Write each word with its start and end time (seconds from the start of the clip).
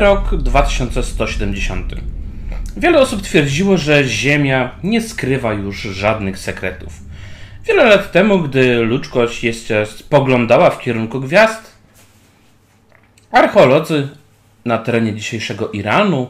Rok 0.00 0.36
2170. 0.36 1.94
Wiele 2.76 2.98
osób 3.00 3.22
twierdziło, 3.22 3.76
że 3.76 4.04
Ziemia 4.04 4.70
nie 4.82 5.00
skrywa 5.00 5.52
już 5.52 5.80
żadnych 5.82 6.38
sekretów. 6.38 6.92
Wiele 7.64 7.84
lat 7.84 8.12
temu, 8.12 8.38
gdy 8.38 8.80
ludzkość 8.80 9.44
jeszcze 9.44 9.86
spoglądała 9.86 10.70
w 10.70 10.80
kierunku 10.80 11.20
gwiazd, 11.20 11.72
archeolodzy 13.30 14.08
na 14.64 14.78
terenie 14.78 15.14
dzisiejszego 15.14 15.70
Iranu 15.70 16.28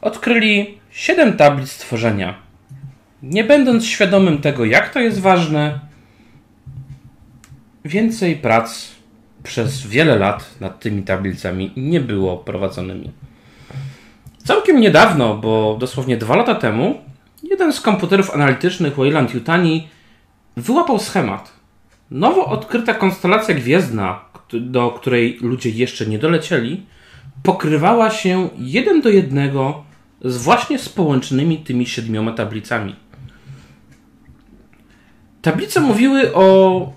odkryli 0.00 0.78
siedem 0.90 1.36
tablic 1.36 1.72
stworzenia. 1.72 2.34
Nie 3.22 3.44
będąc 3.44 3.86
świadomym 3.86 4.38
tego, 4.38 4.64
jak 4.64 4.92
to 4.92 5.00
jest 5.00 5.20
ważne, 5.20 5.80
więcej 7.84 8.36
prac 8.36 8.99
przez 9.42 9.86
wiele 9.86 10.18
lat 10.18 10.60
nad 10.60 10.80
tymi 10.80 11.02
tablicami 11.02 11.72
nie 11.76 12.00
było 12.00 12.36
prowadzonymi. 12.36 13.10
Całkiem 14.44 14.80
niedawno, 14.80 15.34
bo 15.34 15.76
dosłownie 15.80 16.16
dwa 16.16 16.36
lata 16.36 16.54
temu, 16.54 17.00
jeden 17.42 17.72
z 17.72 17.80
komputerów 17.80 18.34
analitycznych 18.34 18.96
Wayland 18.96 19.34
Yutani 19.34 19.88
wyłapał 20.56 20.98
schemat. 20.98 21.52
Nowo 22.10 22.46
odkryta 22.46 22.94
konstelacja 22.94 23.54
gwiezdna, 23.54 24.20
do 24.52 24.90
której 24.90 25.38
ludzie 25.40 25.70
jeszcze 25.70 26.06
nie 26.06 26.18
dolecieli, 26.18 26.86
pokrywała 27.42 28.10
się 28.10 28.48
jeden 28.58 29.00
do 29.00 29.08
jednego 29.08 29.84
z 30.24 30.36
właśnie 30.36 30.78
z 30.78 30.88
połączonymi 30.88 31.58
tymi 31.58 31.86
siedmioma 31.86 32.32
tablicami. 32.32 32.96
Tablice 35.42 35.80
mówiły 35.80 36.34
o 36.34 36.92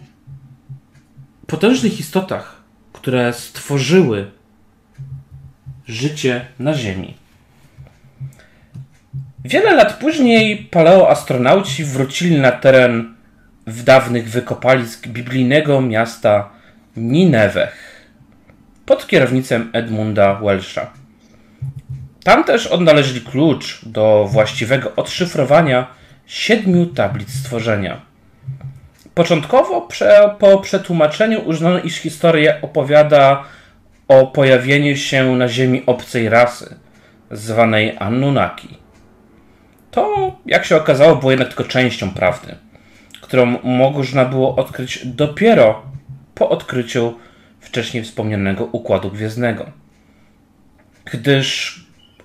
potężnych 1.54 2.00
istotach, 2.00 2.56
które 2.94 3.34
stworzyły 3.34 4.32
życie 5.88 6.46
na 6.60 6.74
Ziemi. 6.74 7.14
Wiele 9.46 9.76
lat 9.76 9.94
później 9.94 10.58
paleoastronauci 10.58 11.84
wrócili 11.86 12.40
na 12.40 12.52
teren 12.52 13.16
w 13.68 13.84
dawnych 13.84 14.30
wykopalisk 14.30 15.08
biblijnego 15.08 15.82
miasta 15.82 16.50
Ninewech 16.98 18.06
pod 18.86 19.08
kierownicą 19.08 19.66
Edmunda 19.74 20.36
Welsha. 20.36 20.94
Tam 22.24 22.44
też 22.44 22.68
odnaleźli 22.68 23.22
klucz 23.22 23.86
do 23.86 24.28
właściwego 24.32 24.96
odszyfrowania 24.96 25.88
siedmiu 26.26 26.86
tablic 26.86 27.30
stworzenia. 27.30 28.13
Początkowo 29.16 29.82
prze, 29.82 30.36
po 30.40 30.58
przetłumaczeniu 30.58 31.42
uznano, 31.42 31.80
iż 31.80 31.96
historia 31.96 32.62
opowiada 32.62 33.44
o 34.08 34.28
pojawieniu 34.28 34.98
się 34.98 35.36
na 35.36 35.48
Ziemi 35.48 35.84
obcej 35.86 36.30
rasy, 36.30 36.76
zwanej 37.32 37.96
Anunnaki. 38.00 38.78
To, 39.92 40.36
jak 40.46 40.66
się 40.66 40.76
okazało, 40.76 41.16
było 41.16 41.32
jednak 41.32 41.48
tylko 41.48 41.64
częścią 41.64 42.12
prawdy, 42.12 42.56
którą 43.22 43.46
można 43.64 44.26
było 44.26 44.56
odkryć 44.56 45.06
dopiero 45.06 45.82
po 46.36 46.50
odkryciu 46.50 47.14
wcześniej 47.60 48.04
wspomnianego 48.04 48.66
układu 48.66 49.12
gwiezdnego. 49.12 49.66
Gdyż 51.06 51.80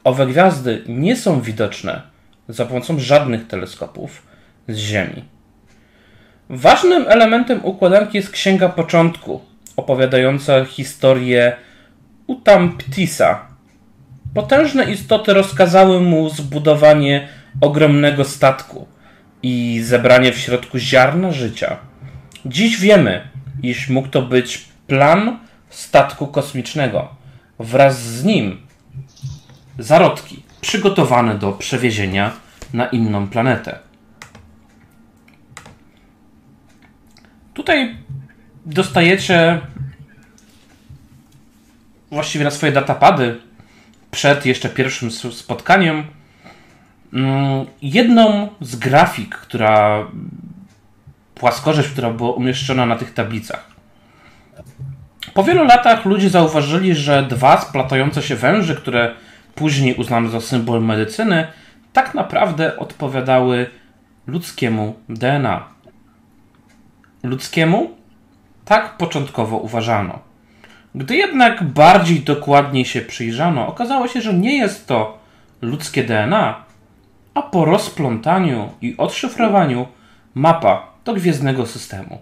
owe 0.04 0.27
gwiazdy 0.27 0.84
nie 0.87 1.16
są 1.16 1.41
widoczne 1.41 2.03
za 2.48 2.66
pomocą 2.66 2.98
żadnych 2.98 3.47
teleskopów 3.47 4.22
z 4.69 4.77
Ziemi. 4.77 5.38
Ważnym 6.50 7.04
elementem 7.09 7.60
układanki 7.62 8.16
jest 8.16 8.31
Księga 8.31 8.69
Początku, 8.69 9.41
opowiadająca 9.76 10.64
historię 10.64 11.56
Utamptisa. 12.26 13.47
Potężne 14.34 14.92
istoty 14.92 15.34
rozkazały 15.34 16.00
mu 16.00 16.31
zbudowanie 16.31 17.28
ogromnego 17.60 18.25
statku 18.25 18.86
i 19.42 19.81
zebranie 19.84 20.32
w 20.32 20.38
środku 20.38 20.78
ziarna 20.78 21.32
życia. 21.32 21.76
Dziś 22.47 22.80
wiemy, 22.80 23.28
iż 23.62 23.88
mógł 23.88 24.09
to 24.09 24.22
być 24.22 24.65
plan 24.86 25.38
statku 25.70 26.26
kosmicznego. 26.26 27.09
Wraz 27.59 28.03
z 28.03 28.25
nim 28.25 28.60
zarodki 29.78 30.42
przygotowane 30.60 31.34
do 31.34 31.53
przewiezienia 31.53 32.32
na 32.72 32.86
inną 32.86 33.28
planetę. 33.28 33.88
Tutaj 37.59 37.97
dostajecie 38.67 39.61
właściwie 42.11 42.45
na 42.45 42.51
swoje 42.51 42.73
datapady 42.73 43.41
przed 44.11 44.47
jeszcze 44.47 44.69
pierwszym 44.69 45.11
spotkaniem 45.11 46.05
mm, 47.13 47.67
jedną 47.83 48.49
z 48.61 48.77
grafik, 48.77 49.35
która 49.35 50.07
płaskorzeźb, 51.35 51.93
która 51.93 52.11
była 52.11 52.33
umieszczona 52.33 52.87
na 52.87 52.97
tych 52.97 53.15
tablicach. 53.15 53.71
Po 55.35 55.45
wielu 55.45 55.65
latach 55.65 56.05
ludzie 56.05 56.31
zauważyli, 56.31 56.95
że 56.95 57.23
dwa 57.23 57.61
splatające 57.61 58.23
się 58.23 58.37
węże, 58.37 58.75
które 58.75 59.15
później 59.55 59.95
uznano 59.95 60.29
za 60.29 60.41
symbol 60.41 60.83
medycyny, 60.83 61.47
tak 61.93 62.15
naprawdę 62.15 62.77
odpowiadały 62.77 63.71
ludzkiemu 64.27 64.95
DNA. 65.09 65.78
Ludzkiemu? 67.23 67.91
Tak 68.65 68.97
początkowo 68.97 69.56
uważano. 69.56 70.19
Gdy 70.95 71.17
jednak 71.17 71.65
bardziej 71.65 72.21
dokładnie 72.21 72.84
się 72.84 73.01
przyjrzano, 73.01 73.67
okazało 73.67 74.09
się, 74.09 74.21
że 74.21 74.34
nie 74.34 74.56
jest 74.56 74.87
to 74.87 75.19
ludzkie 75.62 76.05
DNA, 76.05 76.65
a 77.34 77.43
po 77.43 77.65
rozplątaniu 77.65 78.71
i 78.83 78.97
odszyfrowaniu 78.97 79.87
mapa 80.34 80.87
do 81.05 81.15
gwiezdnego 81.15 81.67
systemu. 81.67 82.19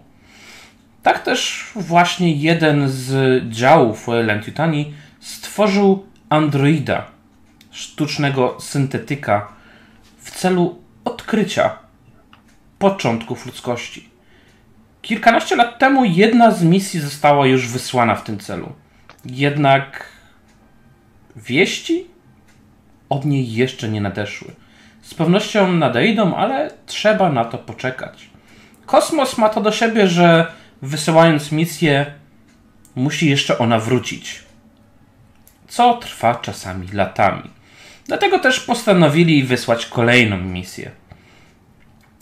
Tak 1.03 1.23
też 1.23 1.71
właśnie 1.75 2.31
jeden 2.31 2.89
z 2.89 3.43
działów 3.49 4.05
Wayland 4.07 4.47
Yutani 4.47 4.93
stworzył 5.19 6.05
androida, 6.29 7.05
sztucznego 7.71 8.57
syntetyka 8.59 9.47
w 10.19 10.31
celu 10.31 10.81
odkrycia 11.05 11.77
początków 12.79 13.45
ludzkości. 13.45 14.16
Kilkanaście 15.01 15.55
lat 15.55 15.79
temu 15.79 16.05
jedna 16.05 16.51
z 16.51 16.63
misji 16.63 16.99
została 16.99 17.47
już 17.47 17.67
wysłana 17.67 18.15
w 18.15 18.23
tym 18.23 18.39
celu. 18.39 18.73
Jednak 19.25 20.05
wieści 21.35 22.05
od 23.09 23.25
niej 23.25 23.53
jeszcze 23.53 23.89
nie 23.89 24.01
nadeszły. 24.01 24.55
Z 25.01 25.13
pewnością 25.13 25.71
nadejdą, 25.71 26.35
ale 26.35 26.71
trzeba 26.85 27.31
na 27.31 27.45
to 27.45 27.57
poczekać. 27.57 28.29
Kosmos 28.85 29.37
ma 29.37 29.49
to 29.49 29.61
do 29.61 29.71
siebie, 29.71 30.07
że 30.07 30.51
wysyłając 30.81 31.51
misję, 31.51 32.05
musi 32.95 33.29
jeszcze 33.29 33.57
ona 33.57 33.79
wrócić. 33.79 34.43
Co 35.67 35.93
trwa 35.93 36.35
czasami 36.35 36.87
latami. 36.87 37.49
Dlatego 38.05 38.39
też 38.39 38.59
postanowili 38.59 39.43
wysłać 39.43 39.85
kolejną 39.85 40.37
misję. 40.37 40.91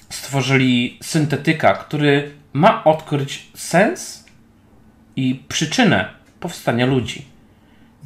Stworzyli 0.10 1.00
syntetyka, 1.04 1.74
który 1.74 2.32
ma 2.56 2.84
odkryć 2.84 3.48
sens 3.56 4.26
i 5.16 5.44
przyczynę 5.48 6.10
powstania 6.40 6.86
ludzi. 6.86 7.26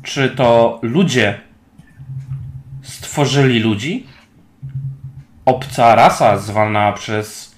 Czy 0.04 0.30
to 0.30 0.80
ludzie 0.82 1.42
stworzyli 2.82 3.60
ludzi? 3.60 4.08
Obca 5.46 5.96
rasa 5.96 6.38
zwana 6.38 6.94
przez 6.94 7.56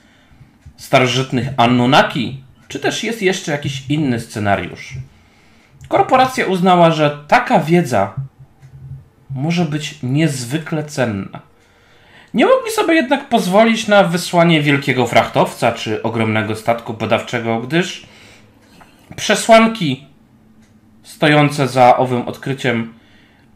starożytnych 0.78 1.48
Anunnaki? 1.58 2.44
Czy 2.68 2.80
też 2.80 3.04
jest 3.04 3.22
jeszcze 3.22 3.52
jakiś 3.52 3.84
inny 3.90 4.20
scenariusz? 4.20 4.94
Korporacja 5.88 6.46
uznała, 6.46 6.92
że 6.92 7.18
taka 7.28 7.60
wiedza 7.60 8.14
może 9.30 9.66
być 9.66 10.00
niezwykle 10.04 10.84
cenna. 10.84 11.51
Nie 12.34 12.46
mogli 12.46 12.72
sobie 12.72 12.94
jednak 12.94 13.30
pozwolić 13.30 13.88
na 13.88 14.04
wysłanie 14.04 14.62
wielkiego 14.62 15.08
frachtowca 15.08 15.72
czy 15.72 16.04
ogromnego 16.04 16.56
statku 16.56 16.94
badawczego, 16.94 17.60
gdyż 17.60 18.06
przesłanki 19.16 20.06
stojące 21.04 21.68
za 21.68 21.98
owym 21.98 22.28
odkryciem 22.28 22.94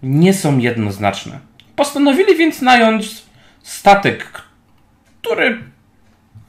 nie 0.03 0.33
są 0.33 0.57
jednoznaczne. 0.57 1.39
Postanowili 1.75 2.35
więc 2.37 2.61
nająć 2.61 3.23
statek, 3.63 4.41
który 5.21 5.63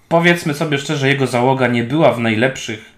powiedzmy 0.08 0.54
sobie 0.54 0.78
szczerze, 0.78 1.08
jego 1.08 1.26
załoga 1.26 1.66
nie 1.66 1.84
była 1.84 2.12
w 2.12 2.20
najlepszych 2.20 2.92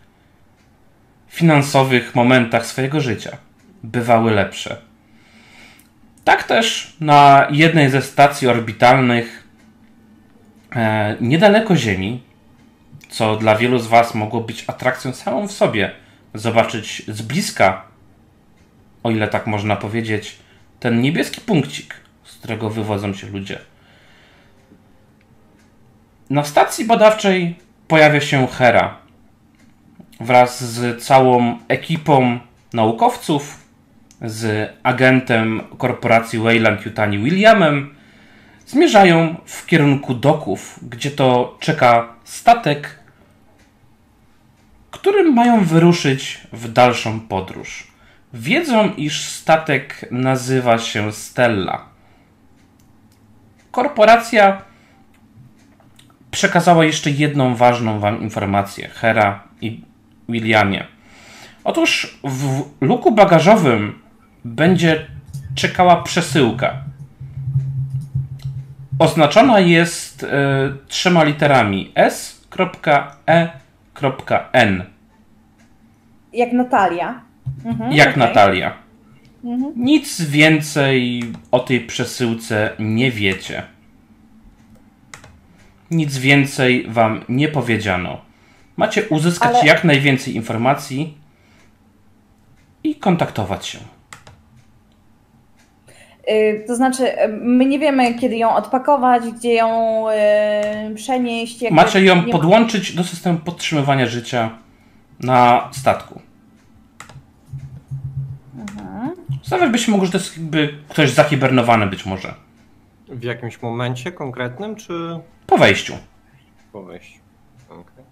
finansowych 1.29 2.15
momentach 2.15 2.67
swojego 2.67 3.01
życia. 3.01 3.37
Bywały 3.83 4.31
lepsze. 4.31 4.88
Tak 6.29 6.45
też 6.45 6.97
na 7.01 7.47
jednej 7.51 7.91
ze 7.91 8.03
stacji 8.03 8.49
orbitalnych 8.49 9.49
e, 10.77 11.17
niedaleko 11.21 11.77
Ziemi, 11.77 12.23
co 13.09 13.37
dla 13.37 13.57
wielu 13.57 13.79
z 13.79 13.87
Was 13.87 14.15
mogło 14.15 14.41
być 14.41 14.65
atrakcją 14.67 15.13
samą 15.13 15.49
w 15.49 15.53
sobie, 15.53 15.91
zobaczyć 16.35 17.03
z 17.09 17.23
bliska 17.23 17.83
o 19.03 19.11
ile 19.11 19.29
tak 19.29 19.47
można 19.47 19.77
powiedzieć, 19.77 20.39
ten 20.81 21.01
niebieski 21.01 21.41
punkcik, 21.41 21.95
z 22.25 22.37
którego 22.37 22.71
wywodzą 22.71 23.15
się 23.15 23.27
ludzie. 23.27 23.59
Na 26.31 26.45
stacji 26.45 26.85
badawczej 26.85 27.59
pojawia 27.89 28.21
się 28.21 28.47
Hera 28.47 28.97
wraz 30.21 30.65
z 30.65 31.05
całą 31.05 31.59
ekipą 31.69 32.39
naukowców, 32.73 33.68
z 34.23 34.73
agentem 34.82 35.61
korporacji 35.79 36.38
Wayland 36.38 36.87
Yutani 36.87 37.19
Williamem, 37.19 37.94
zmierzają 38.67 39.37
w 39.47 39.67
kierunku 39.67 40.15
doków, 40.15 40.79
gdzie 40.82 41.11
to 41.11 41.56
czeka 41.61 42.15
statek, 42.25 42.99
którym 44.91 45.35
mają 45.35 45.65
wyruszyć 45.65 46.41
w 46.53 46.73
dalszą 46.73 47.20
podróż. 47.20 47.88
Wiedzą, 48.35 48.94
iż 48.97 49.25
statek 49.25 50.05
nazywa 50.11 50.79
się 50.79 51.12
Stella. 51.12 51.85
Korporacja 53.70 54.62
przekazała 56.31 56.85
jeszcze 56.85 57.11
jedną 57.11 57.55
ważną 57.55 58.00
Wam 58.00 58.23
informację, 58.23 58.88
Hera 58.88 59.43
i 59.61 59.81
Williamie. 60.29 60.87
Otóż 61.65 62.19
w 62.25 62.62
luku 62.81 63.12
bagażowym 63.12 64.07
będzie 64.44 65.06
czekała 65.55 66.02
przesyłka. 66.02 66.82
Oznaczona 68.99 69.61
jest 69.61 70.23
y, 70.23 70.26
trzema 70.88 71.25
literami 71.25 71.93
S.E.N. 71.94 72.44
Jak 76.32 76.52
Natalia. 76.52 77.20
Mhm, 77.64 77.93
Jak 77.93 78.08
okay. 78.08 78.19
Natalia. 78.19 78.73
Mhm. 79.44 79.73
Nic 79.76 80.20
więcej 80.20 81.23
o 81.50 81.61
tej 81.61 81.81
przesyłce 81.81 82.70
nie 82.79 83.11
wiecie. 83.11 83.62
Nic 85.91 86.19
więcej 86.19 86.87
wam 86.88 87.25
nie 87.29 87.49
powiedziano. 87.49 88.20
Macie 88.76 89.08
uzyskać 89.08 89.56
Ale... 89.56 89.67
jak 89.67 89.84
najwięcej 89.84 90.37
informacji 90.37 91.19
i 92.84 92.94
kontaktować 92.94 93.67
się. 93.67 93.79
Y, 96.31 96.65
to 96.67 96.77
znaczy, 96.77 97.23
y, 97.25 97.29
my 97.29 97.65
nie 97.65 97.79
wiemy, 97.79 98.15
kiedy 98.15 98.37
ją 98.37 98.55
odpakować, 98.55 99.23
gdzie 99.31 99.55
ją 99.55 100.05
yy, 100.89 100.95
przenieść. 100.95 101.71
Macie 101.71 102.05
ją 102.05 102.25
podłączyć 102.25 102.95
do 102.95 103.05
systemu 103.05 103.39
podtrzymywania 103.39 104.07
życia 104.07 104.51
na 105.21 105.69
statku. 105.73 106.21
Mhm. 108.59 109.11
Stawiać 109.43 109.71
byś 109.71 109.89
mógł, 109.89 110.05
że 110.05 110.13
to 110.13 110.19
jest 110.19 110.37
jakby 110.37 110.75
ktoś 110.89 111.11
zahibernowany 111.11 111.87
być 111.87 112.07
może. 112.07 112.35
W 113.09 113.23
jakimś 113.23 113.63
momencie 113.63 114.13
konkretnym, 114.13 114.77
czy... 114.77 115.21
Po 115.47 115.59
wejściu. 115.59 115.95
Po 116.73 116.83
wejściu. 116.83 117.19
Okay. 117.71 118.05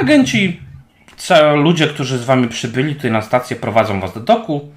Agenci, 0.00 0.60
ludzie, 1.54 1.86
którzy 1.86 2.18
z 2.18 2.24
wami 2.24 2.48
przybyli 2.48 2.94
tutaj 2.94 3.10
na 3.10 3.22
stację, 3.22 3.56
prowadzą 3.56 4.00
was 4.00 4.14
do 4.14 4.20
doku, 4.20 4.68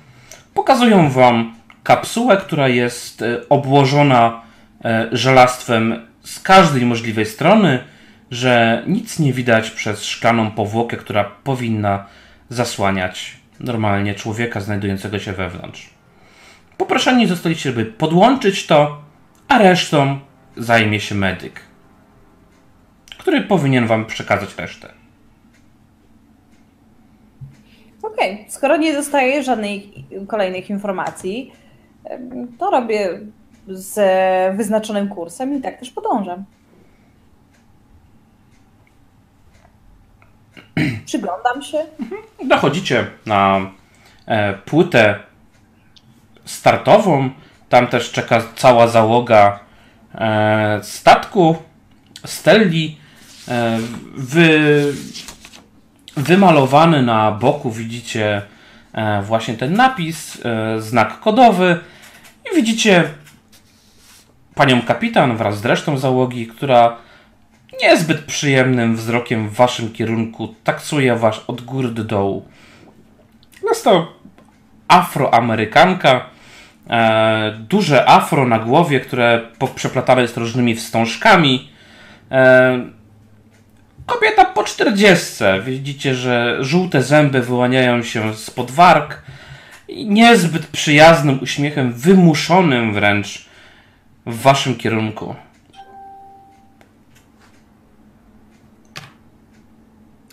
pokazują 0.53 1.09
wam 1.09 1.55
kapsułę, 1.83 2.37
która 2.37 2.67
jest 2.67 3.21
e, 3.21 3.49
obłożona 3.49 4.41
e, 4.85 5.07
żelastwem 5.11 6.07
z 6.23 6.39
każdej 6.39 6.85
możliwej 6.85 7.25
strony, 7.25 7.83
że 8.31 8.83
nic 8.87 9.19
nie 9.19 9.33
widać 9.33 9.71
przez 9.71 10.03
szklaną 10.03 10.51
powłokę, 10.51 10.97
która 10.97 11.23
powinna 11.23 12.05
zasłaniać 12.49 13.37
normalnie 13.59 14.15
człowieka 14.15 14.59
znajdującego 14.59 15.19
się 15.19 15.33
wewnątrz. 15.33 15.89
Poproszeni 16.77 17.27
zostaliście, 17.27 17.69
żeby 17.69 17.85
podłączyć 17.85 18.67
to, 18.67 19.01
a 19.47 19.57
resztą 19.57 20.19
zajmie 20.57 20.99
się 20.99 21.15
medyk, 21.15 21.61
który 23.17 23.41
powinien 23.41 23.87
wam 23.87 24.05
przekazać 24.05 24.57
resztę. 24.57 24.89
Okej, 28.03 28.33
okay. 28.33 28.45
skoro 28.51 28.77
nie 28.77 28.93
dostaję 28.93 29.43
żadnych 29.43 29.83
kolejnych 30.27 30.69
informacji, 30.69 31.51
to 32.59 32.71
robię 32.71 33.19
z 33.67 34.57
wyznaczonym 34.57 35.09
kursem 35.09 35.57
i 35.57 35.61
tak 35.61 35.79
też 35.79 35.91
podążam. 35.91 36.45
Przyglądam 41.05 41.61
się. 41.61 41.77
Mhm. 41.99 42.21
Dochodzicie 42.47 43.07
na 43.25 43.71
e, 44.25 44.53
płytę 44.53 45.19
startową. 46.45 47.29
Tam 47.69 47.87
też 47.87 48.11
czeka 48.11 48.41
cała 48.55 48.87
załoga 48.87 49.59
e, 50.15 50.79
statku 50.83 51.55
Stelli. 52.25 52.97
E, 53.47 53.79
wy, 54.15 54.93
wymalowany 56.17 57.01
na 57.01 57.31
boku 57.31 57.71
widzicie 57.71 58.41
właśnie 59.23 59.53
ten 59.53 59.73
napis, 59.73 60.41
znak 60.77 61.19
kodowy 61.19 61.79
i 62.51 62.55
widzicie 62.55 63.03
panią 64.55 64.81
kapitan 64.81 65.37
wraz 65.37 65.59
z 65.59 65.65
resztą 65.65 65.97
załogi, 65.97 66.47
która 66.47 66.97
niezbyt 67.81 68.21
przyjemnym 68.21 68.95
wzrokiem 68.95 69.49
w 69.49 69.53
waszym 69.53 69.93
kierunku 69.93 70.55
taksuje 70.63 71.15
was 71.15 71.41
od 71.47 71.61
góry 71.61 71.89
do 71.89 72.03
dołu. 72.03 72.45
Jest 73.69 73.83
to 73.83 74.13
afroamerykanka, 74.87 76.25
e, 76.89 77.57
duże 77.69 78.09
afro 78.09 78.47
na 78.47 78.59
głowie, 78.59 78.99
które 78.99 79.41
przeplatane 79.75 80.21
jest 80.21 80.37
różnymi 80.37 80.75
wstążkami. 80.75 81.69
E, 82.31 82.79
kobieta 84.05 84.45
po 84.45 84.63
czterdziestce. 84.63 85.61
Widzicie, 85.61 86.15
że 86.15 86.57
żółte 86.59 87.03
zęby 87.03 87.41
wyłaniają 87.41 88.03
się 88.03 88.35
spod 88.35 88.71
warg 88.71 89.23
niezbyt 89.89 90.67
przyjaznym 90.67 91.39
uśmiechem, 91.41 91.93
wymuszonym 91.93 92.93
wręcz 92.93 93.45
w 94.25 94.41
waszym 94.41 94.75
kierunku. 94.75 95.35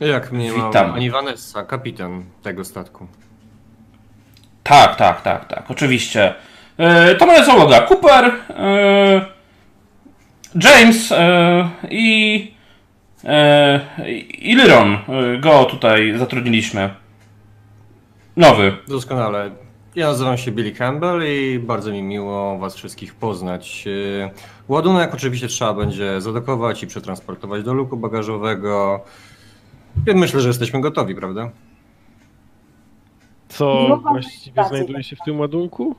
Jak 0.00 0.32
mnie 0.32 0.52
Witam. 0.52 0.92
Ani 0.94 1.10
Vanessa, 1.10 1.64
kapitan 1.64 2.24
tego 2.42 2.64
statku. 2.64 3.06
Tak, 4.62 4.96
tak, 4.96 5.22
tak, 5.22 5.48
tak, 5.48 5.70
oczywiście. 5.70 6.34
E, 6.78 7.14
to 7.14 7.26
moja 7.26 7.44
załoga. 7.44 7.80
Cooper, 7.80 8.32
e, 8.50 9.26
James 10.54 11.12
e, 11.12 11.70
i, 11.90 12.54
i 14.38 14.56
Lyron. 14.56 14.94
E, 14.94 15.38
go 15.38 15.64
tutaj 15.64 16.18
zatrudniliśmy. 16.18 16.90
Nowy. 18.36 18.76
Doskonale. 18.88 19.50
Ja 19.94 20.06
nazywam 20.06 20.38
się 20.38 20.52
Billy 20.52 20.72
Campbell 20.72 21.22
i 21.26 21.58
bardzo 21.58 21.92
mi 21.92 22.02
miło 22.02 22.58
Was 22.58 22.74
wszystkich 22.74 23.14
poznać. 23.14 23.84
E, 24.24 24.30
ładunek 24.68 25.14
oczywiście 25.14 25.48
trzeba 25.48 25.74
będzie 25.74 26.20
zadokować 26.20 26.82
i 26.82 26.86
przetransportować 26.86 27.64
do 27.64 27.74
luku 27.74 27.96
bagażowego. 27.96 29.00
Myślę, 30.14 30.40
że 30.40 30.48
jesteśmy 30.48 30.80
gotowi, 30.80 31.14
prawda? 31.14 31.50
Co 33.48 33.96
właściwie 34.02 34.64
znajduje 34.68 35.04
się 35.04 35.16
w 35.16 35.24
tym 35.24 35.40
ładunku? 35.40 35.96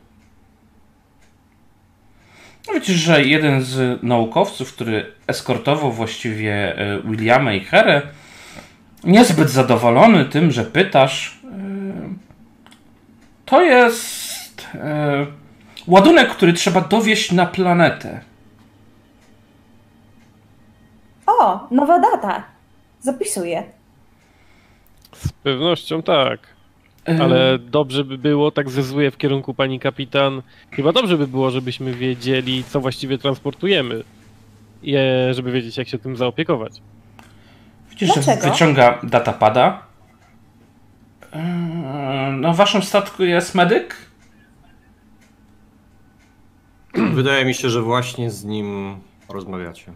No 2.67 2.73
widzisz, 2.73 2.95
że 2.95 3.23
jeden 3.23 3.61
z 3.61 4.03
naukowców, 4.03 4.73
który 4.73 5.05
eskortował 5.27 5.91
właściwie 5.91 6.77
e, 6.77 7.01
Williama 7.01 7.53
i 7.53 7.59
Herę, 7.59 8.01
niezbyt 9.03 9.49
zadowolony 9.49 10.25
tym, 10.25 10.51
że 10.51 10.63
pytasz, 10.63 11.40
to 13.45 13.61
jest 13.61 14.67
e, 14.75 15.25
ładunek, 15.87 16.29
który 16.29 16.53
trzeba 16.53 16.81
dowieść 16.81 17.31
na 17.31 17.45
planetę. 17.45 18.21
O, 21.27 21.67
nowa 21.71 21.99
data. 21.99 22.43
Zapisuję. 22.99 23.63
Z 25.13 25.31
pewnością 25.31 26.03
tak. 26.03 26.39
Ale 27.21 27.59
dobrze 27.59 28.03
by 28.03 28.17
było, 28.17 28.51
tak 28.51 28.69
zezuje 28.69 29.11
w 29.11 29.17
kierunku 29.17 29.53
pani 29.53 29.79
kapitan, 29.79 30.41
chyba 30.71 30.91
dobrze 30.91 31.17
by 31.17 31.27
było, 31.27 31.51
żebyśmy 31.51 31.93
wiedzieli, 31.93 32.63
co 32.63 32.79
właściwie 32.79 33.17
transportujemy. 33.17 34.03
I 34.83 34.95
żeby 35.31 35.51
wiedzieć, 35.51 35.77
jak 35.77 35.87
się 35.87 35.99
tym 35.99 36.17
zaopiekować. 36.17 36.81
Widzisz, 37.89 38.13
Dlaczego? 38.13 38.41
że 38.41 38.51
wyciąga 38.51 38.99
datapada. 39.03 39.90
Na 42.31 42.53
waszym 42.53 42.83
statku 42.83 43.23
jest 43.23 43.55
medyk? 43.55 43.95
Wydaje 46.93 47.45
mi 47.45 47.53
się, 47.53 47.69
że 47.69 47.81
właśnie 47.81 48.31
z 48.31 48.45
nim 48.45 48.99
rozmawiacie. 49.29 49.91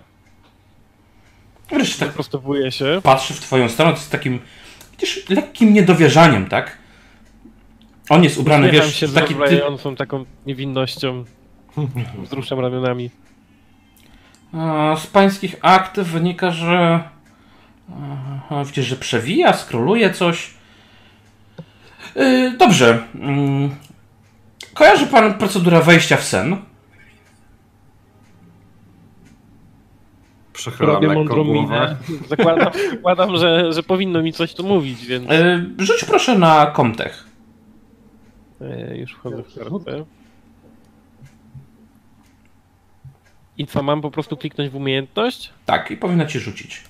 Wreszcie 1.70 2.00
tak 2.00 2.14
prostowuje 2.14 2.72
się. 2.72 3.00
Patrzy 3.04 3.34
w 3.34 3.40
twoją 3.40 3.70
stronę 3.70 3.98
z 3.98 4.10
takim 4.10 4.40
widzisz, 4.92 5.30
lekkim 5.30 5.74
niedowierzaniem, 5.74 6.48
tak? 6.48 6.78
On 8.10 8.24
jest 8.24 8.38
ubrany, 8.38 8.68
Uśmiecham 8.68 8.88
wiesz, 8.88 9.00
się 9.00 9.08
taki 9.08 9.28
typ... 9.28 9.38
rozbrajającą 9.38 9.96
taką 9.96 10.26
niewinnością. 10.46 11.26
Wzruszam 12.24 12.60
ramionami. 12.60 13.10
Z 14.98 15.08
pańskich 15.08 15.56
akt 15.62 16.00
wynika, 16.00 16.52
że. 16.52 17.04
Widzisz, 18.66 18.86
że 18.86 18.96
przewija, 18.96 19.54
skroluje 19.54 20.14
coś. 20.14 20.55
E, 22.16 22.52
Dobrze. 22.58 23.04
Mm. 23.16 23.70
Kojarzy 24.74 25.08
pan 25.08 25.34
procedurę 25.34 25.82
wejścia 25.82 26.18
w 26.18 26.24
sen? 26.24 26.58
Przechylam 30.54 30.94
Robię 30.94 31.08
lekko 31.08 31.20
mądrą 31.20 31.44
głowę. 31.44 31.62
minę. 31.62 31.96
Zakładam, 32.30 32.72
zakładam 32.92 33.38
że, 33.38 33.74
że 33.74 33.84
powinno 33.84 34.22
mi 34.24 34.34
coś 34.34 34.54
tu 34.54 34.64
mówić, 34.64 35.06
więc 35.06 35.32
E, 35.32 35.66
Rzuć 35.78 36.04
proszę 36.06 36.38
na 36.40 36.72
Comtech. 36.76 37.28
e, 38.62 38.98
już 38.98 39.12
wchodzę 39.14 39.44
w 39.44 39.56
kartę. 39.56 40.06
I 43.58 43.68
co, 43.68 43.84
mam 43.84 44.02
po 44.02 44.12
prostu 44.12 44.38
kliknąć 44.38 44.70
w 44.70 44.76
umiejętność? 44.76 45.54
Tak, 45.66 45.92
i 45.92 45.98
powinna 45.98 46.26
ci 46.26 46.40
rzucić. 46.40 46.84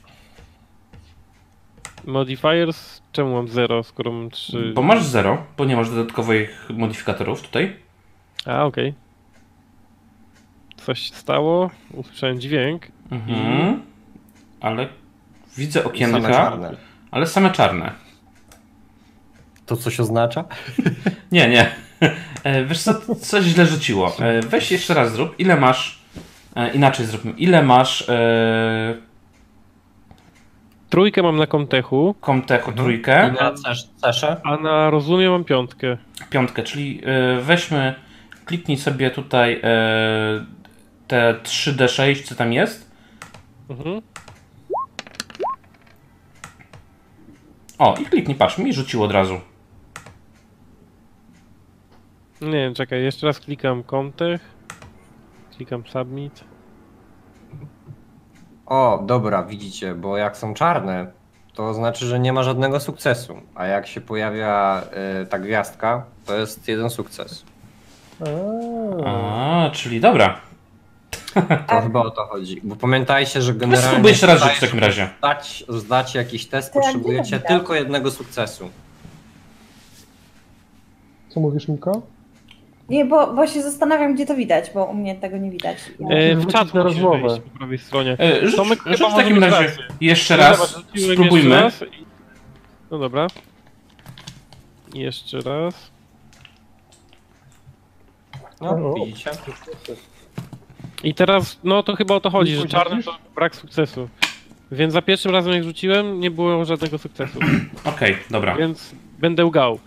Modifiers? 2.05 2.94
Czemu 3.15 3.33
mam 3.33 3.47
0, 3.47 3.83
skoro 3.83 4.11
mam 4.11 4.29
3? 4.29 4.71
Bo 4.75 4.81
masz 4.81 5.03
0, 5.03 5.37
bo 5.57 5.65
nie 5.65 5.75
masz 5.75 5.89
dodatkowych 5.89 6.69
modyfikatorów 6.73 7.41
tutaj. 7.41 7.75
A, 8.45 8.63
okej. 8.65 8.93
Coś 10.77 10.99
się 10.99 11.15
stało, 11.15 11.69
usłyszałem 11.93 12.39
dźwięk. 12.39 12.87
Mhm. 13.11 13.81
Ale 14.61 14.87
widzę 15.57 15.79
Same 15.79 15.93
okienka, 15.93 16.29
czarne. 16.29 16.75
ale 17.11 17.27
same 17.27 17.51
czarne. 17.51 17.91
To 19.65 19.75
coś 19.77 19.99
oznacza? 19.99 20.43
Nie, 21.31 21.49
nie. 21.49 21.71
E, 22.43 22.65
Wiesz 22.65 22.81
co, 22.81 23.15
coś 23.15 23.43
źle 23.45 23.65
rzuciło. 23.65 24.15
E, 24.19 24.41
Weź 24.41 24.71
jeszcze 24.71 24.93
raz 24.93 25.11
zrób. 25.11 25.39
Ile 25.39 25.55
masz... 25.55 25.99
e, 26.55 26.73
Inaczej 26.73 27.05
zróbmy. 27.05 27.31
Ile 27.31 27.63
masz 27.63 28.09
Trójkę 30.95 31.23
mam 31.23 31.37
na 31.37 31.47
kontechu, 31.47 32.15
Comtechu 32.21 32.71
I 32.71 32.73
trójkę? 32.73 33.31
na 33.31 33.53
a 34.43 34.57
na 34.57 34.89
rozumie 34.89 35.29
mam 35.29 35.43
piątkę. 35.43 35.97
Piątkę, 36.29 36.63
czyli 36.63 37.01
e, 37.03 37.41
weźmy... 37.41 37.95
Kliknij 38.45 38.77
sobie 38.77 39.11
tutaj 39.11 39.61
e, 39.63 40.45
te 41.07 41.39
3D6, 41.43 42.23
co 42.23 42.35
tam 42.35 42.53
jest. 42.53 42.91
Mhm. 43.69 44.01
O, 47.77 47.95
i 48.01 48.05
kliknij, 48.05 48.37
patrz, 48.37 48.57
mi 48.57 48.73
rzuciło 48.73 49.05
od 49.05 49.11
razu. 49.11 49.39
Nie 52.41 52.51
wiem, 52.51 52.73
czekaj, 52.73 53.03
jeszcze 53.03 53.27
raz 53.27 53.39
klikam 53.39 53.83
kontech. 53.83 54.41
Klikam 55.55 55.83
submit. 55.87 56.54
O, 58.65 59.03
dobra, 59.05 59.43
widzicie, 59.43 59.95
bo 59.95 60.17
jak 60.17 60.37
są 60.37 60.53
czarne, 60.53 61.07
to 61.53 61.73
znaczy, 61.73 62.05
że 62.05 62.19
nie 62.19 62.33
ma 62.33 62.43
żadnego 62.43 62.79
sukcesu. 62.79 63.41
A 63.55 63.65
jak 63.65 63.87
się 63.87 64.01
pojawia 64.01 64.83
y, 65.23 65.25
ta 65.25 65.39
gwiazdka, 65.39 66.05
to 66.25 66.35
jest 66.35 66.67
jeden 66.67 66.89
sukces. 66.89 67.43
A, 69.05 69.69
czyli 69.73 70.01
dobra. 70.01 70.39
To 71.67 71.81
chyba 71.81 71.99
o 71.99 72.11
to 72.11 72.25
chodzi. 72.25 72.61
Bo 72.63 72.75
pamiętajcie, 72.75 73.41
że 73.41 73.53
generalnie. 73.53 73.89
spróbuj 73.89 74.09
jeszcze 74.11 74.27
raz 74.27 74.43
w 74.43 74.59
takim 74.59 74.79
razie. 74.79 75.09
Zdać, 75.17 75.63
zdać 75.69 76.15
jakiś 76.15 76.47
test, 76.47 76.73
potrzebujecie 76.73 77.23
widać. 77.37 77.47
tylko 77.47 77.75
jednego 77.75 78.11
sukcesu. 78.11 78.69
Co 81.29 81.39
mówisz, 81.39 81.67
Miko? 81.67 82.01
Nie, 82.89 83.05
bo, 83.05 83.33
bo 83.33 83.47
się 83.47 83.61
zastanawiam, 83.61 84.15
gdzie 84.15 84.25
to 84.25 84.35
widać, 84.35 84.71
bo 84.73 84.85
u 84.85 84.93
mnie 84.93 85.15
tego 85.15 85.37
nie 85.37 85.51
widać. 85.51 85.77
E, 86.09 86.35
w 86.35 86.39
wrócić 86.39 86.53
czat 86.53 86.73
na 86.73 86.83
musisz 86.83 87.01
rozmowę. 87.01 87.27
wejść 87.27 87.41
po 87.51 87.57
prawej 87.57 87.77
stronie. 87.77 88.17
E, 88.19 88.45
Rzuć, 88.47 88.55
Tomek 88.55 88.79
rzuć 88.85 88.97
chyba 88.97 89.09
w 89.09 89.15
takim 89.15 89.43
razie 89.43 89.63
rację. 89.67 89.83
jeszcze 90.01 90.37
No 90.37 90.43
raz. 90.43 90.75
rzuciłem 90.77 91.13
Spróbujmy. 91.17 91.55
Jeszcze 91.55 91.85
raz 91.85 91.93
i... 91.99 92.05
No 92.91 92.97
dobra. 92.99 93.27
Jeszcze 94.93 95.39
raz. 95.41 95.91
No, 98.61 98.93
widzicie? 98.93 99.31
I 101.03 101.13
teraz, 101.13 101.59
no 101.63 101.83
to 101.83 101.95
chyba 101.95 102.15
o 102.15 102.19
to 102.19 102.29
chodzi, 102.29 102.55
że 102.55 102.67
czarny 102.67 103.03
to 103.03 103.17
brak 103.35 103.55
sukcesu. 103.55 104.09
Więc 104.71 104.93
za 104.93 105.01
pierwszym 105.01 105.31
razem 105.31 105.53
jak 105.53 105.63
rzuciłem, 105.63 106.19
nie 106.19 106.31
było 106.31 106.65
żadnego 106.65 106.97
sukcesu. 106.97 107.39
Okej, 107.83 108.17
dobra. 108.29 108.55
Więc 108.55 108.95
będę 109.19 109.45
ugał. 109.45 109.79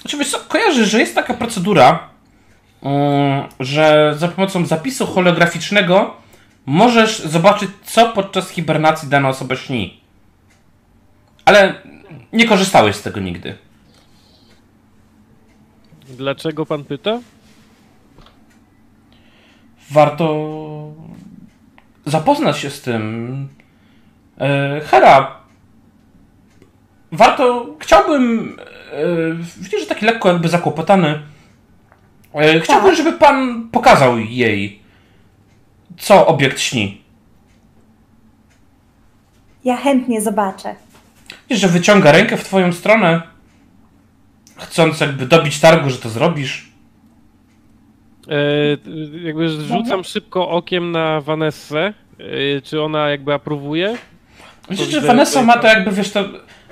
Znaczy, 0.00 0.16
wiesz 0.16 0.30
co, 0.30 0.38
kojarzysz, 0.38 0.88
że 0.88 0.98
jest 0.98 1.14
taka 1.14 1.34
procedura, 1.34 2.08
mm, 2.82 3.48
że 3.60 4.14
za 4.18 4.28
pomocą 4.28 4.66
zapisu 4.66 5.06
holograficznego 5.06 6.16
możesz 6.66 7.18
zobaczyć, 7.18 7.70
co 7.84 8.12
podczas 8.12 8.50
hibernacji 8.50 9.08
dana 9.08 9.28
osoba 9.28 9.56
śni. 9.56 10.00
Ale 11.44 11.82
nie 12.32 12.48
korzystałeś 12.48 12.96
z 12.96 13.02
tego 13.02 13.20
nigdy. 13.20 13.58
Dlaczego 16.08 16.66
pan 16.66 16.84
pyta? 16.84 17.20
Warto 19.90 20.46
zapoznać 22.06 22.58
się 22.58 22.70
z 22.70 22.80
tym. 22.80 23.48
E, 24.38 24.80
Hera, 24.80 25.36
warto, 27.12 27.76
chciałbym, 27.80 28.56
widzisz, 29.56 29.80
że 29.80 29.86
taki 29.86 30.06
lekko 30.06 30.28
jakby 30.28 30.48
zakłopotany, 30.48 31.22
e, 32.34 32.60
chciałbym, 32.60 32.94
żeby 32.94 33.12
pan 33.12 33.68
pokazał 33.72 34.18
jej, 34.18 34.80
co 35.98 36.26
obiekt 36.26 36.60
śni. 36.60 37.00
Ja 39.64 39.76
chętnie 39.76 40.20
zobaczę. 40.20 40.74
Widzisz, 41.48 41.62
że 41.62 41.68
wyciąga 41.68 42.12
rękę 42.12 42.36
w 42.36 42.44
twoją 42.44 42.72
stronę, 42.72 43.22
chcąc 44.56 45.00
jakby 45.00 45.26
dobić 45.26 45.60
targu, 45.60 45.90
że 45.90 45.98
to 45.98 46.08
zrobisz. 46.08 46.70
E, 48.28 48.34
jakby 49.24 49.48
rzucam 49.48 50.04
szybko 50.04 50.48
okiem 50.48 50.92
na 50.92 51.20
Vanessę. 51.20 51.94
E, 52.56 52.60
czy 52.60 52.82
ona 52.82 53.10
jakby 53.10 53.34
aprobuje? 53.34 53.96
Widzisz, 54.70 54.88
że 54.88 55.00
Vanessa 55.00 55.42
ma 55.42 55.54
to 55.54 55.62
tam- 55.62 55.70
jakby, 55.70 55.90
wiesz, 55.92 56.10
to, 56.10 56.24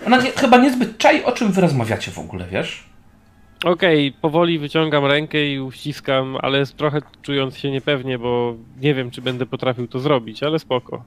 ona 0.06 0.16
nie, 0.16 0.30
chyba 0.30 0.58
niezbyt 0.58 0.98
czai, 0.98 1.24
o 1.24 1.32
czym 1.32 1.52
wy 1.52 1.60
rozmawiacie 1.60 2.10
w 2.10 2.18
ogóle, 2.18 2.46
wiesz? 2.46 2.88
Okej, 3.64 4.12
powoli 4.12 4.58
wyciągam 4.58 5.06
rękę 5.06 5.46
i 5.46 5.60
uściskam, 5.60 6.36
ale 6.42 6.66
trochę 6.66 7.00
czując 7.22 7.56
się 7.56 7.70
niepewnie, 7.70 8.18
bo 8.18 8.54
nie 8.80 8.94
wiem, 8.94 9.10
czy 9.10 9.22
będę 9.22 9.46
potrafił 9.46 9.88
to 9.88 9.98
zrobić, 9.98 10.42
ale 10.42 10.58
spoko. 10.58 11.04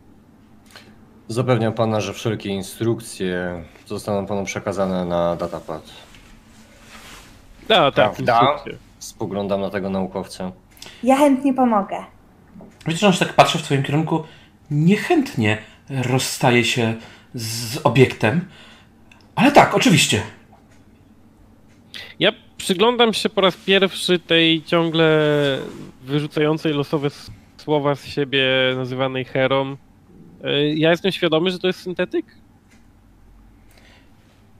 Zapewniam 1.27 1.73
pana, 1.73 2.01
że 2.01 2.13
wszelkie 2.13 2.49
instrukcje 2.49 3.63
zostaną 3.85 4.25
panu 4.25 4.45
przekazane 4.45 5.05
na 5.05 5.35
datapad. 5.35 5.83
Da, 7.67 7.91
tak, 7.91 8.19
instrukcje. 8.19 8.77
Spoglądam 8.99 9.61
na 9.61 9.69
tego 9.69 9.89
naukowca. 9.89 10.51
Ja 11.03 11.17
chętnie 11.17 11.53
pomogę. 11.53 11.97
Widzisz, 12.87 13.01
że 13.01 13.25
tak 13.25 13.33
patrzy 13.33 13.57
w 13.57 13.61
twoim 13.61 13.83
kierunku, 13.83 14.23
niechętnie 14.71 15.57
rozstaje 15.89 16.63
się 16.65 16.93
z 17.33 17.79
obiektem. 17.83 18.45
Ale 19.35 19.51
tak, 19.51 19.75
oczywiście. 19.75 20.21
Ja 22.19 22.31
przyglądam 22.57 23.13
się 23.13 23.29
po 23.29 23.41
raz 23.41 23.55
pierwszy 23.57 24.19
tej 24.19 24.63
ciągle 24.63 25.07
wyrzucającej 26.03 26.73
losowe 26.73 27.09
słowa 27.57 27.95
z 27.95 28.05
siebie 28.05 28.43
nazywanej 28.75 29.25
herą. 29.25 29.77
E, 30.43 30.73
Ja 30.75 30.89
jestem 30.91 31.11
świadomy, 31.11 31.51
że 31.51 31.59
to 31.59 31.67
jest 31.67 31.79
syntetyk? 31.81 32.25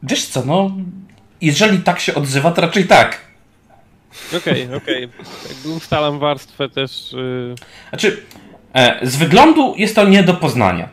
Wiesz 0.04 0.26
co, 0.26 0.46
no, 0.46 0.72
jeżeli 1.42 1.78
tak 1.80 2.00
się 2.00 2.16
odzywa, 2.16 2.52
to 2.52 2.62
raczej 2.62 2.88
tak. 2.88 3.22
Okej, 4.38 4.68
okej. 4.78 5.10
Jakby 5.50 5.70
ustalam 5.70 6.20
warstwę 6.20 6.70
też. 6.70 7.14
y, 7.14 7.56
Znaczy, 7.90 8.24
e, 8.74 9.00
z 9.08 9.16
wyglądu 9.16 9.74
jest 9.78 9.96
to 9.96 10.08
nie 10.08 10.24
do 10.24 10.34
poznania. 10.34 10.90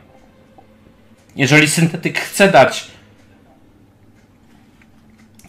Jeżeli 1.36 1.68
syntetyk 1.68 2.18
chce 2.18 2.48
dać 2.52 2.90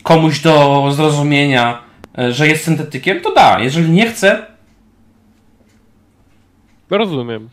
komuś 0.09 0.39
do 0.39 0.85
zrozumienia, 0.91 1.83
e, 2.17 2.33
że 2.33 2.47
jest 2.47 2.63
syntetykiem, 2.63 3.21
to 3.21 3.33
da. 3.33 3.59
Jeżeli 3.59 3.91
nie 3.91 4.09
chce, 4.09 4.45
Rozumiem. 6.89 7.49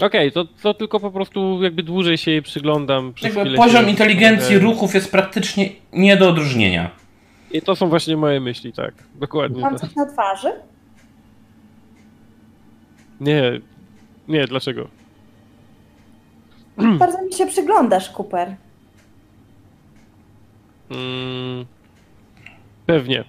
Okej, 0.00 0.32
to, 0.32 0.44
to 0.44 0.74
tylko 0.74 1.00
po 1.00 1.10
prostu 1.10 1.62
jakby 1.62 1.82
dłużej 1.82 2.18
się 2.18 2.30
jej 2.30 2.42
przyglądam. 2.42 3.12
Przez 3.14 3.34
jakby 3.34 3.56
poziom 3.56 3.88
inteligencji 3.88 4.58
ruchów 4.58 4.94
jest 4.94 5.10
praktycznie 5.10 5.70
nie 5.92 6.16
do 6.16 6.28
odróżnienia. 6.28 6.90
I 7.50 7.62
to 7.62 7.76
są 7.76 7.88
właśnie 7.88 8.16
moje 8.16 8.40
myśli, 8.40 8.72
tak. 8.72 8.94
Dokładnie. 9.14 9.62
Mam 9.62 9.72
Tak. 9.72 9.80
coś 9.80 9.96
na 9.96 10.06
twarzy? 10.06 10.52
Nie, 13.20 13.60
nie, 14.28 14.46
dlaczego? 14.46 14.88
Bardzo 16.98 17.22
mi 17.24 17.32
się 17.32 17.46
przyglądasz, 17.46 18.10
Cooper. 18.18 18.56
Mm, 20.90 21.66
pewnie. 22.86 23.24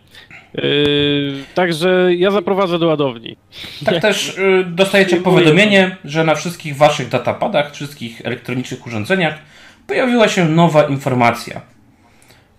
Yy, 0.54 1.44
także 1.56 2.16
ja 2.16 2.32
zaprowadzę 2.32 2.80
do 2.80 2.88
ładowni. 2.88 3.38
Tak 3.86 4.02
też 4.02 4.38
y, 4.38 4.66
dostajecie 4.68 5.18
powiadomienie, 5.18 5.98
że 6.06 6.24
na 6.24 6.36
wszystkich 6.36 6.78
waszych 6.78 7.10
datapadach, 7.10 7.74
wszystkich 7.74 8.22
elektronicznych 8.26 8.88
urządzeniach 8.88 9.40
pojawiła 9.88 10.28
się 10.28 10.46
nowa 10.46 10.84
informacja. 10.84 11.62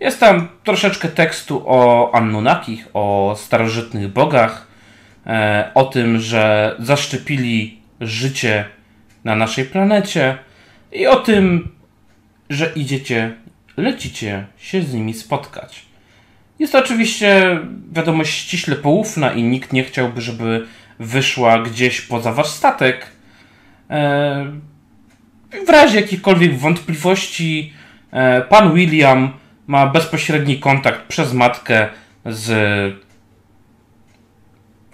Jest 0.01 0.21
tam 0.21 0.49
troszeczkę 0.65 1.09
tekstu 1.09 1.63
o 1.67 2.11
Anunnakich, 2.15 2.89
o 2.95 3.35
starożytnych 3.39 4.09
bogach, 4.09 4.67
e, 5.27 5.71
o 5.75 5.85
tym, 5.85 6.19
że 6.19 6.75
zaszczepili 6.79 7.79
życie 8.01 8.65
na 9.25 9.37
naszej 9.37 9.65
planecie 9.65 10.39
i 10.93 11.07
o 11.07 11.17
tym, 11.17 11.69
że 12.51 12.73
idziecie, 12.77 13.35
lecicie 13.81 14.47
się 14.59 14.83
z 14.83 14.95
nimi 14.95 15.15
spotkać. 15.15 15.83
Jest 16.59 16.73
to 16.73 16.79
oczywiście 16.79 17.59
wiadomość 17.93 18.39
ściśle 18.39 18.77
poufna 18.77 19.33
i 19.33 19.43
nikt 19.43 19.73
nie 19.73 19.85
chciałby, 19.85 20.21
żeby 20.21 20.67
wyszła 20.99 21.63
gdzieś 21.63 22.01
poza 22.01 22.33
wasz 22.33 22.49
statek. 22.49 23.07
E, 23.91 24.53
w 25.67 25.69
razie 25.69 26.01
jakichkolwiek 26.01 26.59
wątpliwości, 26.59 27.73
e, 28.11 28.41
pan 28.41 28.75
William 28.75 29.33
ma 29.67 29.87
bezpośredni 29.87 30.59
kontakt 30.59 31.07
przez 31.09 31.33
matkę 31.33 31.89
z 32.27 32.51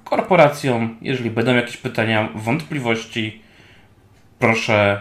korporacją. 0.05 0.88
Jeżeli 1.02 1.31
będą 1.31 1.55
jakieś 1.55 1.76
pytania, 1.76 2.28
wątpliwości, 2.35 3.43
proszę 4.38 5.00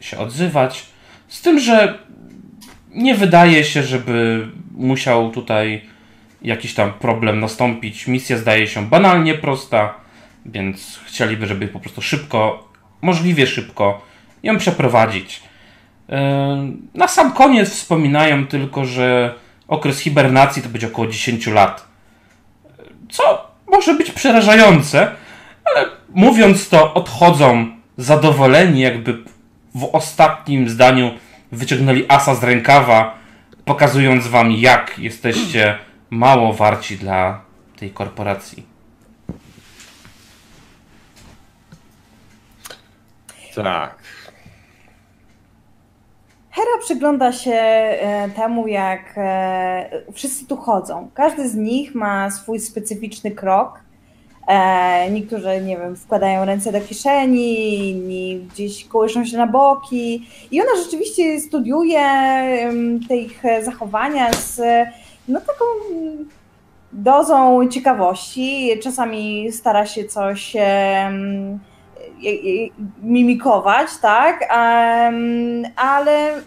się 0.00 0.18
odzywać. 0.18 0.86
Z 1.28 1.42
tym, 1.42 1.58
że 1.58 1.98
nie 2.94 3.14
wydaje 3.14 3.64
się, 3.64 3.82
żeby 3.82 4.46
musiał 4.74 5.30
tutaj 5.30 5.82
jakiś 6.42 6.74
tam 6.74 6.92
problem 6.92 7.40
nastąpić. 7.40 8.06
Misja 8.06 8.36
zdaje 8.36 8.66
się 8.66 8.86
banalnie 8.86 9.34
prosta, 9.34 9.94
więc 10.46 11.00
chcieliby, 11.04 11.46
żeby 11.46 11.68
po 11.68 11.80
prostu 11.80 12.02
szybko, 12.02 12.68
możliwie 13.02 13.46
szybko 13.46 14.02
ją 14.42 14.58
przeprowadzić. 14.58 15.42
Yy, 16.08 16.16
na 16.94 17.08
sam 17.08 17.32
koniec 17.32 17.70
wspominają 17.70 18.46
tylko, 18.46 18.84
że 18.84 19.34
okres 19.68 19.98
hibernacji 19.98 20.62
to 20.62 20.68
będzie 20.68 20.86
około 20.86 21.08
10 21.08 21.46
lat. 21.46 21.88
Co 23.10 23.50
może 23.70 23.94
być 23.94 24.10
przerażające, 24.10 25.10
ale 25.64 25.86
mówiąc 26.14 26.68
to, 26.68 26.94
odchodzą 26.94 27.66
zadowoleni, 27.96 28.80
jakby 28.80 29.18
w 29.74 29.84
ostatnim 29.92 30.68
zdaniu 30.68 31.10
wyciągnęli 31.52 32.04
asa 32.08 32.34
z 32.34 32.44
rękawa, 32.44 33.18
pokazując 33.64 34.26
wam, 34.26 34.52
jak 34.52 34.98
jesteście 34.98 35.78
mało 36.10 36.52
warci 36.52 36.96
dla 36.96 37.40
tej 37.76 37.90
korporacji. 37.90 38.66
Tak. 43.54 44.00
Hera 46.50 46.78
przygląda 46.80 47.32
się 47.32 47.52
e, 47.52 48.30
temu, 48.36 48.66
jak 48.68 49.14
e, 49.16 49.90
wszyscy 50.12 50.46
tu 50.46 50.56
chodzą. 50.56 51.10
Każdy 51.14 51.48
z 51.48 51.54
nich 51.54 51.94
ma 51.94 52.30
swój 52.30 52.60
specyficzny 52.60 53.30
krok. 53.30 53.80
E, 54.50 55.10
niektórzy, 55.10 55.60
nie 55.60 55.76
wiem, 55.76 55.96
wkładają 55.96 56.44
ręce 56.44 56.72
do 56.72 56.80
kieszeni, 56.80 57.88
inni 57.90 58.46
gdzieś 58.52 58.84
kołyszą 58.84 59.24
się 59.24 59.36
na 59.36 59.46
boki. 59.46 60.28
I 60.50 60.60
ona 60.60 60.70
rzeczywiście 60.84 61.40
studiuje 61.40 62.00
te 63.08 63.16
ich 63.16 63.42
zachowania 63.62 64.32
z 64.32 64.60
no, 65.28 65.40
taką 65.40 65.64
dozą 66.92 67.68
ciekawości. 67.68 68.70
Czasami 68.82 69.52
stara 69.52 69.86
się 69.86 70.04
coś 70.04 70.56
mimikować, 73.02 73.88
tak? 74.02 74.52
Ale 75.76 76.40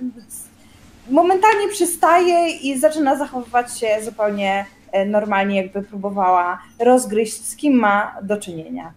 momentalnie 1.09 1.67
przystaje 1.71 2.49
i 2.49 2.79
zaczyna 2.79 3.15
zachowywać 3.15 3.79
się 3.79 3.87
zupełnie 4.03 4.59
e, 4.59 4.72
normalnie, 5.05 5.57
jakby 5.57 5.81
próbowała 5.81 6.61
rozgryźć, 6.79 7.45
z 7.45 7.55
kim 7.55 7.73
ma 7.73 8.15
do 8.23 8.37
czynienia. 8.37 8.93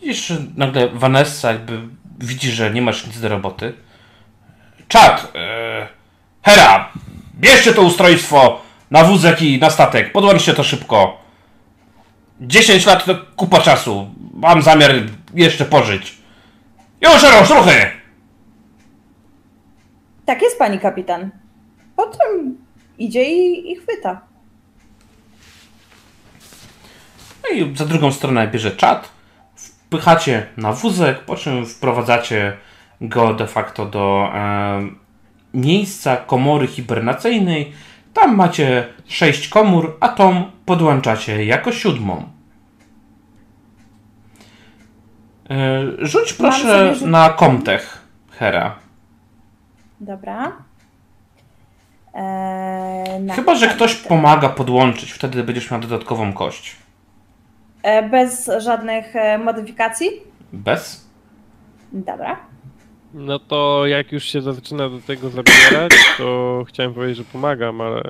Widzisz, 0.00 0.32
nagle 0.56 0.88
Vanessa 0.88 1.52
jakby 1.52 1.78
widzi, 2.18 2.50
że 2.50 2.70
nie 2.70 2.82
masz 2.82 3.06
nic 3.06 3.20
do 3.20 3.28
roboty. 3.28 3.72
Czad! 4.88 5.32
E, 5.34 5.88
Hera! 6.42 6.92
Bierzcie 7.40 7.72
to 7.74 7.82
ustrojstwo 7.82 8.60
na 8.90 9.04
wózek 9.04 9.42
i 9.42 9.58
na 9.58 9.70
statek. 9.70 10.12
Podłączcie 10.12 10.54
to 10.54 10.64
szybko. 10.64 11.18
10 12.40 12.86
lat 12.86 13.04
to 13.04 13.14
kupa 13.36 13.60
czasu. 13.60 14.10
Mam 14.34 14.62
zamiar 14.62 14.90
jeszcze 15.34 15.64
pożyć. 15.64 16.18
Już, 17.00 17.24
Eros, 17.24 17.50
ruchy! 17.50 17.90
Tak 20.26 20.42
jest, 20.42 20.58
pani 20.58 20.78
kapitan. 20.78 21.30
Potem 21.96 22.56
idzie 23.00 23.24
i, 23.24 23.72
i 23.72 23.76
chwyta. 23.76 24.20
No 27.42 27.56
i 27.56 27.76
za 27.76 27.84
drugą 27.86 28.12
stronę 28.12 28.48
bierze 28.48 28.70
czat, 28.70 29.12
wpychacie 29.56 30.46
na 30.56 30.72
wózek, 30.72 31.20
po 31.20 31.36
czym 31.36 31.66
wprowadzacie 31.66 32.56
go 33.00 33.34
de 33.34 33.46
facto 33.46 33.86
do 33.86 34.30
e, 34.34 34.80
miejsca 35.54 36.16
komory 36.16 36.66
hibernacyjnej. 36.66 37.72
Tam 38.14 38.36
macie 38.36 38.86
sześć 39.06 39.48
komór, 39.48 39.96
a 40.00 40.08
tą 40.08 40.50
podłączacie 40.66 41.44
jako 41.44 41.72
siódmą. 41.72 42.28
E, 45.50 45.82
rzuć 45.98 46.32
proszę 46.32 46.94
na 47.04 47.30
komtech, 47.30 48.04
Hera. 48.30 48.78
Dobra. 50.00 50.69
Eee, 52.14 53.20
na- 53.20 53.34
Chyba, 53.34 53.54
że 53.54 53.68
ktoś 53.68 53.94
pomaga 53.94 54.48
podłączyć, 54.48 55.12
wtedy 55.12 55.44
będziesz 55.44 55.70
miał 55.70 55.80
dodatkową 55.80 56.32
kość. 56.32 56.76
E, 57.82 58.08
bez 58.08 58.50
żadnych 58.58 59.16
e, 59.16 59.38
modyfikacji? 59.38 60.08
Bez? 60.52 61.08
Dobra. 61.92 62.36
No 63.14 63.38
to 63.38 63.86
jak 63.86 64.12
już 64.12 64.24
się 64.24 64.42
zaczyna 64.42 64.88
do 64.88 64.98
tego 65.00 65.30
zabierać, 65.30 65.92
to 66.18 66.64
chciałem 66.68 66.94
powiedzieć, 66.94 67.16
że 67.16 67.24
pomagam, 67.24 67.80
ale 67.80 68.02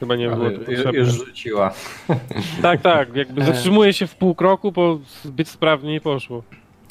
chyba 0.00 0.16
nie 0.16 0.28
było 0.28 0.46
Ale 0.46 0.50
to 0.58 0.64
potrzebne. 0.64 0.98
już 0.98 1.08
rzuciła. 1.08 1.72
Tak, 2.62 2.80
tak, 2.82 3.16
jakby 3.16 3.42
E. 3.42 3.44
zatrzymuje 3.44 3.92
się 3.92 4.06
w 4.06 4.14
pół 4.16 4.34
kroku, 4.34 4.72
bo 4.72 4.98
zbyt 5.24 5.48
sprawnie 5.48 5.92
nie 5.92 6.00
poszło. 6.00 6.42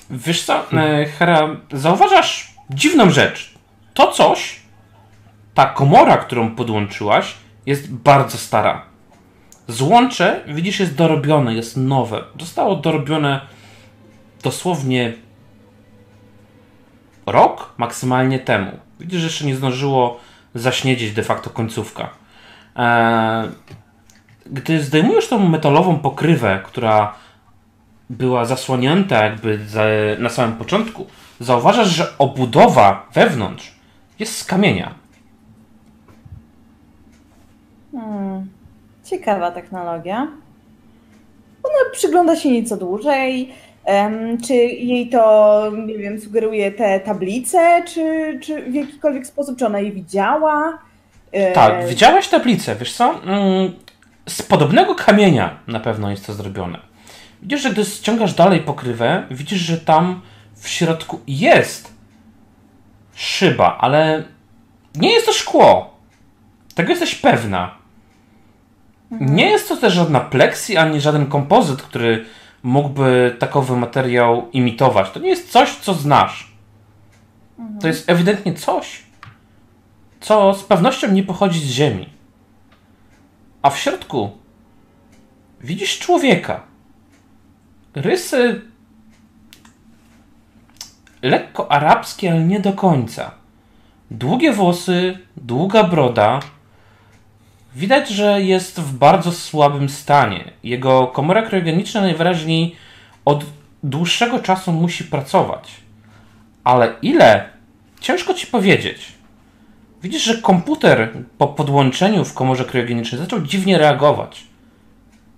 Wiesz 0.10 0.44
co, 0.44 0.72
e, 0.74 1.06
Hera, 1.06 1.50
zauważasz 1.72 2.54
dziwną 2.70 3.10
rzecz. 3.10 3.54
To 3.94 4.12
coś, 4.12 4.60
ta 5.54 5.66
komora, 5.66 6.18
którą 6.18 6.56
podłączyłaś, 6.56 7.36
jest 7.66 7.94
bardzo 7.94 8.38
stara. 8.38 8.82
Złącze, 9.68 10.42
widzisz, 10.48 10.80
jest 10.80 10.96
dorobione, 10.96 11.54
jest 11.54 11.78
nowe. 11.78 12.24
Zostało 12.40 12.76
dorobione 12.76 13.42
dosłownie 14.44 15.14
rok, 17.26 17.74
maksymalnie 17.78 18.40
temu. 18.40 18.72
Widzisz, 19.00 19.20
że 19.20 19.28
jeszcze 19.28 19.46
nie 19.46 19.56
zdążyło 19.56 20.20
zaśniedzieć 20.56 21.14
de 21.14 21.24
facto 21.24 21.50
końcówka. 21.50 22.10
Eee, 22.76 23.50
gdy 24.46 24.84
zdejmujesz 24.84 25.28
tą 25.28 25.50
metalową 25.50 26.00
pokrywę, 26.00 26.62
która 26.66 27.14
była 28.10 28.46
zasłonięta 28.46 29.26
jakby 29.26 29.66
za, 29.68 29.84
na 30.20 30.30
samym 30.30 30.56
początku, 30.56 31.08
zauważasz, 31.40 31.88
że 31.88 32.18
obudowa 32.18 33.08
wewnątrz 33.14 33.72
jest 34.20 34.38
z 34.38 34.44
kamienia. 34.44 35.03
Hmm. 37.94 38.48
Ciekawa 39.04 39.52
technologia. 39.52 40.28
Ona 41.64 41.92
przygląda 41.94 42.36
się 42.36 42.52
nieco 42.52 42.78
dłużej. 42.78 43.54
Em, 43.86 44.38
czy 44.42 44.54
jej 44.56 45.10
to, 45.10 45.72
nie 45.86 45.98
wiem, 45.98 46.20
sugeruje 46.22 46.72
te 46.72 47.00
tablice, 47.00 47.84
czy, 47.88 48.40
czy 48.44 48.62
w 48.72 48.74
jakikolwiek 48.74 49.28
sposób, 49.28 49.58
czy 49.60 49.66
ona 49.66 49.80
je 49.80 49.92
widziała? 49.92 50.80
E, 51.32 51.52
Tak, 51.54 51.88
widziałeś 51.88 52.28
tablicę, 52.28 52.76
wiesz 52.76 52.94
co? 52.94 53.22
Mm, 53.24 53.74
Z 54.30 54.42
podobnego 54.42 54.96
kamienia 54.96 55.60
na 55.68 55.80
pewno 55.80 56.12
jest 56.12 56.28
to 56.28 56.34
zrobione. 56.34 56.80
Widzisz, 57.42 57.62
że 57.62 57.70
gdy 57.70 57.86
ściągasz 57.86 58.34
dalej 58.34 58.60
pokrywę, 58.60 59.24
widzisz, 59.32 59.60
że 59.60 59.78
tam 59.78 60.22
w 60.56 60.68
środku 60.68 61.20
jest 61.28 61.94
szyba, 63.16 63.78
ale 63.82 64.24
nie 64.96 65.12
jest 65.14 65.26
to 65.26 65.34
szkło. 65.34 65.94
Tego 66.76 66.90
jesteś 66.90 67.16
pewna. 67.16 67.76
Nie 69.20 69.50
jest 69.50 69.70
to 69.70 69.78
też 69.78 69.94
żadna 69.94 70.20
pleksji, 70.20 70.78
ani 70.78 71.02
żaden 71.02 71.26
kompozyt, 71.26 71.82
który 71.82 72.26
mógłby 72.64 73.36
takowy 73.40 73.78
materiał 73.78 74.50
imitować. 74.52 75.12
To 75.12 75.20
nie 75.20 75.30
jest 75.30 75.52
coś, 75.52 75.76
co 75.76 75.94
znasz. 75.94 76.54
To 77.82 77.88
jest 77.88 78.10
ewidentnie 78.10 78.54
coś, 78.54 79.04
co 80.22 80.54
z 80.54 80.64
pewnością 80.64 81.12
nie 81.12 81.24
pochodzi 81.24 81.60
z 81.60 81.70
ziemi. 81.70 82.10
A 83.62 83.70
w 83.70 83.80
środku 83.80 84.32
widzisz 85.62 86.00
człowieka. 86.00 86.62
Rysy 87.96 88.62
lekko 91.22 91.72
arabskie, 91.72 92.32
ale 92.32 92.44
nie 92.44 92.60
do 92.60 92.74
końca. 92.74 93.32
Długie 94.12 94.54
włosy, 94.54 95.18
długa 95.38 95.84
broda. 95.84 96.40
Widać, 97.76 98.10
że 98.10 98.42
jest 98.42 98.80
w 98.80 98.94
bardzo 98.98 99.32
słabym 99.32 99.90
stanie. 99.90 100.52
Jego 100.64 101.08
komora 101.08 101.42
kryogeniczna 101.42 102.02
najwyraźniej 102.02 102.76
od 103.26 103.46
dłuższego 103.84 104.40
czasu 104.40 104.72
musi 104.72 105.04
pracować. 105.04 105.72
Ale 106.64 106.96
ile? 107.02 107.50
Ciężko 108.00 108.34
ci 108.34 108.48
powiedzieć. 108.48 109.12
Widzisz, 110.04 110.24
że 110.24 110.38
komputer 110.38 111.14
po 111.38 111.48
podłączeniu 111.48 112.26
w 112.26 112.34
komorze 112.34 112.66
kryogenicznej 112.66 113.22
zaczął 113.22 113.42
dziwnie 113.42 113.78
reagować. 113.78 114.44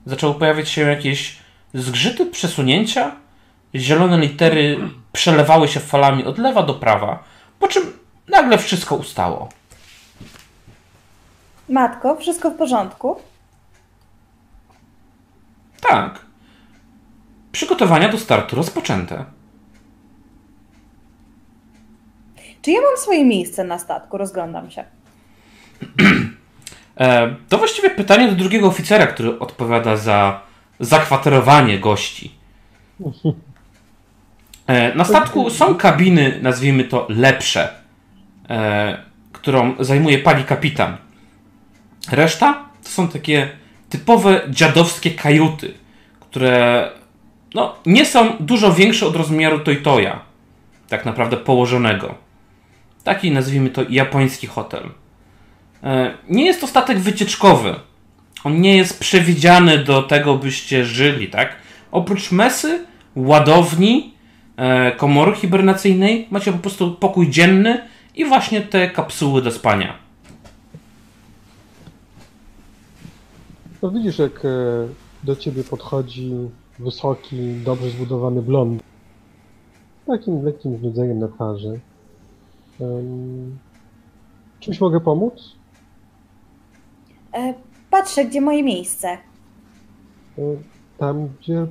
Zaczęły 0.06 0.36
pojawiać 0.36 0.69
się 0.69 0.82
jakieś 0.82 1.38
zgrzyty, 1.74 2.26
przesunięcia. 2.26 3.12
Zielone 3.76 4.19
litery 4.19 4.78
przelewały 5.12 5.67
się 5.67 5.80
falami 5.80 6.24
od 6.24 6.38
lewa 6.38 6.63
do 6.63 6.74
prawa, 6.74 7.24
po 7.60 7.67
czym 7.67 7.84
nagle 8.28 8.58
wszystko 8.58 8.95
ustało. 8.95 9.50
Matko, 11.69 12.15
wszystko 12.15 12.51
w 12.51 12.56
porządku? 12.56 13.15
Tak. 15.82 16.19
Przygotowania 17.51 18.10
do 18.10 18.17
startu 18.17 18.56
rozpoczęte. 18.56 19.25
Czy 22.62 22.71
ja 22.71 22.82
mam 22.82 22.97
swoje 22.97 23.25
miejsce 23.25 23.63
na 23.63 23.80
statku? 23.80 24.17
Rozglądam 24.17 24.71
się. 24.71 24.84
E, 26.99 27.36
to 27.49 27.58
właściwie 27.58 27.89
pytanie 27.89 28.28
do 28.28 28.36
drugiego 28.36 28.67
oficera, 28.67 29.08
który 29.08 29.39
odpowiada 29.39 29.97
za 29.97 30.41
zakwaterowanie 30.80 31.80
gości. 31.80 32.36
E, 34.67 34.95
na 34.95 35.06
statku 35.06 35.49
są 35.49 35.75
kabiny, 35.75 36.39
nazwijmy 36.41 36.84
to 36.84 37.08
lepsze, 37.10 37.73
e, 38.49 38.97
którą 39.32 39.75
zajmuje 39.80 40.19
pani 40.19 40.43
kapitan. 40.43 40.97
Reszta 42.12 42.65
to 42.84 42.89
są 42.89 43.08
takie 43.08 43.50
typowe 43.89 44.41
dziadowskie 44.50 45.12
kajuty, 45.12 45.74
które 46.20 46.89
no, 47.54 47.76
nie 47.86 48.06
są 48.06 48.38
dużo 48.39 48.74
większe 48.74 49.08
od 49.08 49.15
rozmiaru 49.15 49.60
Toytoya, 49.60 50.20
tak 50.89 51.06
naprawdę 51.06 51.38
położonego. 51.38 52.15
Taki 53.04 53.32
nazwijmy 53.32 53.70
to 53.70 53.82
japoński 53.89 54.48
hotel. 54.48 54.89
E, 55.84 56.13
Nie 56.30 56.46
jest 56.46 56.62
to 56.62 56.68
statek 56.68 57.00
wycieczkowy. 57.00 57.76
On 58.44 58.62
nie 58.62 58.78
jest 58.78 59.00
przewidziany 59.00 59.78
do 59.78 60.04
tego, 60.04 60.38
byście 60.38 60.86
żyli, 60.86 61.28
tak? 61.28 61.56
Oprócz 61.91 62.32
mesy, 62.32 62.86
ładowni, 63.15 64.13
e, 64.58 64.91
komory 64.91 65.36
hibernacyjnej, 65.36 66.28
macie 66.32 66.52
po 66.52 66.58
prostu 66.58 66.91
pokój 66.91 67.30
dzienny 67.30 67.82
i 68.15 68.26
właśnie 68.26 68.62
te 68.62 68.89
kapsuły 68.89 69.41
do 69.41 69.52
spania. 69.52 70.05
No 73.86 73.91
widzisz, 73.91 74.19
jak 74.19 74.45
e, 74.45 74.50
do 75.24 75.36
ciebie 75.36 75.63
podchodzi 75.63 76.32
wysoki, 76.80 77.56
dobrze 77.65 77.89
zbudowany 77.89 78.41
blond. 78.41 78.84
Takim 80.08 80.45
lekkim 80.45 80.78
znudzeniem 80.78 81.19
na 81.19 81.28
twarzy. 81.28 81.80
Um, 82.80 83.58
czymś 84.60 84.82
mogę 84.82 85.00
pomóc? 85.00 85.56
E, 87.34 87.54
patrzę, 87.91 88.26
gdzie 88.26 88.41
moje 88.41 88.63
miejsce. 88.63 89.08
E, 89.08 90.41
Tam, 90.98 91.28
gdzie 91.39 91.67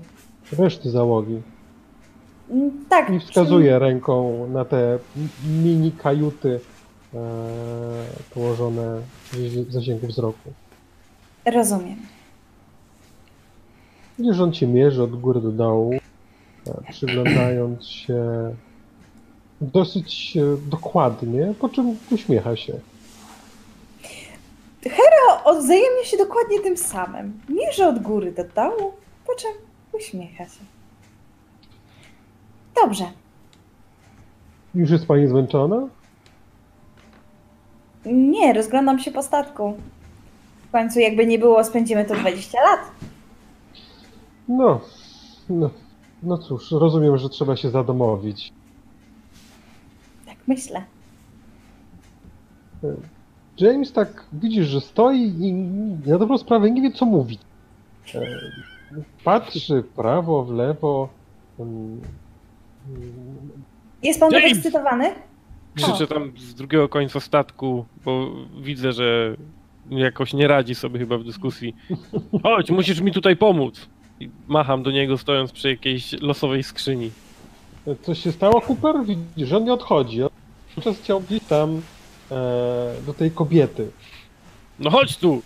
reszty 0.58 0.90
załogi. 0.90 1.42
Mm, 2.50 2.84
Tak. 2.88 3.10
I 3.10 3.20
wskazuje 3.20 3.78
ręką 3.78 4.46
na 4.48 4.64
te 4.64 4.98
mini 5.62 5.92
kajuty 5.92 6.60
e, 7.14 7.18
położone 8.34 9.00
w 9.32 9.72
zasięgu 9.72 10.06
wzroku. 10.06 10.52
Rozumiem. 11.46 11.96
Widzisz, 14.18 14.40
on 14.40 14.52
cię 14.52 14.66
mierzy 14.66 15.02
od 15.02 15.20
góry 15.20 15.40
do 15.40 15.52
dołu, 15.52 15.94
e, 16.66 16.92
przyglądając 16.92 17.86
się 17.86 18.24
dosyć 19.60 20.36
e, 20.36 20.70
dokładnie, 20.70 21.54
po 21.60 21.68
czym 21.68 21.96
uśmiecha 22.10 22.56
się. 22.56 22.72
To 24.82 25.44
odzajemnia 25.44 26.04
się 26.04 26.16
dokładnie 26.16 26.60
tym 26.60 26.76
samym. 26.76 27.40
Mierzę 27.48 27.88
od 27.88 27.98
góry 27.98 28.32
do 28.32 28.44
dołu, 28.44 28.92
po 29.26 29.34
czym 29.34 29.50
uśmiecha 29.92 30.44
się. 30.44 30.60
Dobrze. 32.82 33.04
Już 34.74 34.90
jest 34.90 35.06
pani 35.06 35.26
zmęczona? 35.26 35.88
Nie, 38.06 38.52
rozglądam 38.52 38.98
się 38.98 39.10
po 39.10 39.22
statku. 39.22 39.74
W 40.74 40.76
końcu, 40.76 41.00
jakby 41.00 41.26
nie 41.26 41.38
było, 41.38 41.64
spędzimy 41.64 42.04
to 42.04 42.14
20 42.14 42.58
lat. 42.62 42.80
No, 44.48 44.80
no, 45.48 45.70
no 46.22 46.38
cóż, 46.38 46.70
rozumiem, 46.70 47.18
że 47.18 47.28
trzeba 47.28 47.56
się 47.56 47.70
zadomowić. 47.70 48.52
Tak 50.26 50.36
myślę. 50.46 50.84
James 53.58 53.92
tak 53.92 54.24
widzisz, 54.32 54.66
że 54.66 54.80
stoi 54.80 55.20
i 55.20 55.52
na 56.10 56.18
dobrą 56.18 56.38
sprawę 56.38 56.70
nie 56.70 56.82
wie, 56.82 56.92
co 56.92 57.06
mówi. 57.06 57.38
E, 58.14 58.20
Patrzy 59.24 59.82
w 59.82 59.88
prawo, 59.88 60.44
w 60.44 60.50
lewo. 60.50 61.08
mm, 61.58 62.00
mm, 62.88 63.50
Jest 64.02 64.20
pan 64.20 64.32
James! 64.32 64.48
podekscytowany? 64.48 65.12
Krzyczę 65.74 66.06
tam 66.06 66.32
z 66.38 66.54
drugiego 66.54 66.88
końca 66.88 67.20
statku, 67.20 67.84
bo 68.04 68.30
widzę, 68.62 68.92
że 68.92 69.36
jakoś 69.90 70.32
nie 70.32 70.48
radzi 70.48 70.74
sobie 70.74 70.98
chyba 70.98 71.18
w 71.18 71.24
dyskusji. 71.24 71.74
Chodź, 72.42 72.70
musisz 72.70 73.00
mi 73.00 73.12
tutaj 73.12 73.36
pomóc. 73.36 73.88
I 74.20 74.30
macham 74.48 74.82
do 74.82 74.90
niego 74.90 75.18
stojąc 75.18 75.52
przy 75.52 75.68
jakiejś 75.68 76.12
losowej 76.22 76.62
skrzyni. 76.62 77.10
Coś 78.02 78.18
się 78.18 78.32
stało, 78.32 78.60
Cooper? 78.68 78.94
Widzisz, 79.04 79.48
że 79.48 79.56
on 79.56 79.64
nie 79.64 79.72
odchodzi. 79.72 80.22
On 80.22 80.30
czas 80.82 80.98
chciał 80.98 81.20
gdzieś 81.20 81.42
tam 81.44 81.80
e, 82.30 82.34
do 83.06 83.14
tej 83.14 83.30
kobiety. 83.30 83.90
No 84.78 84.90
chodź 84.90 85.16
tu! 85.16 85.42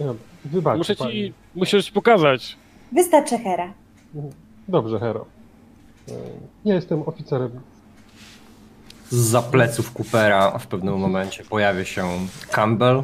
Ja, 0.00 0.06
Wybacz, 0.44 0.78
Muszę 0.78 0.96
pani. 0.96 1.12
ci, 1.12 1.32
muszę 1.54 1.82
ci 1.82 1.92
pokazać. 1.92 2.56
Wystarczy 2.92 3.38
Hera. 3.38 3.72
Dobrze, 4.68 4.98
Hero. 5.00 5.26
E, 6.08 6.12
Ja 6.64 6.74
jestem 6.74 7.02
oficerem. 7.02 7.50
Za 9.10 9.42
pleców 9.42 9.92
Coopera 9.92 10.58
w 10.58 10.66
pewnym 10.66 10.98
momencie 10.98 11.44
pojawia 11.44 11.84
się 11.84 12.04
Campbell. 12.50 13.02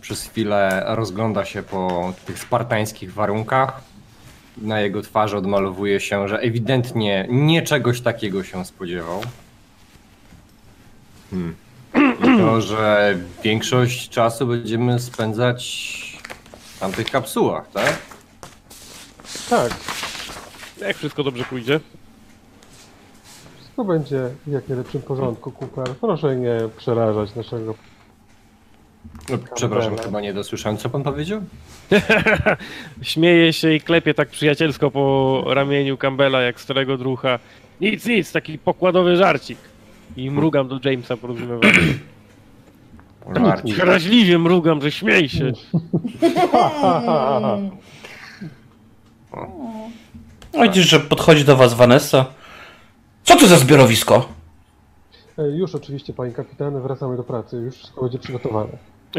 Przez 0.00 0.22
chwilę 0.22 0.82
rozgląda 0.86 1.44
się 1.44 1.62
po 1.62 2.12
tych 2.26 2.38
spartańskich 2.38 3.12
warunkach. 3.12 3.80
Na 4.58 4.80
jego 4.80 5.02
twarzy 5.02 5.36
odmalowuje 5.36 6.00
się, 6.00 6.28
że 6.28 6.38
ewidentnie 6.38 7.26
nie 7.30 7.62
czegoś 7.62 8.00
takiego 8.00 8.44
się 8.44 8.64
spodziewał. 8.64 9.20
Hmm. 11.30 11.54
I 12.20 12.38
to, 12.38 12.60
że 12.60 13.14
większość 13.42 14.08
czasu 14.08 14.46
będziemy 14.46 14.98
spędzać 15.00 15.60
w 16.52 16.78
tamtych 16.78 17.10
kapsułach, 17.10 17.70
tak? 17.72 17.98
Tak, 19.50 19.72
Jak 20.80 20.96
wszystko 20.96 21.24
dobrze 21.24 21.44
pójdzie. 21.44 21.80
wszystko 23.58 23.84
będzie 23.84 24.30
w 24.46 24.50
jak 24.52 24.68
najlepszym 24.68 25.02
porządku, 25.02 25.52
Cooper. 25.60 25.94
Proszę 26.00 26.36
nie 26.36 26.58
przerażać 26.76 27.34
naszego. 27.34 27.74
No, 29.30 29.38
Przepraszam, 29.54 29.98
chyba 29.98 30.20
nie 30.20 30.34
dosłyszałem, 30.34 30.78
co 30.78 30.90
pan 30.90 31.02
powiedział? 31.02 31.40
Śmieje 33.02 33.52
się 33.52 33.74
i 33.74 33.80
klepie 33.80 34.14
tak 34.14 34.28
przyjacielsko 34.28 34.90
po 34.90 35.44
ramieniu 35.46 35.96
Campbella 35.96 36.40
jak 36.40 36.60
starego 36.60 36.96
drucha. 36.96 37.38
Nic, 37.80 38.06
nic, 38.06 38.32
taki 38.32 38.58
pokładowy 38.58 39.16
żarcik. 39.16 39.58
I 40.16 40.30
mrugam 40.30 40.68
do 40.68 40.80
Jamesa 40.84 41.16
porozumiewania. 41.16 41.72
Żarcik. 43.36 43.76
Wraźliwie 43.76 44.38
mrugam, 44.38 44.82
że 44.82 44.92
śmiej 44.92 45.28
się. 45.28 45.52
No 50.54 50.62
widzisz, 50.62 50.88
że 50.88 51.00
podchodzi 51.00 51.44
do 51.44 51.56
was 51.56 51.74
Vanessa. 51.74 52.26
Co 53.24 53.36
to 53.36 53.46
za 53.46 53.56
zbiorowisko? 53.56 54.28
E, 55.38 55.48
Już 55.48 55.74
oczywiście, 55.74 56.12
panie 56.12 56.32
kapitanie, 56.32 56.80
wracamy 56.80 57.16
do 57.16 57.24
pracy. 57.24 57.56
Już 57.56 57.74
wszystko 57.76 58.02
będzie 58.02 58.18
przygotowane. 58.18 58.70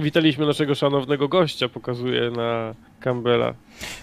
Witaliśmy 0.02 0.46
naszego 0.46 0.76
szanownego 0.76 1.28
gościa, 1.28 1.70
pokazuje 1.70 2.32
na 2.32 2.74
Campbella. 3.00 3.54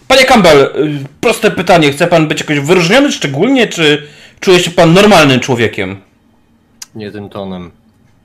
Panie 0.09 0.25
Campbell, 0.25 0.59
y, 0.61 1.05
proste 1.21 1.51
pytanie. 1.51 1.93
Chce 1.93 2.07
pan 2.07 2.29
być 2.29 2.41
jakoś 2.41 2.61
wyróżniony 2.61 3.13
szczególnie, 3.13 3.67
czy 3.67 4.03
czuje 4.41 4.59
się 4.61 4.71
pan 4.71 4.93
normalnym 4.93 5.41
człowiekiem? 5.41 5.97
Nie 6.95 7.11
tym 7.11 7.29
tonem. 7.29 7.71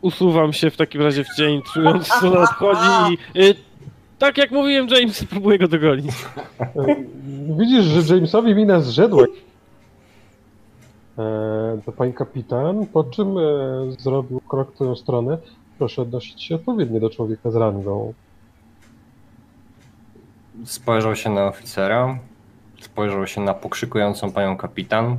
usuwam 0.01 0.53
się 0.53 0.69
w 0.71 0.77
takim 0.77 1.01
razie 1.01 1.23
w 1.23 1.35
cień, 1.37 1.61
czując, 1.73 2.07
co 2.07 2.29
nadchodzi 2.29 3.17
i... 3.35 3.41
Y, 3.43 3.55
tak 4.19 4.37
jak 4.37 4.51
mówiłem, 4.51 4.87
James, 4.89 5.25
próbuję 5.29 5.57
go 5.57 5.67
dogonić. 5.67 6.11
E, 6.59 6.95
Widzisz, 7.59 7.85
że 7.85 8.15
Jamesowi 8.15 8.55
mina 8.55 8.79
zrzedła. 8.81 9.25
E, 11.17 11.81
to 11.85 11.91
pani 11.91 12.13
kapitan, 12.13 12.85
po 12.85 13.03
czym 13.03 13.37
e, 13.37 13.41
zrobił 13.99 14.39
krok 14.39 14.71
w 14.71 14.75
twoją 14.75 14.95
stronę. 14.95 15.37
Proszę 15.77 16.01
odnosić 16.01 16.43
się 16.43 16.55
odpowiednio 16.55 16.99
do 16.99 17.09
człowieka 17.09 17.51
z 17.51 17.55
rangą. 17.55 18.13
Spojrzał 20.65 21.15
się 21.15 21.29
na 21.29 21.47
oficera, 21.47 22.19
spojrzał 22.81 23.27
się 23.27 23.41
na 23.41 23.53
pokrzykującą 23.53 24.31
panią 24.31 24.57
kapitan. 24.57 25.17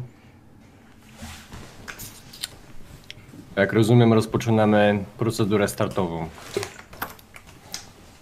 Jak 3.56 3.72
rozumiem, 3.72 4.12
rozpoczynamy 4.12 5.04
procedurę 5.18 5.68
startową. 5.68 6.26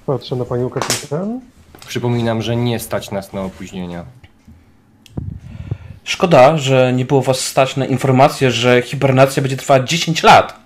Patrzę 0.06 0.36
na 0.36 0.44
panią 0.44 0.70
kapitan. 0.70 1.40
Przypominam, 1.86 2.42
że 2.42 2.56
nie 2.56 2.78
stać 2.78 3.10
nas 3.10 3.32
na 3.32 3.42
opóźnienia. 3.42 4.04
Szkoda, 6.04 6.58
że 6.58 6.92
nie 6.92 7.04
było 7.04 7.22
was 7.22 7.40
stać 7.40 7.76
na 7.76 7.86
informację, 7.86 8.50
że 8.50 8.82
hibernacja 8.82 9.42
będzie 9.42 9.56
trwała 9.56 9.80
10 9.80 10.22
lat. 10.22 10.60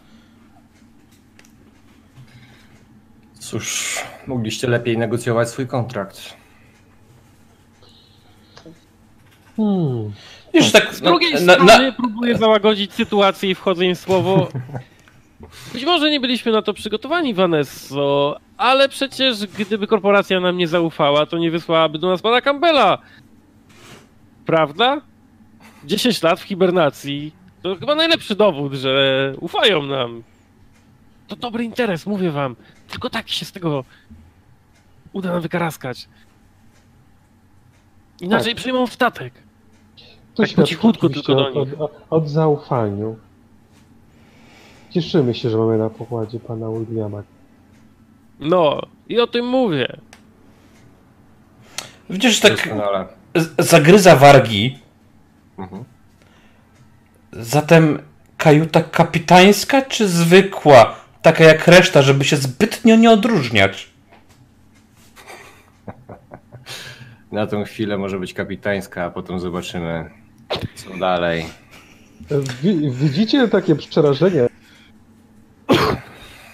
Cóż, 3.39 3.97
mogliście 4.27 4.69
lepiej 4.69 4.99
negocjować 4.99 5.49
swój 5.49 5.67
kontrakt. 5.67 6.37
Hmm. 9.57 10.13
Wiesz, 10.55 10.73
tak 10.73 10.95
Z 10.95 11.01
drugiej 11.01 11.33
na, 11.33 11.39
strony 11.39 11.87
na, 11.87 11.93
próbuję 11.93 12.39
załagodzić 12.39 12.93
sytuację 12.93 13.51
i 13.51 13.55
wchodzę 13.55 13.87
im 13.87 13.95
w 13.95 13.99
słowo. 13.99 14.49
Być 15.73 15.85
może 15.85 16.11
nie 16.11 16.21
byliśmy 16.21 16.53
na 16.53 16.63
to 16.63 16.75
przygotowani, 16.75 17.35
Vanesso, 17.35 18.37
ale 18.57 18.89
przecież 18.89 19.47
gdyby 19.47 19.87
korporacja 19.87 20.41
nam 20.41 20.57
nie 20.57 20.69
zaufała, 20.69 21.27
to 21.27 21.39
nie 21.39 21.51
wysłałaby 21.51 21.99
do 21.99 22.09
nas 22.09 22.23
pana 22.23 22.41
Campbella. 22.41 22.99
Prawda? 24.47 25.01
10 25.87 26.23
lat 26.23 26.41
w 26.41 26.43
hibernacji 26.43 27.33
to 27.63 27.77
chyba 27.77 27.95
najlepszy 27.95 28.35
dowód, 28.37 28.73
że 28.73 29.35
ufają 29.41 29.83
nam. 29.83 30.23
To 31.29 31.37
dobry 31.37 31.65
interes, 31.65 32.07
mówię 32.07 32.31
wam. 32.31 32.57
Tylko 32.89 33.11
tak 33.11 33.29
się 33.29 33.45
z 33.45 33.53
tego 33.53 33.85
uda 35.13 35.33
nam 35.33 35.41
wykaraskać. 35.41 36.09
Inaczej 38.21 38.53
Tak. 38.53 38.61
przyjmą 38.61 38.87
w 38.87 38.93
statek. 38.93 39.35
To 39.35 40.43
Tak 40.43 40.47
po 40.47 40.47
świadczy 40.47 40.69
cichutku 40.71 41.09
tylko 41.09 41.35
do 41.35 41.49
od, 41.49 41.81
od, 41.81 41.91
od 42.11 42.29
zaufaniu. 42.29 43.17
Cieszymy 44.91 45.35
się, 45.35 45.51
że 45.51 45.57
mamy 45.59 45.79
na 45.79 45.91
pokładzie 45.91 46.41
pana 46.41 46.67
Williama. 46.71 47.23
No, 48.41 48.81
i 49.09 49.21
o 49.21 49.27
tym 49.27 49.47
mówię. 49.47 49.97
widzisz, 52.11 52.35
że 52.37 52.43
tak 52.43 52.53
Doskonale. 52.53 53.09
zagryza 53.59 54.17
wargi. 54.17 54.79
Mhm. 55.59 55.85
Zatem 57.33 57.99
kajuta 58.37 58.83
kapitańska 58.83 59.83
czy 59.83 60.09
zwykła? 60.09 60.95
Taka 61.23 61.45
jak 61.45 61.67
reszta, 61.69 62.03
żeby 62.03 62.25
się 62.25 62.37
zbytnio 62.37 62.97
nie 62.97 63.11
odróżniać. 63.11 63.91
Na 67.33 67.47
tą 67.47 67.65
chwilę 67.65 67.99
może 67.99 68.19
być 68.19 68.35
kapitańska, 68.35 69.05
a 69.05 69.11
potem 69.11 69.41
zobaczymy, 69.41 70.11
co 70.75 70.97
dalej. 70.97 71.47
Wi- 72.63 72.91
widzicie 72.91 73.49
takie 73.49 73.77
przerażenie? 73.77 74.47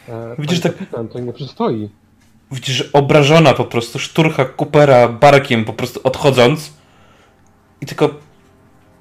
E, 0.08 0.36
Widzisz, 0.38 0.60
tak- 0.60 0.72
kapitan, 0.72 1.08
to 1.08 1.18
nie 1.18 1.32
przystoi. 1.32 1.88
Widzisz, 2.52 2.76
że 2.76 2.84
obrażona 2.92 3.54
po 3.54 3.64
prostu 3.64 3.98
szturcha 3.98 4.44
Coopera 4.44 5.08
barkiem 5.08 5.64
po 5.64 5.72
prostu 5.72 6.00
odchodząc. 6.04 6.72
I 7.80 7.86
tylko 7.86 8.14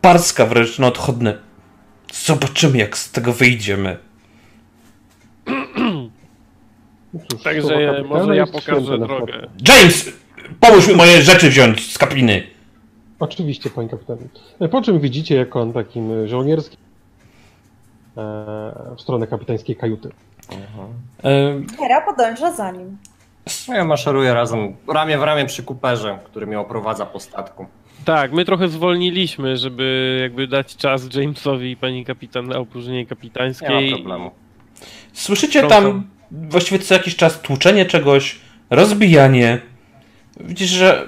parska 0.01 0.45
wręcz 0.45 0.79
na 0.79 0.87
odchodne. 0.87 1.37
Zobaczymy 2.13 2.77
jak 2.77 2.97
z 2.97 3.11
tego 3.11 3.33
wyjdziemy. 3.33 3.97
No 7.13 7.19
cóż, 7.31 7.43
Także 7.43 7.67
kapitana 7.69 8.07
może 8.07 8.35
ja 8.35 8.47
pokażę 8.47 8.97
drogę. 8.97 9.47
James! 9.67 10.09
Pomóż 10.59 10.87
mi 10.87 10.95
moje 10.95 11.21
rzeczy 11.21 11.49
wziąć 11.49 11.91
z 11.93 11.97
kabiny. 11.97 12.43
Oczywiście, 13.19 13.69
panie 13.69 13.89
kapitanie. 13.89 14.21
E, 14.59 14.69
Po 14.69 14.81
czym 14.81 14.99
widzicie, 14.99 15.35
jak 15.35 15.55
on 15.55 15.73
takim 15.73 16.11
e, 16.11 16.27
żołnierskim 16.27 16.79
e, 18.17 18.21
w 18.97 19.01
stronę 19.01 19.27
kapitańskiej 19.27 19.75
kajuty. 19.75 20.09
Hera 21.79 22.01
podąża 22.01 22.51
za 22.51 22.71
nim. 22.71 22.97
No 23.67 23.75
ja 23.75 23.85
maszeruję 23.85 24.33
razem, 24.33 24.75
ramię 24.87 25.17
w 25.17 25.23
ramię 25.23 25.45
przy 25.45 25.63
kuperze, 25.63 26.19
który 26.25 26.47
mnie 26.47 26.59
oprowadza 26.59 27.05
po 27.05 27.19
statku. 27.19 27.65
Tak, 28.05 28.31
my 28.31 28.45
trochę 28.45 28.69
zwolniliśmy, 28.69 29.57
żeby 29.57 30.17
jakby 30.21 30.47
dać 30.47 30.75
czas 30.75 31.15
Jamesowi 31.15 31.71
i 31.71 31.77
pani 31.77 32.05
kapitan 32.05 32.47
na 32.47 32.57
opróżnienie 32.57 33.05
Nie 33.69 33.91
ma 33.91 33.95
problemu. 33.95 34.31
Słyszycie 35.13 35.63
tam 35.63 36.03
właściwie 36.31 36.79
co 36.79 36.93
jakiś 36.93 37.15
czas 37.15 37.41
tłuczenie 37.41 37.85
czegoś, 37.85 38.39
rozbijanie. 38.69 39.61
Widzisz, 40.39 40.69
że 40.69 41.07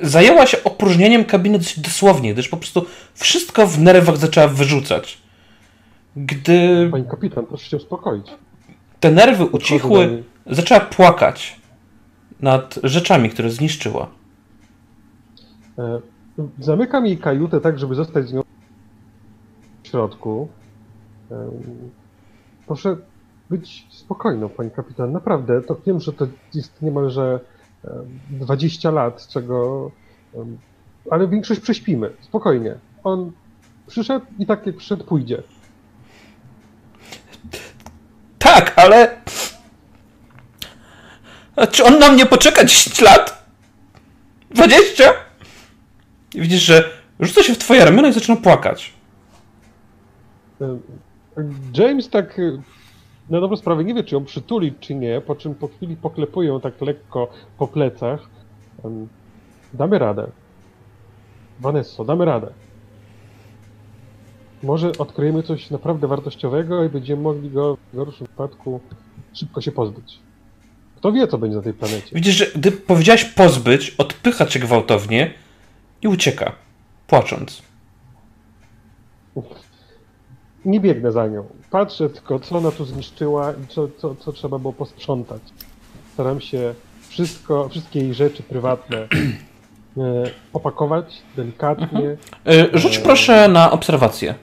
zajęła 0.00 0.46
się 0.46 0.64
opróżnieniem 0.64 1.24
kabiny 1.24 1.58
dosyć 1.58 1.80
dosłownie, 1.80 2.32
gdyż 2.32 2.48
po 2.48 2.56
prostu 2.56 2.86
wszystko 3.14 3.66
w 3.66 3.78
nerwach 3.78 4.16
zaczęła 4.16 4.48
wyrzucać. 4.48 5.18
Gdy 6.16 6.88
Pani 6.90 7.04
kapitan, 7.10 7.46
proszę 7.46 7.70
się 7.70 7.76
uspokoić. 7.76 8.26
te 9.00 9.10
nerwy 9.10 9.44
ucichły, 9.44 10.22
zaczęła 10.46 10.80
płakać 10.80 11.56
nad 12.40 12.78
rzeczami, 12.82 13.30
które 13.30 13.50
zniszczyła. 13.50 14.10
E, 15.78 16.00
Zamykam 16.58 17.06
jej 17.06 17.18
kajutę 17.18 17.60
tak, 17.60 17.78
żeby 17.78 17.94
zostać 17.94 18.28
z 18.28 18.32
nią 18.32 18.42
w 19.82 19.88
środku. 19.88 20.48
Proszę 22.66 22.96
być 23.50 23.86
spokojną, 23.90 24.48
pani 24.48 24.70
kapitan. 24.70 25.12
Naprawdę, 25.12 25.62
to 25.62 25.76
wiem, 25.86 26.00
że 26.00 26.12
to 26.12 26.26
jest 26.54 26.82
niemalże 26.82 27.40
em, 27.84 27.90
20 28.30 28.90
lat, 28.90 29.28
czego. 29.28 29.90
Ale 31.10 31.28
większość 31.28 31.60
prześpimy. 31.60 32.10
Spokojnie. 32.20 32.74
On 33.04 33.32
przyszedł 33.86 34.26
i 34.38 34.46
tak 34.46 34.66
jak 34.66 34.76
przyszedł, 34.76 35.04
pójdzie. 35.04 35.42
Tak, 38.38 38.72
ale. 38.76 39.16
A 41.56 41.66
czy 41.66 41.84
on 41.84 41.98
na 41.98 42.08
mnie 42.08 42.26
poczeka 42.26 42.64
10 42.64 43.00
lat? 43.00 43.44
20? 44.50 45.23
I 46.34 46.40
widzisz, 46.40 46.62
że 46.62 46.90
rzuca 47.20 47.42
się 47.42 47.54
w 47.54 47.58
twoje 47.58 47.84
ramiona 47.84 48.08
i 48.08 48.12
zaczyna 48.12 48.36
płakać. 48.36 48.92
Em, 50.60 50.80
James 51.78 52.10
tak 52.10 52.38
y, 52.38 52.62
na 53.30 53.40
dobrą 53.40 53.56
sprawę 53.56 53.84
nie 53.84 53.94
wie, 53.94 54.04
czy 54.04 54.14
ją 54.14 54.24
przytuli, 54.24 54.74
czy 54.80 54.94
nie, 54.94 55.20
po 55.20 55.34
czym 55.34 55.54
po 55.54 55.68
chwili 55.68 55.96
poklepuje 55.96 56.48
ją 56.48 56.60
tak 56.60 56.80
lekko 56.80 57.30
po 57.58 57.68
plecach. 57.68 58.20
Damy 59.74 59.98
radę. 59.98 60.26
Vanesso, 61.60 62.04
damy 62.04 62.24
radę. 62.24 62.52
Może 64.62 64.92
odkryjemy 64.98 65.42
coś 65.42 65.70
naprawdę 65.70 66.08
wartościowego 66.08 66.84
i 66.84 66.88
będziemy 66.88 67.22
mogli 67.22 67.50
go 67.50 67.76
w 67.92 67.96
gorszym 67.96 68.26
wypadku 68.26 68.80
szybko 69.32 69.60
się 69.60 69.72
pozbyć. 69.72 70.18
Kto 70.96 71.12
wie, 71.12 71.28
co 71.28 71.38
będzie 71.38 71.56
na 71.56 71.62
tej 71.62 71.72
planecie. 71.72 72.08
Widzisz, 72.12 72.34
że 72.34 72.46
gdy 72.46 72.72
powiedziałaś 72.72 73.24
pozbyć, 73.24 73.90
odpycha 73.98 74.46
cię 74.46 74.60
gwałtownie 74.60 75.34
i 76.04 76.08
ucieka, 76.08 76.52
płacząc. 77.06 77.62
Nie 80.64 80.80
biegnę 80.80 81.12
za 81.12 81.26
nią. 81.26 81.46
Patrzę 81.70 82.10
tylko, 82.10 82.38
co 82.38 82.58
ona 82.58 82.70
tu 82.70 82.84
zniszczyła 82.84 83.52
i 83.52 83.66
co, 83.68 83.88
co, 83.98 84.14
co 84.14 84.32
trzeba 84.32 84.58
było 84.58 84.72
posprzątać. 84.72 85.42
Staram 86.12 86.40
się 86.40 86.74
wszystko, 87.08 87.68
wszystkie 87.68 88.00
jej 88.00 88.14
rzeczy 88.14 88.42
prywatne 88.42 88.98
e, 88.98 89.08
opakować 90.52 91.22
delikatnie 91.36 92.16
Y, 92.74 92.78
Rzuć 92.78 92.98
proszę 92.98 93.48
na 93.48 93.70
obserwację. 93.70 94.34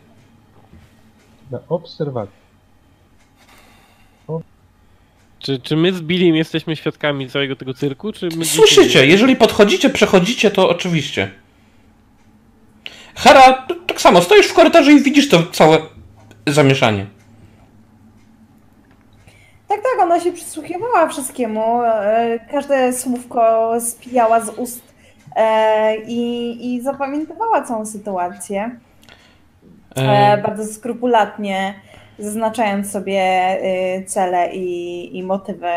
na 1.51 1.59
obserwację. 1.69 2.41
Czy, 5.39 5.59
czy 5.59 5.77
my 5.77 5.93
z 5.93 6.01
Billim 6.01 6.35
jesteśmy 6.35 6.75
świadkami 6.75 7.29
całego 7.29 7.55
tego 7.55 7.73
cyrku, 7.73 8.11
czy 8.13 8.29
my 8.37 8.45
Słyszycie, 8.45 9.05
jeżeli 9.05 9.35
podchodzicie, 9.35 9.89
przechodzicie, 9.89 10.51
to 10.51 10.69
oczywiście. 10.69 11.31
Hera, 13.23 13.67
tak 13.87 14.01
samo, 14.01 14.21
stoisz 14.21 14.47
w 14.47 14.53
korytarzu 14.53 14.91
i 14.91 15.01
widzisz 15.03 15.29
to 15.29 15.43
całe 15.43 15.77
zamieszanie. 16.47 17.05
Tak, 19.67 19.77
tak, 19.77 20.01
ona 20.03 20.19
się 20.19 20.31
przysłuchiwała 20.31 21.07
wszystkiemu. 21.07 21.81
e, 21.83 22.39
Każde 22.51 22.93
słówko 22.93 23.71
spijała 23.81 24.39
z 24.39 24.49
ust 24.49 24.81
e, 25.35 25.97
i, 25.97 26.75
i 26.75 26.81
zapamiętywała 26.81 27.61
całą 27.61 27.85
sytuację. 27.85 28.79
E, 29.97 30.01
E, 30.01 30.37
bardzo 30.37 30.65
skrupulatnie 30.65 31.73
zaznaczając 32.19 32.91
sobie 32.91 33.21
cele 34.07 34.53
i, 34.53 35.17
i 35.17 35.23
motywy 35.23 35.67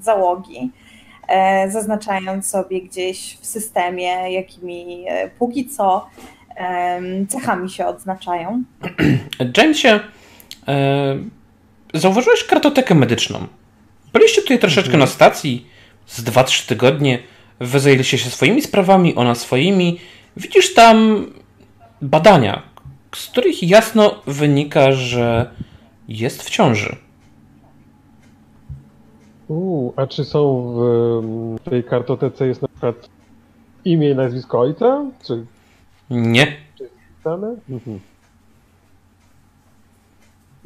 załogi, 0.00 0.70
zaznaczając 1.68 2.50
sobie 2.50 2.82
gdzieś 2.82 3.38
w 3.40 3.46
systemie, 3.46 4.32
jakimi 4.32 5.04
e, 5.08 5.30
póki 5.38 5.68
co 5.68 6.06
em, 6.56 7.26
cechami 7.26 7.70
się 7.70 7.86
odznaczają. 7.86 8.62
Jamesie, 9.56 10.00
e, 10.68 11.18
zauważyłeś 11.94 12.44
kartotekę 12.44 12.94
medyczną. 12.94 13.46
Byliście 14.12 14.42
tutaj 14.42 14.58
troszeczkę 14.58 14.96
na 14.96 15.06
stacji 15.06 15.66
z 16.06 16.24
2-3 16.24 16.68
tygodnie. 16.68 17.18
Wy 17.60 17.80
zajęliście 17.80 18.18
się 18.18 18.30
swoimi 18.30 18.62
sprawami, 18.62 19.14
ona 19.14 19.34
swoimi. 19.34 20.00
Widzisz 20.36 20.74
tam 20.74 21.26
badania, 22.02 22.62
z 23.16 23.26
których 23.26 23.62
jasno 23.62 24.22
wynika, 24.26 24.92
że 24.92 25.50
jest 26.08 26.42
w 26.42 26.50
ciąży. 26.50 27.03
Uuu, 29.48 29.92
a 29.96 30.06
czy 30.06 30.24
są 30.24 30.72
w 30.74 30.80
em, 31.24 31.58
tej 31.70 31.84
kartotece 31.84 32.46
jest 32.46 32.62
na 32.62 32.68
przykład 32.68 33.08
imię 33.84 34.10
i 34.10 34.14
nazwisko 34.14 34.60
ojca? 34.60 35.10
Czy 35.24 35.46
Nie. 36.10 36.56
dane? 37.24 37.56
Mhm. 37.68 38.00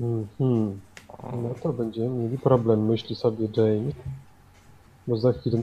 Mhm. 0.01 0.81
No 1.43 1.55
to 1.63 1.73
będziemy 1.73 2.09
mieli 2.09 2.39
problem, 2.39 2.87
myśli 2.87 3.17
sobie 3.17 3.49
James. 3.57 3.95
Bo 5.07 5.17
za 5.17 5.33
chwilę, 5.33 5.63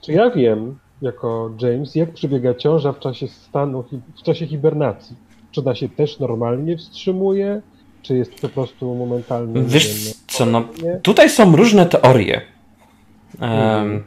czy 0.00 0.12
ja 0.12 0.30
wiem, 0.30 0.78
jako 1.02 1.50
James, 1.60 1.94
jak 1.94 2.12
przebiega 2.12 2.54
ciąża 2.54 2.92
w 2.92 2.98
czasie 2.98 3.28
stanu, 3.28 3.84
w 4.16 4.22
czasie 4.22 4.46
hibernacji? 4.46 5.16
Czy 5.50 5.60
ona 5.60 5.74
się 5.74 5.88
też 5.88 6.18
normalnie 6.20 6.76
wstrzymuje? 6.76 7.62
Czy 8.02 8.16
jest 8.16 8.34
po 8.40 8.48
prostu 8.48 8.94
momentalnie? 8.94 9.60
nie 9.60 9.66
Wiesz 9.68 10.04
wiem, 10.04 10.14
co, 10.28 10.46
no, 10.46 10.64
nie? 10.82 10.96
tutaj 11.02 11.30
są 11.30 11.56
różne 11.56 11.86
teorie. 11.86 12.40
Em, 13.40 14.02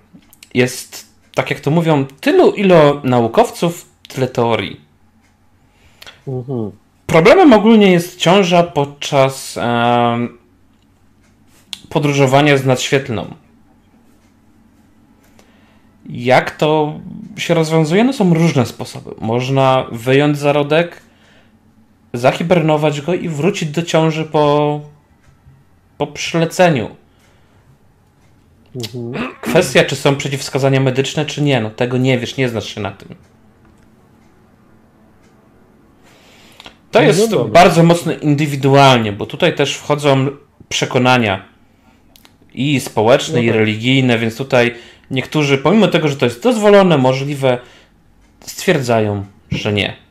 Jest, 0.54 1.08
tak 1.36 1.50
jak 1.50 1.60
to 1.60 1.72
mówią, 1.72 2.06
tylu 2.06 2.52
ilo 2.52 3.02
naukowców, 3.04 3.86
tyle 4.08 4.28
teorii. 4.28 4.82
Mhm. 6.28 6.72
Problemem 7.06 7.54
ogólnie 7.54 7.92
jest 7.92 8.20
ciąża 8.20 8.64
podczas 8.64 9.58
em, 9.58 10.38
podróżowania 11.90 12.58
z 12.58 12.66
nadświetlną. 12.66 13.26
Jak 16.10 16.52
to 16.52 17.00
się 17.38 17.54
rozwiązuje? 17.54 18.04
No 18.04 18.14
są 18.14 18.34
różne 18.34 18.66
sposoby. 18.66 19.12
Można 19.22 19.86
wyjąć 19.92 20.38
zarodek, 20.38 21.02
zahibernować 22.18 23.02
go 23.02 23.14
i 23.14 23.30
wrócić 23.30 23.70
do 23.70 23.84
ciąży 23.84 24.26
po, 24.26 24.82
po 25.98 26.08
przyleceniu. 26.08 26.96
Mhm. 28.76 29.28
Kwestia, 29.42 29.84
czy 29.84 29.96
są 29.96 30.16
przeciwwskazania 30.16 30.80
medyczne, 30.80 31.26
czy 31.26 31.42
nie, 31.42 31.62
no 31.62 31.70
tego 31.70 31.98
nie 31.98 32.20
wiesz, 32.20 32.38
nie 32.38 32.50
znasz 32.50 32.76
się 32.76 32.82
na 32.82 32.92
tym. 32.92 33.16
To 36.92 37.00
No 37.00 37.06
jest 37.08 37.30
dobra. 37.30 37.54
bardzo 37.54 37.84
mocno 37.84 38.14
indywidualnie, 38.14 39.12
bo 39.12 39.26
tutaj 39.26 39.56
też 39.56 39.76
wchodzą 39.76 40.28
przekonania 40.70 41.46
i 42.54 42.80
społeczne, 42.80 43.36
No 43.36 43.42
i 43.44 43.48
tak. 43.48 43.56
religijne, 43.56 44.18
więc 44.18 44.38
tutaj 44.38 44.76
niektórzy, 45.12 45.58
pomimo 45.58 45.88
tego, 45.88 46.08
że 46.08 46.16
to 46.16 46.26
jest 46.26 46.44
dozwolone, 46.44 46.98
możliwe, 46.98 47.60
stwierdzają, 48.40 49.26
że 49.52 49.74
nie. 49.74 50.05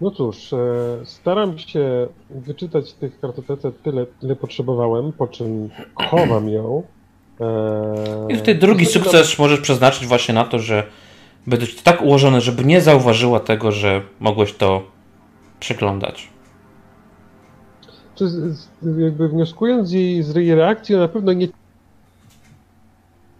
No 0.00 0.10
cóż, 0.10 0.52
e, 0.52 0.56
staram 1.04 1.58
się 1.58 2.06
wyczytać 2.30 2.92
tych 2.92 3.20
kartotece 3.20 3.72
tyle, 3.72 4.06
ile 4.22 4.36
potrzebowałem, 4.36 5.12
po 5.12 5.26
czym 5.26 5.70
chowam 5.94 6.48
ją. 6.48 6.82
E, 7.40 8.26
I 8.28 8.36
tutaj 8.36 8.58
drugi 8.58 8.86
sukces 8.86 9.38
możesz 9.38 9.60
przeznaczyć 9.60 10.06
właśnie 10.06 10.34
na 10.34 10.44
to, 10.44 10.58
że 10.58 10.86
będzie 11.46 11.66
to 11.66 11.82
tak 11.84 12.02
ułożone, 12.02 12.40
żeby 12.40 12.64
nie 12.64 12.80
zauważyła 12.80 13.40
tego, 13.40 13.72
że 13.72 14.02
mogłeś 14.20 14.52
to 14.52 14.82
przeglądać. 15.60 16.28
Czy 18.14 18.28
z, 18.28 18.68
jakby 18.98 19.28
wnioskując 19.28 19.88
z 19.88 19.92
jej, 19.92 20.22
z 20.22 20.34
jej 20.34 20.54
reakcji, 20.54 20.96
na 20.96 21.08
pewno 21.08 21.32
nie 21.32 21.48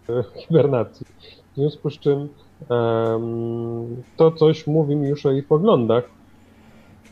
hibernacji. 0.47 1.05
W 1.53 1.55
związku 1.55 1.89
z 1.89 1.99
czym 1.99 2.19
em, 2.19 4.03
to 4.17 4.31
coś 4.31 4.67
mówi 4.67 4.95
mi 4.95 5.09
już 5.09 5.25
o 5.25 5.31
jej 5.31 5.43
poglądach. 5.43 6.16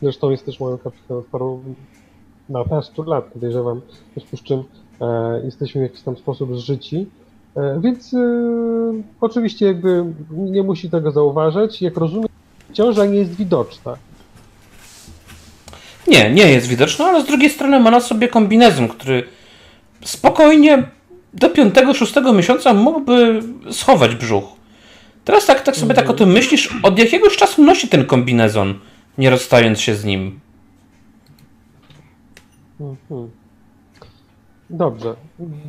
Zresztą 0.02 0.30
jest 0.30 0.46
też 0.46 0.60
moją 0.60 0.78
kapitanem 0.78 1.18
od 1.18 1.26
paru 1.26 1.60
nastu 2.48 3.02
lat, 3.02 3.24
podejrzewam. 3.24 3.80
W 3.80 4.14
związku 4.14 4.36
z 4.36 4.42
czym 4.42 4.62
e, 5.00 5.40
jesteśmy 5.44 5.80
w 5.80 5.82
jakiś 5.82 6.00
tam 6.00 6.16
sposób 6.16 6.56
zżyci. 6.56 7.06
E, 7.56 7.80
więc 7.80 8.14
e, 8.14 8.18
oczywiście 9.20 9.66
jakby 9.66 10.04
nie 10.30 10.62
musi 10.62 10.90
tego 10.90 11.10
zauważać. 11.10 11.82
Jak 11.82 11.96
rozumiem, 11.96 12.28
ciąża 12.72 13.06
nie 13.06 13.18
jest 13.18 13.34
widoczna. 13.34 13.96
Nie, 16.06 16.30
nie 16.30 16.52
jest 16.52 16.66
widoczna, 16.66 17.04
ale 17.04 17.22
z 17.22 17.26
drugiej 17.26 17.50
strony 17.50 17.80
ma 17.80 17.90
na 17.90 18.00
sobie 18.00 18.28
kombinezon, 18.28 18.88
który 18.88 19.22
spokojnie 20.04 20.88
do 21.34 21.48
5-6 21.48 22.34
miesiąca 22.34 22.74
mógłby 22.74 23.42
schować 23.70 24.14
brzuch. 24.14 24.44
Teraz 25.24 25.46
tak, 25.46 25.62
tak 25.62 25.76
sobie 25.76 25.94
tak 25.94 26.10
o 26.10 26.14
tym 26.14 26.30
myślisz, 26.30 26.78
od 26.82 26.98
jakiegoś 26.98 27.36
czasu 27.36 27.64
nosi 27.64 27.88
ten 27.88 28.06
kombinezon, 28.06 28.74
nie 29.18 29.30
rozstając 29.30 29.80
się 29.80 29.94
z 29.94 30.04
nim. 30.04 30.40
Mhm. 32.80 33.30
Dobrze. 34.70 35.14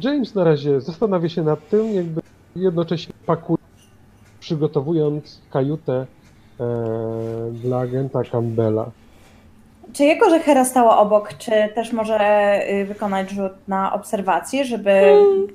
James 0.04 0.36
na 0.36 0.44
razie 0.44 0.82
zastanawia 0.82 1.30
się 1.30 1.44
nad 1.44 1.70
tym, 1.70 1.94
jakby 1.94 2.22
jednocześnie 2.56 3.14
pakuje, 3.26 3.58
przygotowując 4.40 5.42
kajutę 5.50 6.06
e, 6.60 6.66
dla 7.52 7.78
agenta 7.80 8.24
Campbella. 8.24 8.92
Czy 9.94 10.04
jako, 10.06 10.30
że 10.30 10.40
Hera 10.40 10.66
stała 10.66 10.98
obok, 10.98 11.34
czy 11.38 11.52
też 11.76 11.94
może 11.94 12.20
y, 12.72 12.86
wykonać 12.86 13.30
rzut 13.30 13.52
na 13.68 13.94
obserwację, 13.94 14.66
żeby 14.66 15.02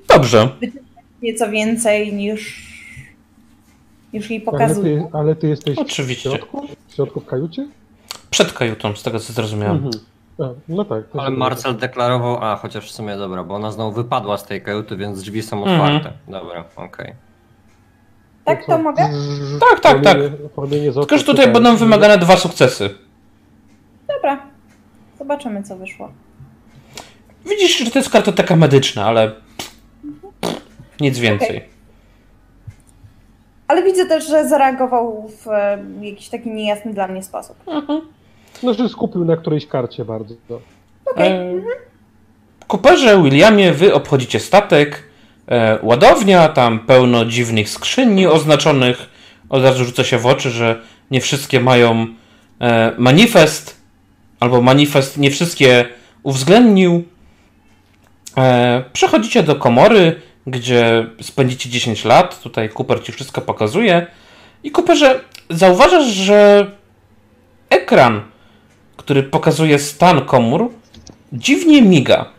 Dobrze. 0.08 0.48
nieco 1.22 1.50
więcej 1.50 2.12
niż, 2.12 2.72
niż 4.12 4.30
jej 4.30 4.42
Ale 4.46 4.52
pokazuje? 4.58 4.96
ty, 5.02 5.16
ale 5.18 5.36
ty 5.36 5.48
jesteś 5.48 5.76
w 5.76 5.78
Oczywiście. 5.78 6.30
środku? 6.30 6.66
W 6.88 6.94
środku 6.94 7.20
w 7.20 7.26
kajucie? 7.26 7.68
Przed 8.32 8.52
kajutą, 8.52 8.96
z 8.96 9.02
tego 9.02 9.20
co 9.20 9.32
zrozumiałem. 9.32 9.76
Mhm. 9.76 9.92
A, 10.38 10.42
no 10.68 10.84
tak. 10.84 11.04
Ale 11.18 11.30
Marcel 11.30 11.76
deklarował, 11.76 12.38
a 12.44 12.56
chociaż 12.56 12.88
w 12.88 12.94
sumie 12.94 13.16
dobra, 13.16 13.44
bo 13.44 13.54
ona 13.54 13.72
znowu 13.72 13.92
wypadła 14.02 14.38
z 14.38 14.44
tej 14.44 14.62
kajuty, 14.62 14.96
więc 14.96 15.22
drzwi 15.22 15.42
są 15.42 15.58
Mhm. 15.58 15.80
otwarte. 15.80 16.12
Dobra, 16.28 16.64
okej. 16.76 17.14
Tak, 18.44 18.60
co? 18.66 18.72
to 18.72 18.78
mogę? 18.78 19.10
Tak, 19.70 19.80
tak, 19.80 20.02
tak. 20.04 20.18
Tylko, 20.94 21.18
że 21.18 21.24
tutaj 21.24 21.52
będą 21.52 21.76
wymagane 21.76 22.18
dwa 22.18 22.36
sukcesy. 22.36 22.90
Dobra. 24.08 24.42
Zobaczymy, 25.18 25.62
co 25.62 25.76
wyszło. 25.76 26.12
Widzisz, 27.46 27.78
że 27.78 27.90
to 27.90 27.98
jest 27.98 28.10
kartoteka 28.10 28.56
medyczna, 28.56 29.04
ale 29.06 29.32
nic 31.00 31.18
więcej. 31.18 31.48
Okej. 31.48 31.68
Ale 33.68 33.82
widzę 33.82 34.06
też, 34.06 34.28
że 34.28 34.48
zareagował 34.48 35.28
w 35.28 35.48
e, 35.48 35.78
jakiś 36.00 36.28
taki 36.28 36.50
niejasny 36.50 36.94
dla 36.94 37.08
mnie 37.08 37.22
sposób. 37.22 37.56
No, 38.62 38.74
że 38.74 38.88
skupił 38.88 39.24
na 39.24 39.36
którejś 39.36 39.66
karcie 39.66 40.04
bardzo. 40.04 40.34
Okej. 41.06 41.32
E, 41.32 41.62
Cooperze, 42.72 43.22
Williamie, 43.22 43.72
wy 43.72 43.94
obchodzicie 43.94 44.40
statek, 44.40 45.02
e, 45.48 45.78
ładownia, 45.82 46.48
tam 46.48 46.78
pełno 46.78 47.24
dziwnych 47.24 47.68
skrzyni 47.68 48.26
oznaczonych. 48.26 49.08
Od 49.48 49.62
razu 49.62 49.84
rzuca 49.84 50.04
się 50.04 50.18
w 50.18 50.26
oczy, 50.26 50.50
że 50.50 50.82
nie 51.10 51.20
wszystkie 51.20 51.60
mają 51.60 52.06
e, 52.60 52.92
manifest, 52.98 53.80
albo 54.40 54.60
manifest 54.60 55.18
nie 55.18 55.30
wszystkie 55.30 55.84
uwzględnił. 56.22 57.04
E, 58.36 58.84
przechodzicie 58.92 59.42
do 59.42 59.56
komory, 59.56 60.20
gdzie 60.46 61.06
spędzicie 61.22 61.70
10 61.70 62.04
lat. 62.04 62.42
Tutaj 62.42 62.70
Cooper 62.78 63.02
ci 63.02 63.12
wszystko 63.12 63.40
pokazuje. 63.40 64.06
I 64.64 64.70
Cooperze, 64.70 65.20
zauważasz, 65.50 66.06
że 66.06 66.70
ekran, 67.70 68.22
który 68.96 69.22
pokazuje 69.22 69.78
stan 69.78 70.24
komór, 70.24 70.70
dziwnie 71.32 71.82
miga. 71.82 72.30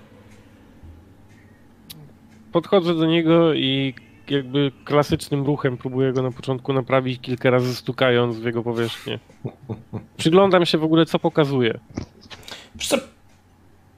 Podchodzę 2.52 2.96
do 2.96 3.06
niego 3.06 3.54
i 3.54 3.94
jakby 4.30 4.72
klasycznym 4.86 5.46
ruchem 5.46 5.78
próbuję 5.78 6.14
go 6.14 6.22
na 6.22 6.32
początku 6.32 6.74
naprawić, 6.74 7.22
kilka 7.22 7.50
razy 7.50 7.76
stukając 7.76 8.38
w 8.38 8.46
jego 8.46 8.64
powierzchnię. 8.64 9.20
Przyglądam 10.18 10.66
się 10.66 10.78
w 10.78 10.84
ogóle, 10.84 11.06
co 11.06 11.20
pokazuje. 11.20 11.80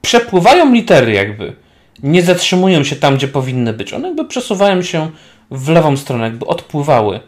Przepływają 0.02 0.72
litery 0.72 1.12
jakby. 1.12 1.56
Nie 2.02 2.22
zatrzymują 2.22 2.84
się 2.84 2.96
tam, 2.96 3.16
gdzie 3.16 3.28
powinny 3.28 3.72
być. 3.72 3.92
One 3.92 4.08
jakby 4.08 4.24
przesuwają 4.24 4.82
się 4.82 5.10
w 5.50 5.68
lewą 5.68 5.96
stronę, 5.96 6.24
jakby 6.24 6.46
odpływały. 6.46 7.20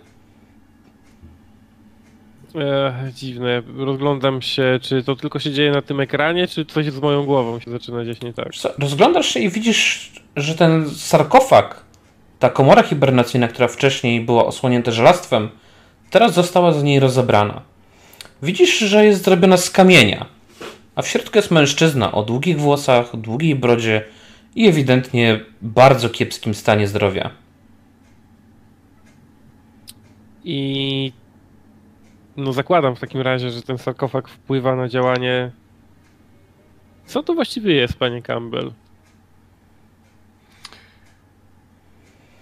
E, 2.54 3.12
dziwne. 3.14 3.62
Rozglądam 3.76 4.42
się, 4.42 4.78
czy 4.82 5.02
to 5.02 5.16
tylko 5.16 5.38
się 5.38 5.52
dzieje 5.52 5.70
na 5.70 5.82
tym 5.82 6.00
ekranie, 6.00 6.48
czy 6.48 6.64
coś 6.64 6.86
z 6.86 7.00
moją 7.00 7.24
głową 7.24 7.60
się 7.60 7.70
zaczyna 7.70 8.04
dziać 8.04 8.20
nie 8.20 8.32
tak. 8.32 8.48
Rozglądasz 8.78 9.26
się 9.26 9.40
i 9.40 9.50
widzisz, 9.50 10.12
że 10.36 10.54
ten 10.54 10.90
sarkofag, 10.90 11.84
ta 12.38 12.50
komora 12.50 12.82
hibernacyjna, 12.82 13.48
która 13.48 13.68
wcześniej 13.68 14.20
była 14.20 14.46
osłonięta 14.46 14.90
żelastwem, 14.90 15.48
teraz 16.10 16.34
została 16.34 16.72
z 16.72 16.82
niej 16.82 17.00
rozebrana. 17.00 17.62
Widzisz, 18.42 18.78
że 18.78 19.06
jest 19.06 19.24
zrobiona 19.24 19.56
z 19.56 19.70
kamienia, 19.70 20.26
a 20.94 21.02
w 21.02 21.08
środku 21.08 21.38
jest 21.38 21.50
mężczyzna 21.50 22.12
o 22.12 22.22
długich 22.22 22.60
włosach, 22.60 23.16
długiej 23.16 23.54
brodzie 23.54 24.04
i 24.54 24.68
ewidentnie 24.68 25.40
bardzo 25.62 26.08
kiepskim 26.10 26.54
stanie 26.54 26.88
zdrowia. 26.88 27.30
I 30.44 31.12
no 32.38 32.52
zakładam 32.52 32.96
w 32.96 33.00
takim 33.00 33.20
razie, 33.20 33.50
że 33.50 33.62
ten 33.62 33.78
sarkofag 33.78 34.28
wpływa 34.28 34.76
na 34.76 34.88
działanie. 34.88 35.50
Co 37.06 37.22
to 37.22 37.34
właściwie 37.34 37.74
jest, 37.74 37.94
panie 37.98 38.22
Campbell? 38.22 38.72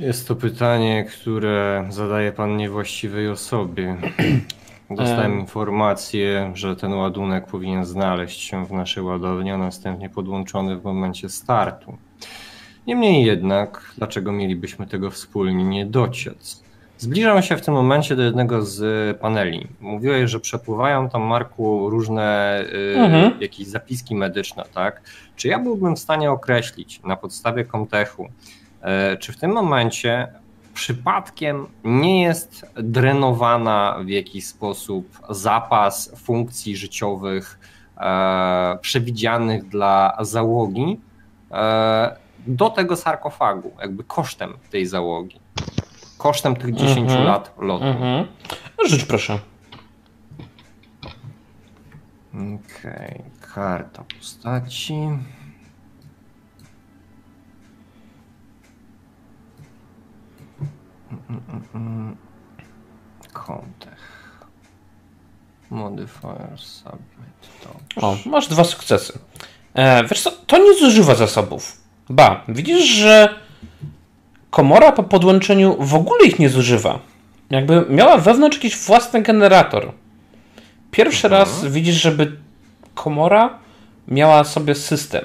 Jest 0.01 0.28
to 0.28 0.36
pytanie, 0.36 1.05
które 1.05 1.86
zadaje 1.90 2.32
pan 2.32 2.57
niewłaściwej 2.57 3.28
osobie. 3.28 3.97
Dostałem 4.90 5.32
Em. 5.32 5.40
informację, 5.40 6.53
że 6.55 6.76
ten 6.76 6.92
ładunek 6.92 7.47
powinien 7.47 7.84
znaleźć 7.84 8.40
się 8.40 8.66
w 8.66 8.72
naszej 8.72 9.03
ładowni, 9.03 9.51
a 9.51 9.59
następnie 9.59 10.11
podłączony 10.11 10.76
w 10.76 10.84
momencie 10.84 11.28
startu. 11.28 11.97
Niemniej 12.86 13.24
jednak, 13.24 13.92
dlaczego 13.97 14.32
mielibyśmy 14.32 14.86
tego 14.86 15.11
wspólnie 15.11 15.64
nie 15.64 15.86
dociec? 15.86 16.66
Zbliżam 16.99 17.42
się 17.42 17.57
w 17.57 17.61
tym 17.64 17.74
momencie 17.74 18.16
do 18.16 18.22
jednego 18.22 18.62
z 18.62 19.20
paneli. 19.20 19.68
Mówiłeś, 19.80 20.30
że 20.30 20.40
przepływają 20.40 21.09
tam, 21.09 21.22
Marku, 21.22 21.90
różne 21.90 22.61
y, 22.94 22.94
Mhm. 22.99 23.32
jakieś 23.40 23.66
zapiski 23.66 24.14
medyczne, 24.14 24.64
tak? 24.74 25.01
Czy 25.36 25.49
ja 25.49 25.59
byłbym 25.59 25.97
w 25.97 25.99
stanie 25.99 26.30
określić 26.30 27.03
na 27.03 27.16
podstawie 27.16 27.64
Comtechu, 27.64 28.28
e, 28.82 29.16
czy 29.16 29.32
w 29.32 29.36
tym 29.36 29.51
momencie 29.53 30.28
przypadkiem 30.74 31.66
nie 31.84 32.22
jest 32.22 32.66
drenowana 32.74 33.97
w 34.05 34.09
jakiś 34.09 34.47
sposób 34.47 35.18
zapas 35.30 36.12
funkcji 36.16 36.76
życiowych 36.76 37.59
e, 37.99 38.78
przewidzianych 38.80 39.68
dla 39.68 40.16
załogi 40.20 41.01
e, 41.51 42.16
do 42.47 42.70
tego 42.70 42.97
sarkofagu, 42.97 43.72
jakby 43.80 44.05
kosztem 44.05 44.53
tej 44.70 44.86
załogi, 44.86 45.40
kosztem 46.27 46.57
tych 46.57 46.74
10 46.74 46.99
Mhm. 47.11 47.24
lat 47.24 47.53
lotu. 47.59 47.85
Mhm. 47.85 48.27
No, 48.79 48.89
Rzuć 48.89 49.05
proszę. 49.05 49.39
Okej, 52.35 53.22
karta 53.55 54.05
postaci. 54.18 54.93
Mm, 61.11 61.43
mm, 61.49 61.62
mm. 61.74 62.16
Kontech. 63.33 64.16
Modifier 65.70 66.59
submit. 66.59 67.49
Dobrze. 67.64 68.07
O, 68.07 68.16
masz 68.31 68.49
dwa 68.49 68.64
sukcesy. 68.64 69.18
E, 69.74 70.05
wiesz 70.05 70.22
co, 70.22 70.31
to 70.31 70.59
nie 70.59 70.74
zużywa 70.79 71.14
zasobów. 71.14 71.81
Ba, 72.11 72.45
widzisz, 72.49 72.85
że 72.85 73.41
komora 74.51 74.92
po 74.92 75.03
podłączeniu 75.03 75.76
w 75.80 75.94
ogóle 75.94 76.26
ich 76.26 76.38
nie 76.38 76.49
zużywa. 76.49 76.99
Jakby 77.51 77.84
miała 77.88 78.18
wewnątrz 78.18 78.57
jakiś 78.57 78.76
własny 78.76 79.22
generator. 79.22 79.92
Pierwszy 80.90 81.28
raz 81.28 81.64
widzisz, 81.64 82.03
żeby 82.03 82.32
komora 82.94 83.59
miała 84.09 84.44
sobie 84.44 84.74
system. 84.74 85.24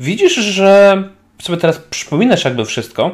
Widzisz, 0.00 0.34
że 0.34 1.02
sobie 1.42 1.58
teraz 1.58 1.78
przypominasz 1.90 2.44
jakby 2.44 2.64
wszystko, 2.64 3.10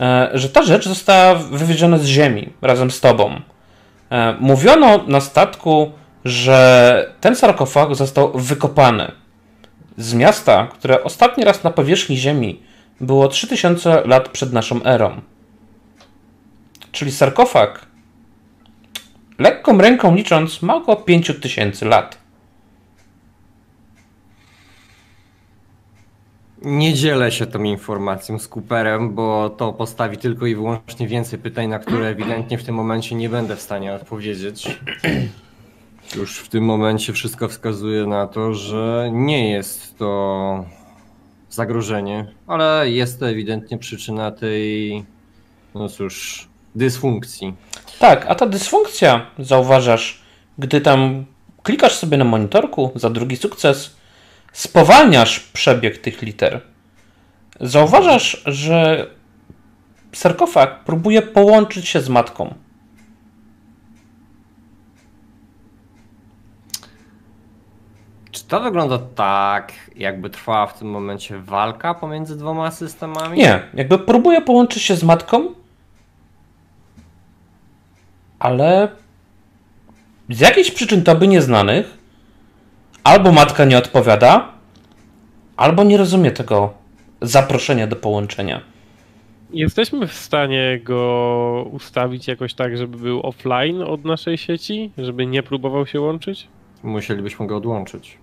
e, 0.00 0.30
że 0.34 0.48
ta 0.48 0.62
rzecz 0.62 0.88
została 0.88 1.34
wywieziona 1.34 1.98
z 1.98 2.04
ziemi 2.04 2.48
razem 2.62 2.90
z 2.90 3.00
tobą. 3.00 3.40
E, 4.10 4.36
Mówiono 4.40 5.04
na 5.06 5.20
statku, 5.20 5.92
że 6.24 7.12
ten 7.20 7.36
sarkofag 7.36 7.94
został 7.94 8.32
wykopany 8.34 9.12
z 9.96 10.14
miasta, 10.14 10.66
które 10.66 11.04
ostatni 11.04 11.44
raz 11.44 11.64
na 11.64 11.70
powierzchni 11.70 12.16
Ziemi 12.16 12.62
było 13.00 13.28
3000 13.28 14.02
lat 14.06 14.28
przed 14.28 14.52
naszą 14.52 14.84
erą. 14.84 15.20
Czyli 16.92 17.12
sarkofag, 17.12 17.86
lekką 19.38 19.78
ręką 19.78 20.14
licząc, 20.14 20.62
ma 20.62 20.76
około 20.76 20.96
5000 20.96 21.86
lat. 21.86 22.20
Nie 26.62 26.94
dzielę 26.94 27.32
się 27.32 27.46
tą 27.46 27.62
informacją 27.62 28.38
z 28.38 28.48
Cooperem, 28.48 29.14
bo 29.14 29.50
to 29.50 29.72
postawi 29.72 30.18
tylko 30.18 30.46
i 30.46 30.54
wyłącznie 30.54 31.08
więcej 31.08 31.38
pytań, 31.38 31.68
na 31.68 31.78
które 31.78 32.06
ewidentnie 32.06 32.58
w 32.58 32.64
tym 32.64 32.74
momencie 32.74 33.14
nie 33.14 33.28
będę 33.28 33.56
w 33.56 33.60
stanie 33.60 33.94
odpowiedzieć. 33.94 34.78
Już 36.16 36.38
w 36.38 36.48
tym 36.48 36.64
momencie 36.64 37.12
wszystko 37.12 37.48
wskazuje 37.48 38.06
na 38.06 38.26
to, 38.26 38.54
że 38.54 39.10
nie 39.12 39.50
jest 39.50 39.98
to 39.98 40.64
zagrożenie, 41.50 42.26
ale 42.46 42.90
jest 42.90 43.20
to 43.20 43.28
ewidentnie 43.28 43.78
przyczyna 43.78 44.30
tej, 44.30 45.04
no 45.74 45.88
cóż, 45.88 46.48
dysfunkcji. 46.74 47.54
Tak, 47.98 48.26
a 48.28 48.34
ta 48.34 48.46
dysfunkcja, 48.46 49.26
zauważasz, 49.38 50.22
gdy 50.58 50.80
tam 50.80 51.24
klikasz 51.62 51.94
sobie 51.94 52.16
na 52.16 52.24
monitorku 52.24 52.90
za 52.94 53.10
drugi 53.10 53.36
sukces, 53.36 53.96
spowalniasz 54.52 55.40
przebieg 55.40 55.98
tych 55.98 56.22
liter. 56.22 56.60
Zauważasz, 57.60 58.42
że 58.46 59.06
sarkofag 60.12 60.84
próbuje 60.84 61.22
połączyć 61.22 61.88
się 61.88 62.00
z 62.00 62.08
matką. 62.08 62.54
To 68.50 68.60
wygląda 68.60 68.98
tak, 68.98 69.72
jakby 69.96 70.30
trwała 70.30 70.66
w 70.66 70.78
tym 70.78 70.90
momencie 70.90 71.38
walka 71.38 71.94
pomiędzy 71.94 72.38
dwoma 72.38 72.70
systemami? 72.70 73.38
Nie, 73.38 73.62
jakby 73.74 73.98
próbuje 73.98 74.40
połączyć 74.40 74.82
się 74.82 74.96
z 74.96 75.02
matką, 75.02 75.54
ale 78.38 78.88
z 80.28 80.40
jakichś 80.40 80.70
przyczyn 80.70 81.02
tobie 81.02 81.28
nieznanych 81.28 81.98
albo 83.04 83.32
matka 83.32 83.64
nie 83.64 83.78
odpowiada, 83.78 84.48
albo 85.56 85.84
nie 85.84 85.96
rozumie 85.96 86.30
tego 86.30 86.72
zaproszenia 87.20 87.86
do 87.86 87.96
połączenia. 87.96 88.60
Jesteśmy 89.52 90.06
w 90.06 90.12
stanie 90.12 90.80
go 90.84 91.66
ustawić 91.72 92.28
jakoś 92.28 92.54
tak, 92.54 92.76
żeby 92.76 92.98
był 92.98 93.20
offline 93.26 93.82
od 93.82 94.04
naszej 94.04 94.38
sieci? 94.38 94.90
Żeby 94.98 95.26
nie 95.26 95.42
próbował 95.42 95.86
się 95.86 96.00
łączyć? 96.00 96.48
Musielibyśmy 96.82 97.46
go 97.46 97.56
odłączyć. 97.56 98.18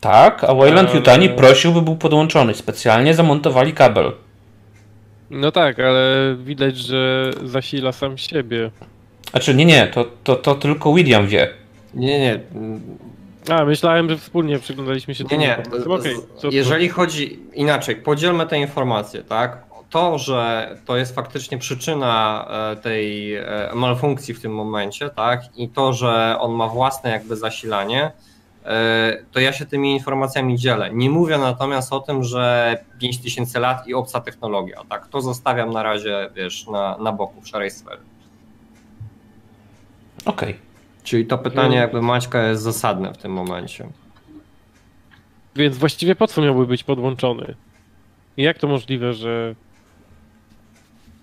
Tak, 0.00 0.44
a 0.44 0.54
Wayland 0.54 0.88
Ale- 0.88 0.98
Yutani 0.98 1.28
prosił, 1.28 1.72
by 1.72 1.82
był 1.82 1.96
podłączony. 1.96 2.54
Specjalnie 2.54 3.14
zamontowali 3.14 3.72
kabel. 3.72 4.12
No 5.30 5.52
tak, 5.52 5.78
ale 5.80 6.36
widać, 6.44 6.76
że 6.76 7.30
zasila 7.44 7.92
sam 7.92 8.18
siebie. 8.18 8.70
Znaczy, 9.30 9.54
nie, 9.54 9.64
nie, 9.64 9.86
to, 9.86 10.04
to, 10.24 10.36
to 10.36 10.54
tylko 10.54 10.92
William 10.94 11.26
wie. 11.26 11.48
Nie, 11.94 12.18
nie. 12.20 12.40
A, 13.50 13.64
myślałem, 13.64 14.08
że 14.10 14.16
wspólnie 14.18 14.58
przyglądaliśmy 14.58 15.14
się 15.14 15.24
Nie, 15.24 15.30
tym 15.30 15.40
nie. 15.40 15.58
to- 15.70 15.98
to- 16.42 16.48
Jeżeli 16.50 16.88
chodzi 16.88 17.38
inaczej, 17.54 17.96
podzielmy 17.96 18.46
te 18.46 18.58
informacje, 18.58 19.22
tak? 19.22 19.68
To, 19.90 20.18
że 20.18 20.68
to 20.86 20.96
jest 20.96 21.14
faktycznie 21.14 21.58
przyczyna 21.58 22.46
e, 22.72 22.76
tej 22.76 23.34
e, 23.36 23.44
malfunkcji 23.74 24.34
w 24.34 24.40
tym 24.42 24.54
momencie, 24.54 25.10
tak? 25.10 25.40
I 25.56 25.68
to, 25.68 25.92
że 25.92 26.36
on 26.40 26.52
ma 26.52 26.68
własne 26.68 27.10
jakby 27.10 27.36
zasilanie, 27.36 28.10
to 29.32 29.40
ja 29.40 29.52
się 29.52 29.66
tymi 29.66 29.92
informacjami 29.92 30.58
dzielę. 30.58 30.90
Nie 30.92 31.10
mówię 31.10 31.38
natomiast 31.38 31.92
o 31.92 32.00
tym, 32.00 32.24
że 32.24 32.76
5000 32.98 33.60
lat 33.60 33.88
i 33.88 33.94
obca 33.94 34.20
technologia, 34.20 34.82
tak? 34.88 35.08
To 35.08 35.20
zostawiam 35.20 35.70
na 35.70 35.82
razie, 35.82 36.30
wiesz, 36.34 36.66
na, 36.66 36.98
na 36.98 37.12
boku 37.12 37.40
w 37.40 37.48
szarej 37.48 37.70
sfery. 37.70 38.00
Okej. 40.24 40.56
Czyli 41.02 41.26
to 41.26 41.38
pytanie 41.38 41.76
jakby 41.76 42.02
Maćka 42.02 42.42
jest 42.42 42.62
zasadne 42.62 43.14
w 43.14 43.18
tym 43.18 43.32
momencie. 43.32 43.88
Więc 45.56 45.76
właściwie 45.76 46.14
po 46.14 46.26
co 46.26 46.42
miałby 46.42 46.66
być 46.66 46.84
podłączony? 46.84 47.54
I 48.36 48.42
jak 48.42 48.58
to 48.58 48.68
możliwe, 48.68 49.14
że 49.14 49.54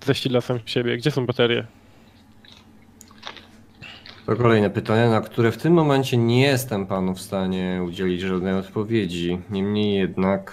zasila 0.06 0.42
sam 0.42 0.60
siebie? 0.66 0.98
Gdzie 0.98 1.12
są 1.12 1.26
baterie? 1.26 1.66
To 4.26 4.36
kolejne 4.36 4.70
pytanie, 4.70 5.10
na 5.10 5.22
które 5.22 5.52
w 5.52 5.58
tym 5.58 5.74
momencie 5.74 6.18
nie 6.18 6.42
jestem 6.42 6.86
panu 6.86 7.16
w 7.16 7.22
stanie 7.22 7.82
udzielić 7.88 8.22
żadnej 8.22 8.54
odpowiedzi. 8.54 9.40
Niemniej 9.50 9.98
jednak 10.00 10.52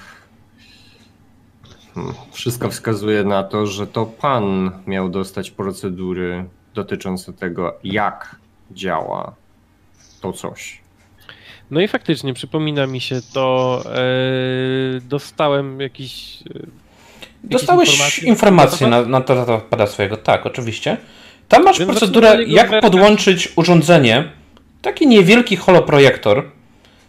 hmm, 1.95 2.15
wszystko 2.33 2.71
wskazuje 2.71 3.25
na 3.25 3.43
to, 3.43 3.67
że 3.67 3.87
to 3.87 4.07
pan 4.07 4.71
miał 4.87 5.09
dostać 5.09 5.51
procedury 5.51 6.45
dotyczące 6.75 7.33
tego, 7.33 7.79
jak 7.85 8.37
działa 8.71 9.35
to 10.21 10.33
coś. 10.33 10.81
No 11.71 11.81
i 11.81 11.89
faktycznie 11.89 12.35
przypomina 12.35 12.87
mi 12.87 13.01
się 13.01 13.21
to. 13.35 13.83
E, 13.95 14.01
dostałem 15.01 15.81
jakiś. 15.81 16.43
E, 16.55 16.67
Dostałeś 17.45 18.19
informację 18.19 18.87
na 18.87 19.03
na, 19.03 19.09
na 19.09 19.21
to, 19.21 19.47
to 19.47 19.59
pada 19.59 19.87
swojego. 19.87 20.17
Tak, 20.17 20.47
oczywiście. 20.47 20.97
Tam 21.53 21.65
masz 21.65 21.79
Więc 21.79 21.91
procedurę, 21.91 22.45
jak 22.45 22.81
podłączyć 22.81 23.53
urządzenie, 23.57 24.33
taki 24.83 25.07
niewielki 25.07 25.57
holoprojektor, 25.57 26.51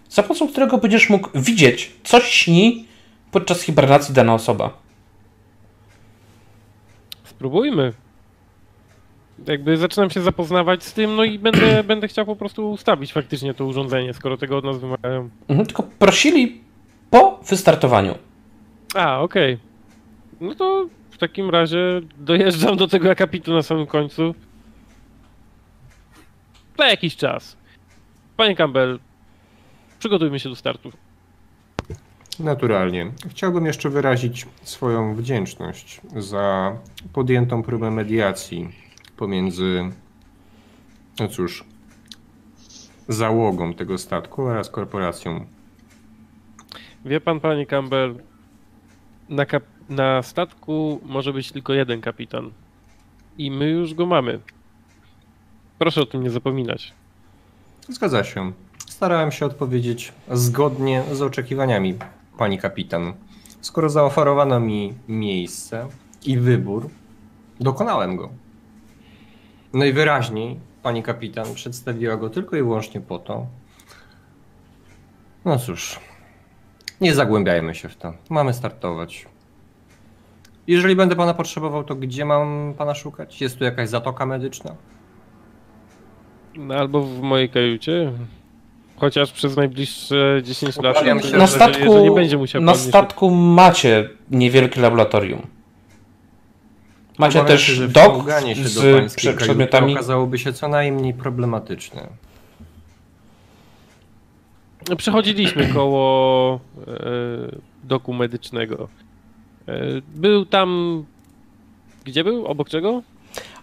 za 0.10 0.24
pomocą 0.24 0.48
którego 0.48 0.78
będziesz 0.78 1.10
mógł 1.10 1.30
widzieć, 1.36 1.92
co 2.04 2.20
śni 2.20 2.86
podczas 3.32 3.62
hibernacji 3.62 4.16
dana 4.16 4.34
osoba. 4.34 4.78
Spróbujmy. 7.24 7.94
Jakby 9.48 9.78
zaczynam 9.78 10.10
się 10.10 10.22
zapoznawać 10.22 10.84
z 10.84 10.94
tym, 10.94 11.16
no 11.16 11.24
i 11.24 11.40
będę, 11.40 11.84
będę 11.94 12.08
chciał 12.08 12.26
po 12.26 12.36
prostu 12.36 12.72
ustawić 12.72 13.14
faktycznie 13.14 13.54
to 13.54 13.66
urządzenie, 13.66 14.14
skoro 14.14 14.38
tego 14.38 14.58
od 14.58 14.66
nas 14.66 14.78
wymagają. 14.78 15.30
Mhm, 15.48 15.68
tylko 15.68 15.84
prosili 15.84 16.62
po 17.10 17.40
wystartowaniu. 17.50 18.16
A, 18.96 19.20
okej. 19.20 19.58
No 20.42 20.56
to 20.56 20.88
takim 21.28 21.50
razie 21.50 22.02
dojeżdżam 22.18 22.78
do 22.78 22.88
tego 22.88 23.12
akapitu 23.12 23.54
na 23.54 23.62
samym 23.62 23.88
końcu. 23.88 24.36
Na 26.78 26.88
jakiś 26.90 27.16
czas. 27.16 27.58
Panie 28.38 28.56
Campbell, 28.56 29.00
przygotujmy 30.00 30.40
się 30.40 30.50
do 30.50 30.56
startu. 30.56 30.92
Naturalnie. 32.40 33.12
Chciałbym 33.30 33.66
jeszcze 33.66 33.90
wyrazić 33.90 34.46
swoją 34.64 35.16
wdzięczność 35.16 36.02
za 36.16 36.78
podjętą 37.14 37.64
próbę 37.64 37.92
mediacji 37.92 38.70
pomiędzy, 39.18 39.92
no 41.20 41.28
cóż, 41.28 41.66
załogą 43.08 43.74
tego 43.74 43.98
statku 43.98 44.44
oraz 44.44 44.70
korporacją. 44.70 45.46
Wie 47.06 47.22
pan, 47.22 47.40
panie 47.40 47.66
Campbell, 47.66 48.16
na, 49.30 49.46
kap- 49.46 49.73
na 49.94 50.24
statku 50.24 51.02
może 51.06 51.34
być 51.34 51.52
tylko 51.52 51.74
jeden 51.74 52.02
kapitan. 52.02 52.52
I 53.38 53.52
my 53.52 53.70
już 53.70 53.94
go 53.94 54.06
mamy. 54.06 54.40
Proszę 55.80 56.02
o 56.02 56.06
tym 56.06 56.24
nie 56.24 56.30
zapominać. 56.30 56.94
Zgadza 57.90 58.24
się. 58.24 58.52
Starałem 58.88 59.32
się 59.32 59.46
odpowiedzieć 59.46 60.14
zgodnie 60.32 61.04
z 61.12 61.22
oczekiwaniami 61.22 61.96
pani 62.38 62.58
kapitan. 62.58 63.14
Skoro 63.62 63.90
zaoferowano 63.90 64.60
mi 64.60 64.94
miejsce 65.08 65.88
i 66.26 66.38
wybór, 66.38 66.90
dokonałem 67.60 68.16
go. 68.16 68.30
Najwyraźniej 69.74 70.60
pani 70.84 71.04
kapitan 71.04 71.54
przedstawiła 71.54 72.18
go 72.18 72.30
tylko 72.30 72.56
i 72.56 72.60
wyłącznie 72.60 73.02
po 73.02 73.20
to. 73.20 73.48
No 75.46 75.60
cóż, 75.60 76.00
nie 77.02 77.14
zagłębiajmy 77.14 77.76
się 77.76 77.90
w 77.90 77.96
to. 77.96 78.14
Mamy 78.30 78.54
startować. 78.54 79.26
Jeżeli 80.68 80.96
będę 80.96 81.16
pana 81.16 81.34
potrzebował, 81.34 81.84
to 81.84 81.96
gdzie 81.96 82.26
mam 82.26 82.74
pana 82.78 82.96
szukać? 82.96 83.42
Jest 83.42 83.58
tu 83.58 83.64
jakaś 83.64 83.90
zatoka 83.90 84.26
medyczna? 84.26 84.76
No, 86.56 86.76
albo 86.76 87.02
w 87.02 87.22
mojej 87.22 87.50
kajucie. 87.50 88.12
Chociaż 88.98 89.32
przez 89.32 89.56
najbliższe 89.56 90.42
10 90.44 90.78
lat. 90.82 90.98
Obawiam 90.98 91.18
myślę, 91.18 91.32
się, 91.32 91.38
Na 91.38 91.48
że- 91.48 91.56
statku, 91.56 91.94
że 91.94 92.02
nie 92.02 92.12
będzie 92.12 92.38
musiał 92.38 92.62
na 92.62 92.72
podnieść- 92.72 92.90
statku 92.90 93.30
macie 93.32 94.10
niewielkie 94.32 94.82
laboratorium. 94.82 95.42
Macie 97.18 97.40
Obawiam 97.40 97.58
też 97.58 97.68
się, 97.68 97.74
że 97.74 97.88
dok 97.88 98.14
wciąganie 98.14 98.56
się 98.56 98.64
z 98.68 98.76
do 98.76 98.82
pańskiej 98.82 99.18
prze- 99.18 99.28
kajuty 99.34 99.46
przedmiotami. 99.46 99.94
okazałoby 99.94 100.40
się 100.40 100.54
co 100.54 100.68
najmniej 100.68 101.14
problematyczne. 101.14 102.08
Przechodziliśmy 104.98 105.68
koło 105.68 106.60
e, 106.88 106.90
doku 107.84 108.14
medycznego. 108.14 108.88
E, 109.68 110.02
był 110.16 110.46
tam. 110.46 111.04
Gdzie 112.06 112.24
był? 112.24 112.46
Obok 112.46 112.70
czego? 112.70 113.02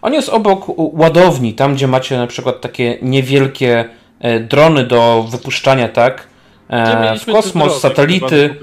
On 0.01 0.13
jest 0.13 0.29
obok 0.29 0.65
ładowni, 0.77 1.53
tam 1.53 1.75
gdzie 1.75 1.87
macie 1.87 2.17
na 2.17 2.27
przykład 2.27 2.61
takie 2.61 2.97
niewielkie 3.01 3.89
e, 4.19 4.39
drony 4.39 4.83
do 4.83 5.27
wypuszczania, 5.31 5.89
tak? 5.89 6.27
E, 6.69 7.19
w 7.19 7.25
kosmos, 7.25 7.81
satelity. 7.81 8.55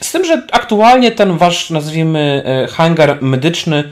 z 0.00 0.12
tym, 0.12 0.24
że 0.24 0.46
aktualnie 0.52 1.12
ten 1.12 1.36
wasz, 1.36 1.70
nazwijmy, 1.70 2.44
hangar 2.72 3.22
medyczny, 3.22 3.90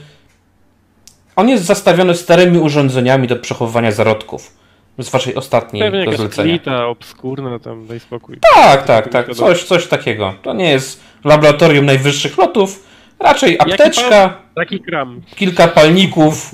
on 1.36 1.48
jest 1.48 1.64
zastawiony 1.64 2.14
starymi 2.14 2.58
urządzeniami 2.58 3.28
do 3.28 3.36
przechowywania 3.36 3.92
zarodków. 3.92 4.61
Z 4.98 5.10
waszej 5.10 5.34
ostatniej 5.34 5.82
Pewnie 5.82 5.98
jakaś 6.00 6.16
zlecenia. 6.16 6.58
klita 6.58 6.86
obskurna, 6.86 7.58
tam 7.58 7.86
daj 7.86 8.00
spokój. 8.00 8.38
Tak, 8.54 8.86
tak, 8.86 9.08
tak. 9.08 9.34
Coś, 9.34 9.64
coś 9.64 9.86
takiego. 9.86 10.34
To 10.42 10.52
nie 10.54 10.70
jest 10.70 11.00
laboratorium 11.24 11.86
najwyższych 11.86 12.38
lotów. 12.38 12.86
Raczej 13.20 13.58
apteczka, 13.60 14.42
Taki 14.54 14.80
kram. 14.80 15.20
kilka 15.36 15.68
palników. 15.68 16.36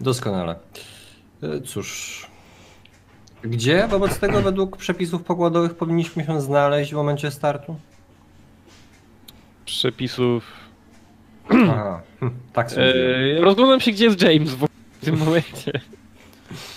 Doskonale. 0.00 0.56
E, 1.42 1.60
Cóż. 1.60 2.26
Gdzie 3.42 3.88
wobec 3.88 4.18
tego 4.18 4.42
według 4.42 4.76
przepisów 4.76 5.22
pokładowych 5.22 5.74
powinniśmy 5.74 6.24
się 6.24 6.40
znaleźć 6.40 6.92
w 6.92 6.96
momencie 6.96 7.30
startu? 7.30 7.76
Przepisów. 9.64 10.44
Aha, 11.48 12.00
tak 12.52 12.70
sobie. 12.70 12.94
E, 13.38 13.40
rozglądam 13.40 13.80
się, 13.80 13.92
gdzie 13.92 14.04
jest 14.04 14.22
James 14.22 14.54
w 14.54 14.66
tym 15.06 15.18
momencie. 15.18 15.72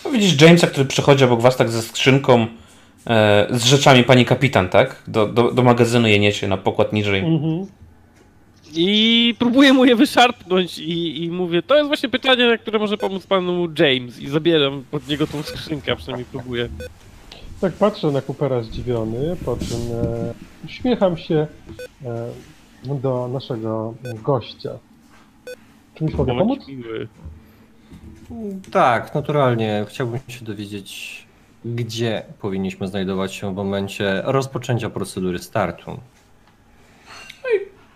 No, 0.05 0.11
widzisz 0.11 0.41
Jamesa, 0.41 0.67
który 0.67 0.85
przechodzi 0.85 1.23
obok 1.23 1.41
was 1.41 1.57
tak 1.57 1.69
ze 1.69 1.81
skrzynką 1.81 2.47
e, 3.07 3.47
z 3.51 3.63
rzeczami 3.63 4.03
pani 4.03 4.25
kapitan, 4.25 4.69
tak? 4.69 5.03
Do, 5.07 5.27
do, 5.27 5.51
do 5.51 5.63
magazynu 5.63 6.07
je 6.07 6.19
niesie 6.19 6.47
na 6.47 6.57
pokład 6.57 6.93
niżej. 6.93 7.19
Mhm. 7.19 7.65
I 8.73 9.35
próbuję 9.39 9.73
mu 9.73 9.85
je 9.85 9.95
wyszarpnąć 9.95 10.77
i, 10.77 11.23
i 11.23 11.31
mówię, 11.31 11.61
to 11.61 11.75
jest 11.75 11.87
właśnie 11.87 12.09
pytanie, 12.09 12.47
na 12.47 12.57
które 12.57 12.79
może 12.79 12.97
pomóc 12.97 13.27
panu 13.27 13.67
James. 13.79 14.19
I 14.19 14.29
zabieram 14.29 14.83
od 14.91 15.07
niego 15.07 15.27
tą 15.27 15.43
skrzynkę, 15.43 15.91
a 15.91 15.95
przynajmniej 15.95 16.25
próbuję. 16.31 16.69
Tak 17.61 17.73
patrzę 17.73 18.11
na 18.11 18.21
Coopera 18.21 18.63
zdziwiony, 18.63 19.35
po 19.45 19.57
czym 19.57 19.77
e, 19.77 20.33
uśmiecham 20.65 21.17
się 21.17 21.47
e, 22.05 22.29
do 22.85 23.29
naszego 23.33 23.93
gościa. 24.23 24.69
Czymś 25.95 26.13
mogę 26.13 26.37
pomóc? 26.37 26.67
miły. 26.67 27.07
Tak, 28.71 29.15
naturalnie. 29.15 29.85
Chciałbym 29.89 30.19
się 30.27 30.45
dowiedzieć, 30.45 31.25
gdzie 31.65 32.23
powinniśmy 32.41 32.87
znajdować 32.87 33.33
się 33.33 33.53
w 33.53 33.55
momencie 33.55 34.21
rozpoczęcia 34.25 34.89
procedury 34.89 35.39
startu. 35.39 35.99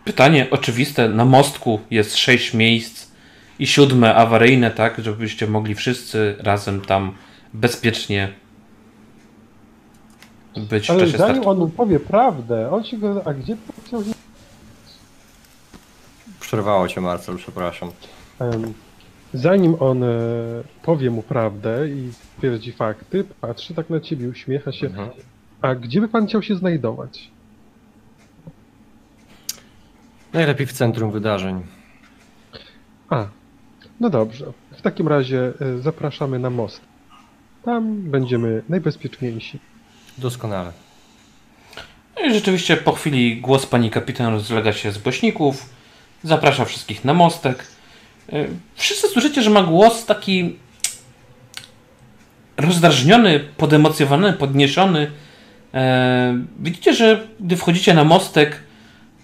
Pytanie 0.05 0.47
oczywiste. 0.51 1.09
Na 1.09 1.25
mostku 1.25 1.79
jest 1.91 2.17
sześć 2.17 2.53
miejsc 2.53 3.11
i 3.59 3.67
siódme 3.67 4.15
awaryjne, 4.15 4.71
tak? 4.71 4.99
Żebyście 4.99 5.47
mogli 5.47 5.75
wszyscy 5.75 6.36
razem 6.39 6.81
tam 6.81 7.15
bezpiecznie 7.53 8.34
być 10.55 10.88
w 10.88 10.89
Ale 10.89 10.99
czasie 10.99 11.17
zanim 11.17 11.41
startu. 11.43 11.63
on 11.63 11.71
powie 11.71 11.99
prawdę, 11.99 12.71
on 12.71 12.84
się 12.84 12.97
go... 12.97 13.21
A 13.25 13.34
gdzie 13.34 13.57
chciał... 13.88 14.03
Przerwało 16.39 16.88
cię, 16.88 17.01
Marcel, 17.01 17.38
przepraszam. 17.38 17.91
Em, 18.39 18.73
Zanim 19.34 19.75
on 19.79 20.03
e, 20.03 20.07
powie 20.84 21.11
mu 21.11 21.23
prawdę 21.23 21.89
i 21.89 22.11
twierdzi 22.38 22.71
fakty, 22.71 23.23
patrzy 23.41 23.73
tak 23.73 23.89
na 23.89 23.99
ciebie, 23.99 24.29
uśmiecha 24.29 24.71
się. 24.71 24.88
Mhm. 24.88 25.09
A 25.61 25.75
gdzie 25.75 26.01
by 26.01 26.07
pan 26.07 26.27
chciał 26.27 26.43
się 26.43 26.55
znajdować? 26.55 27.31
Najlepiej 30.34 30.67
w 30.67 30.73
centrum 30.73 31.11
wydarzeń. 31.11 31.61
A, 33.09 33.27
no 33.99 34.09
dobrze. 34.09 34.45
W 34.71 34.81
takim 34.81 35.07
razie 35.07 35.53
e, 35.61 35.77
zapraszamy 35.77 36.39
na 36.39 36.49
most. 36.49 36.81
Tam 37.65 38.01
będziemy 38.01 38.63
najbezpieczniejsi. 38.69 39.59
Doskonale. 40.17 40.71
No 42.15 42.25
i 42.25 42.34
rzeczywiście 42.34 42.77
po 42.77 42.91
chwili 42.91 43.41
głos 43.41 43.65
pani 43.65 43.89
kapitan 43.89 44.34
rozlega 44.34 44.73
się 44.73 44.91
z 44.91 44.97
głośników. 44.97 45.69
Zaprasza 46.23 46.65
wszystkich 46.65 47.05
na 47.05 47.13
mostek. 47.13 47.72
Y, 48.34 48.49
Wszyscy 48.76 49.07
słyszycie, 49.07 49.41
że 49.41 49.49
ma 49.49 49.63
głos 49.63 50.05
taki 50.05 50.59
rozdrażniony, 52.57 53.39
podemocjowany, 53.39 54.34
podniesiony. 54.34 55.11
E, 55.74 56.38
Widzicie, 56.59 56.93
że 56.93 57.28
gdy 57.39 57.57
wchodzicie 57.57 57.93
na 57.93 58.03
mostek, 58.03 58.59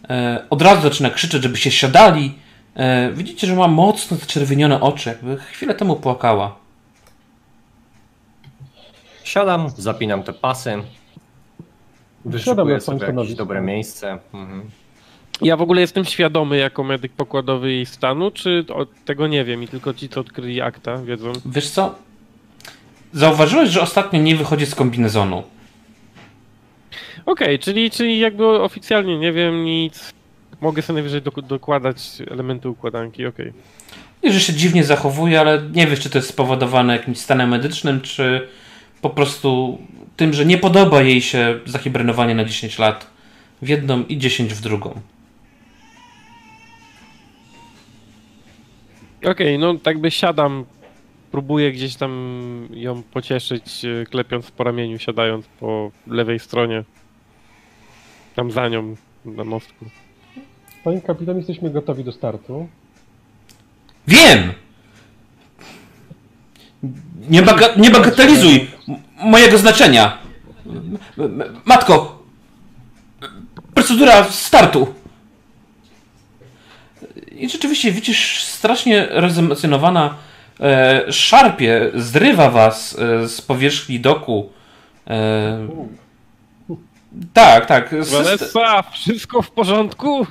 e, 0.10 0.46
od 0.50 0.62
razu 0.62 0.82
zaczyna 0.82 1.10
krzyczeć, 1.10 1.44
żeby 1.44 1.58
się 1.58 1.72
siadali. 1.72 2.36
E, 2.76 3.12
Widzicie, 3.14 3.48
że 3.48 3.56
ma 3.56 3.68
mocno 3.68 4.18
zaczerwienione 4.18 4.82
oczy, 4.82 5.10
jakby 5.10 5.38
chwilę 5.38 5.76
temu 5.76 5.96
płakała. 5.96 6.56
Siadam, 9.24 9.70
zapinam 9.78 10.24
te 10.24 10.34
pasy. 10.34 10.70
Siadam 10.70 10.86
Wyszukuję 12.26 12.74
na 12.76 12.80
swoim 12.80 12.82
sobie 12.82 12.94
jakieś 12.94 13.04
stanowisku. 13.06 13.38
dobre 13.38 13.62
miejsce. 13.62 14.18
Mhm. 14.34 14.70
Ja 15.42 15.58
w 15.58 15.62
ogóle 15.62 15.82
jestem 15.82 16.06
świadomy 16.06 16.58
jako 16.58 16.84
medyk 16.84 17.12
pokładowy 17.12 17.72
jej 17.72 17.86
stanu, 17.86 18.32
czy 18.32 18.66
tego 19.06 19.28
nie 19.28 19.46
wiem 19.46 19.64
i 19.64 19.68
tylko 19.68 19.94
ci, 19.94 20.10
co 20.10 20.20
odkryli 20.22 20.62
akta, 20.62 20.98
wiedzą? 20.98 21.34
Wiesz 21.46 21.70
co? 21.70 21.96
Zauważyłeś, 23.14 23.70
że 23.70 23.82
ostatnio 23.82 24.20
nie 24.22 24.36
wychodzi 24.36 24.66
z 24.66 24.76
kombinezonu. 24.76 25.44
Okej, 27.26 27.60
czyli, 27.60 27.92
czyli 27.92 28.20
jakby 28.20 28.46
oficjalnie 28.48 29.18
nie 29.18 29.32
wiem 29.34 29.66
nic. 29.66 30.14
Mogę 30.62 30.82
sobie 30.82 30.94
najwyżej 30.96 31.22
dok- 31.22 31.48
dokładać 31.48 31.98
elementy 32.32 32.70
układanki, 32.70 33.26
okej. 33.26 33.54
I 34.24 34.32
że 34.32 34.40
się 34.40 34.54
dziwnie 34.54 34.84
zachowuje, 34.84 35.40
ale 35.40 35.62
nie 35.74 35.88
wiesz, 35.88 36.00
czy 36.00 36.10
to 36.10 36.18
jest 36.18 36.30
spowodowane 36.30 36.94
jakimś 36.98 37.18
stanem 37.18 37.50
medycznym, 37.50 38.02
czy 38.02 38.48
po 39.02 39.10
prostu 39.10 39.78
tym, 40.18 40.34
że 40.34 40.46
nie 40.46 40.58
podoba 40.58 41.02
jej 41.02 41.22
się 41.22 41.60
zahibernowanie 41.66 42.36
na 42.36 42.46
10 42.46 42.80
lat 42.80 43.08
w 43.62 43.68
jedną 43.70 44.04
i 44.04 44.18
10 44.18 44.54
w 44.54 44.62
drugą. 44.62 45.02
Okej, 49.26 49.60
no 49.60 49.74
tak 49.74 50.00
by 50.00 50.12
siadam, 50.12 50.66
próbuję 51.32 51.72
gdzieś 51.72 51.96
tam 51.96 52.12
ją 52.72 53.04
pocieszyć, 53.04 53.86
e, 53.86 54.06
klepiąc 54.06 54.52
po 54.52 54.64
ramieniu, 54.64 55.00
siadając 55.00 55.46
po 55.60 55.92
lewej 56.08 56.40
stronie. 56.40 56.84
Tam 58.36 58.52
za 58.52 58.68
nią, 58.68 58.96
na 59.26 59.44
mostku. 59.44 59.86
Panie 60.84 61.02
kapitan, 61.02 61.38
jesteśmy 61.38 61.70
gotowi 61.70 62.04
do 62.04 62.12
startu. 62.12 62.68
Wiem! 64.08 64.54
Nie, 67.30 67.42
baga 67.42 67.68
nie 67.78 67.92
bagatelizuj 67.92 68.68
mojego 69.24 69.58
znaczenia. 69.58 70.18
Matko, 71.66 72.24
procedura 73.74 74.24
startu. 74.24 74.99
I 77.40 77.50
rzeczywiście 77.50 77.92
widzisz 77.92 78.44
strasznie 78.44 79.08
rozemocjonowana 79.10 80.16
e, 80.60 81.04
szarpie, 81.12 81.92
zrywa 81.96 82.50
was 82.50 83.00
e, 83.00 83.28
z 83.28 83.42
powierzchni 83.42 84.00
doku. 84.00 84.50
E, 85.08 85.68
tak, 87.34 87.66
tak. 87.66 87.96
Vanessa, 88.12 88.84
wszystko 88.92 89.42
w 89.42 89.52
porządku? 89.52 90.26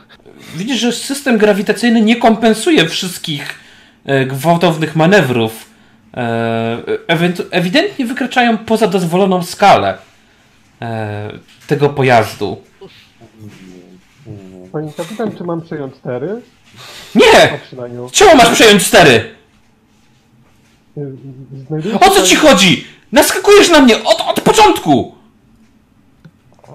widzisz, 0.55 0.81
że 0.81 0.93
system 0.93 1.39
grawitacyjny 1.39 2.01
nie 2.01 2.17
kompensuje 2.17 2.89
wszystkich 2.89 3.55
e, 4.05 4.27
gwałtownych 4.27 4.97
manewrów. 4.97 5.71
E, 6.15 6.79
ewidentnie 7.51 8.07
wykraczają 8.07 8.59
poza 8.59 8.87
dozwoloną 8.87 9.43
skalę 9.43 9.99
e, 10.83 11.31
tego 11.67 11.89
pojazdu. 11.89 12.63
Panie 14.73 14.93
kapitan, 14.97 15.37
czy 15.37 15.45
mam 15.45 15.63
przejąć 15.63 15.95
stery? 15.95 16.43
Nie! 17.15 17.59
Czemu 18.13 18.37
masz 18.37 18.51
przejąć 18.51 18.83
stery? 18.87 19.35
O 22.01 22.11
co 22.11 22.23
ci 22.23 22.37
chodzi? 22.37 22.87
Naskakujesz 23.13 23.71
na 23.71 23.81
mnie 23.81 24.05
od, 24.05 24.21
od 24.21 24.41
początku! 24.41 25.15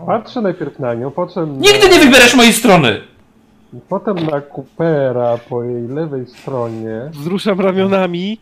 Patrzę 0.06 0.42
najpierw 0.42 0.80
na 0.80 0.94
nią, 0.94 1.12
potem 1.12 1.62
Nigdy 1.62 1.90
nie 1.90 2.00
wybierasz 2.00 2.36
mojej 2.36 2.54
strony! 2.54 3.02
potem 3.90 4.16
na 4.16 4.42
Coopera 4.42 5.38
po 5.50 5.64
jej 5.64 5.88
lewej 5.88 6.28
stronie. 6.28 7.02
Wzruszam 7.12 7.62
ramionami. 7.62 8.40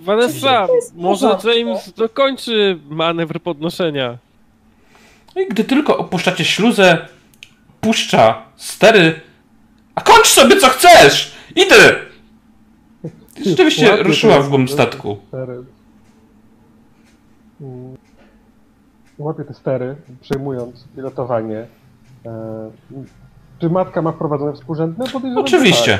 Vanessa, 0.00 0.66
może. 0.94 1.38
James 1.44 1.92
dokończy 1.92 2.78
manewr 2.88 3.40
podnoszenia. 3.40 4.18
No 5.36 5.42
i 5.42 5.48
gdy 5.48 5.64
tylko 5.64 5.98
opuszczacie 5.98 6.44
śluzę, 6.44 7.08
puszcza 7.80 8.42
stery. 8.56 9.20
A 9.94 10.00
kończ 10.00 10.26
sobie 10.26 10.56
co 10.56 10.68
chcesz! 10.68 11.34
Idę! 11.56 11.96
I 13.44 13.48
Rzeczywiście 13.50 13.90
Łapie 13.90 14.02
ruszyła 14.02 14.40
w 14.40 14.48
głąb 14.48 14.70
statku. 14.70 15.18
stery. 15.28 15.62
Mm. 17.60 17.96
Łapię 19.18 19.44
te 19.44 19.54
stery, 19.54 19.96
przejmując 20.20 20.84
pilotowanie. 20.96 21.66
E, 22.26 22.70
Czy 23.58 23.70
matka 23.70 24.02
ma 24.02 24.12
wprowadzone 24.12 24.52
współrzędne? 24.52 25.04
Podejrzewam, 25.12 25.44
Oczywiście. 25.44 25.98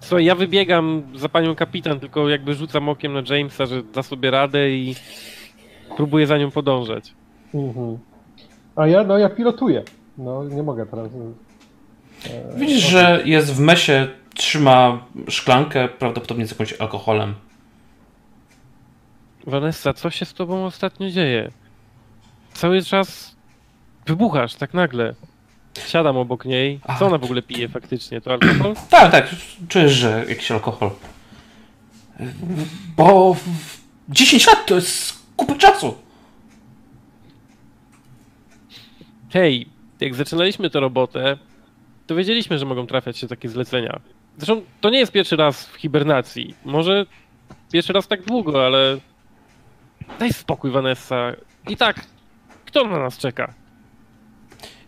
Słuchaj, 0.00 0.24
ja 0.24 0.34
wybiegam 0.34 1.02
za 1.14 1.28
panią 1.28 1.54
kapitan, 1.54 2.00
tylko 2.00 2.28
jakby 2.28 2.54
rzucam 2.54 2.88
okiem 2.88 3.12
na 3.12 3.22
Jamesa, 3.36 3.66
że 3.66 3.82
da 3.82 4.02
sobie 4.02 4.30
radę 4.30 4.70
i 4.70 4.94
próbuję 5.96 6.26
za 6.26 6.38
nią 6.38 6.50
podążać. 6.50 7.04
Tak. 7.52 7.60
Mhm. 7.60 7.98
A 8.76 8.86
ja, 8.86 9.04
no 9.04 9.18
ja 9.18 9.28
pilotuję. 9.28 9.82
No 10.18 10.44
nie 10.44 10.62
mogę 10.62 10.86
teraz. 10.86 11.08
e, 12.26 12.58
Widzisz, 12.58 12.82
że 12.82 13.22
jest 13.24 13.52
w 13.54 13.60
mesie, 13.60 14.08
trzyma 14.34 15.04
szklankę, 15.28 15.88
prawdopodobnie 15.88 16.46
z 16.46 16.50
jakimś 16.50 16.72
alkoholem. 16.72 17.34
Vanessa, 19.46 19.92
co 19.94 20.10
się 20.10 20.24
z 20.24 20.34
tobą 20.34 20.64
ostatnio 20.66 21.10
dzieje? 21.10 21.50
Cały 22.52 22.82
czas 22.82 23.34
wybuchasz 24.06 24.54
tak 24.54 24.74
nagle. 24.74 25.14
Siadam 25.86 26.16
obok 26.16 26.44
niej. 26.44 26.80
Co 26.98 27.06
ona 27.06 27.18
w 27.18 27.24
ogóle 27.24 27.42
pije 27.42 27.68
faktycznie? 27.68 28.20
To 28.20 28.32
alkohol? 28.32 28.74
Tak, 28.90 29.12
tak, 29.12 29.28
czujesz, 29.68 29.92
że 29.92 30.24
jakiś 30.28 30.50
alkohol. 30.50 30.90
Bo 32.96 33.34
w- 33.34 33.78
10 34.08 34.46
lat 34.46 34.66
to 34.66 34.74
jest 34.74 35.14
kupę 35.36 35.54
czasu. 35.58 35.94
Hej, 39.30 39.68
jak 40.04 40.14
zaczynaliśmy 40.14 40.70
tę 40.70 40.80
robotę, 40.80 41.38
to 42.06 42.14
wiedzieliśmy, 42.14 42.58
że 42.58 42.66
mogą 42.66 42.86
trafiać 42.86 43.18
się 43.18 43.28
takie 43.28 43.48
zlecenia. 43.48 44.00
Zresztą 44.38 44.62
to 44.80 44.90
nie 44.90 44.98
jest 44.98 45.12
pierwszy 45.12 45.36
raz 45.36 45.66
w 45.66 45.76
hibernacji. 45.76 46.54
Może 46.64 47.06
pierwszy 47.72 47.92
raz 47.92 48.08
tak 48.08 48.22
długo, 48.22 48.66
ale 48.66 48.98
daj 50.18 50.32
spokój, 50.32 50.70
Vanessa. 50.70 51.32
I 51.68 51.76
tak, 51.76 52.06
kto 52.66 52.84
na 52.84 52.98
nas 52.98 53.18
czeka? 53.18 53.54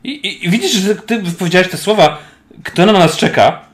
I, 0.04 0.10
i, 0.10 0.46
I 0.46 0.50
widzisz, 0.50 0.72
że 0.72 0.94
ty 0.94 1.22
powiedziałeś 1.38 1.68
te 1.68 1.76
słowa, 1.76 2.18
kto 2.64 2.86
na 2.86 2.92
nas 2.92 3.16
czeka. 3.16 3.66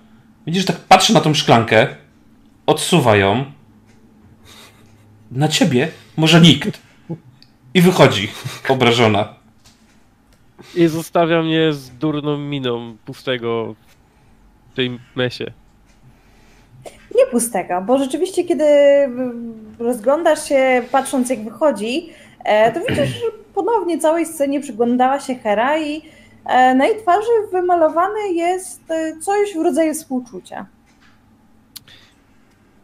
Widzisz, 0.47 0.63
że 0.63 0.67
tak 0.67 0.77
patrzy 0.77 1.15
na 1.15 1.21
tą 1.21 1.35
szklankę, 1.35 1.97
odsuwa 2.67 3.17
ją. 3.17 3.53
Na 5.31 5.49
ciebie 5.49 5.89
może 6.17 6.41
nikt. 6.41 6.81
I 7.75 7.81
wychodzi, 7.81 8.29
obrażona. 8.69 9.42
I 10.75 10.87
zostawia 10.87 11.43
mnie 11.43 11.73
z 11.73 11.91
durną 11.91 12.39
miną 12.39 12.97
pustego 13.05 13.75
w 14.71 14.77
tej 14.77 14.99
mesie. 15.17 15.53
Nie 17.15 17.27
pustego, 17.27 17.83
bo 17.83 17.99
rzeczywiście, 17.99 18.45
kiedy 18.45 18.65
rozglądasz 19.79 20.49
się, 20.49 20.83
patrząc 20.93 21.31
jak 21.31 21.45
wychodzi, 21.45 22.11
e, 22.45 22.73
to 22.73 22.81
widzisz, 22.81 23.21
że 23.21 23.27
ponownie 23.55 23.99
całej 23.99 24.27
scenie 24.27 24.61
przyglądała 24.61 25.21
się 25.21 25.35
Hera 25.35 25.79
i 25.79 26.03
e, 26.45 26.75
na 26.75 26.87
jej 26.87 27.03
twarzy 27.03 27.31
wymalowane 27.53 28.21
jest 28.35 28.91
e, 28.91 29.17
coś 29.21 29.55
w 29.55 29.63
rodzaju 29.63 29.95
współczucia. 29.95 30.67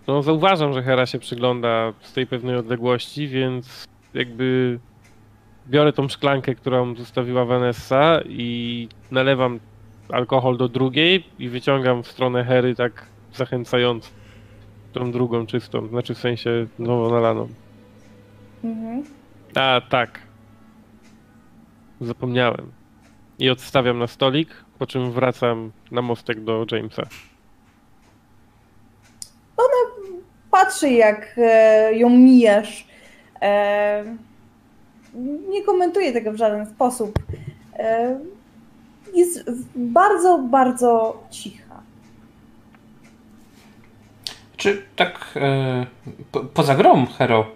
No, 0.07 0.23
zauważam, 0.23 0.73
że 0.73 0.83
Hera 0.83 1.07
się 1.07 1.19
przygląda 1.19 1.93
z 2.03 2.13
tej 2.13 2.27
pewnej 2.27 2.57
odległości, 2.57 3.29
więc 3.29 3.87
jakby 4.15 4.79
biorę 5.71 5.93
tą 5.93 6.09
szklankę, 6.09 6.55
którą 6.55 6.95
zostawiła 6.95 7.45
Vanessa 7.45 8.21
i 8.27 8.89
nalewam 9.11 9.61
alkohol 10.13 10.57
do 10.57 10.69
drugiej 10.69 11.25
i 11.39 11.49
wyciągam 11.49 12.03
w 12.03 12.09
stronę 12.09 12.45
Hery 12.45 12.75
tak 12.75 13.07
zachęcająco. 13.35 14.11
Tą 14.93 15.13
drugą 15.13 15.47
czystą, 15.47 15.89
znaczy 15.89 16.15
w 16.15 16.19
sensie 16.19 16.67
nowo 16.79 17.11
nalaną. 17.11 17.49
Mhm. 18.65 19.05
A, 19.55 19.81
tak. 19.89 20.21
Zapomniałem. 22.01 22.73
I 23.39 23.51
odstawiam 23.51 23.99
na 23.99 24.07
stolik, 24.07 24.49
po 24.79 24.87
czym 24.87 25.13
wracam 25.13 25.73
na 25.91 26.03
mostek 26.03 26.45
do 26.45 26.67
Jamesa. 26.73 27.03
Patrzy, 30.51 30.91
jak 30.91 31.35
e, 31.37 31.95
ją 31.95 32.11
mijasz. 32.11 32.87
E, 33.43 34.05
nie 35.49 35.63
komentuje 35.63 36.13
tego 36.13 36.33
w 36.33 36.37
żaden 36.37 36.67
sposób. 36.67 37.19
E, 37.75 38.19
jest 39.15 39.51
bardzo, 39.75 40.39
bardzo 40.39 41.23
cicha. 41.31 41.83
Czy 44.57 44.83
tak 44.97 45.35
e, 45.37 45.87
po, 46.33 46.41
poza 46.41 46.75
grą, 46.75 47.07
Hero, 47.07 47.47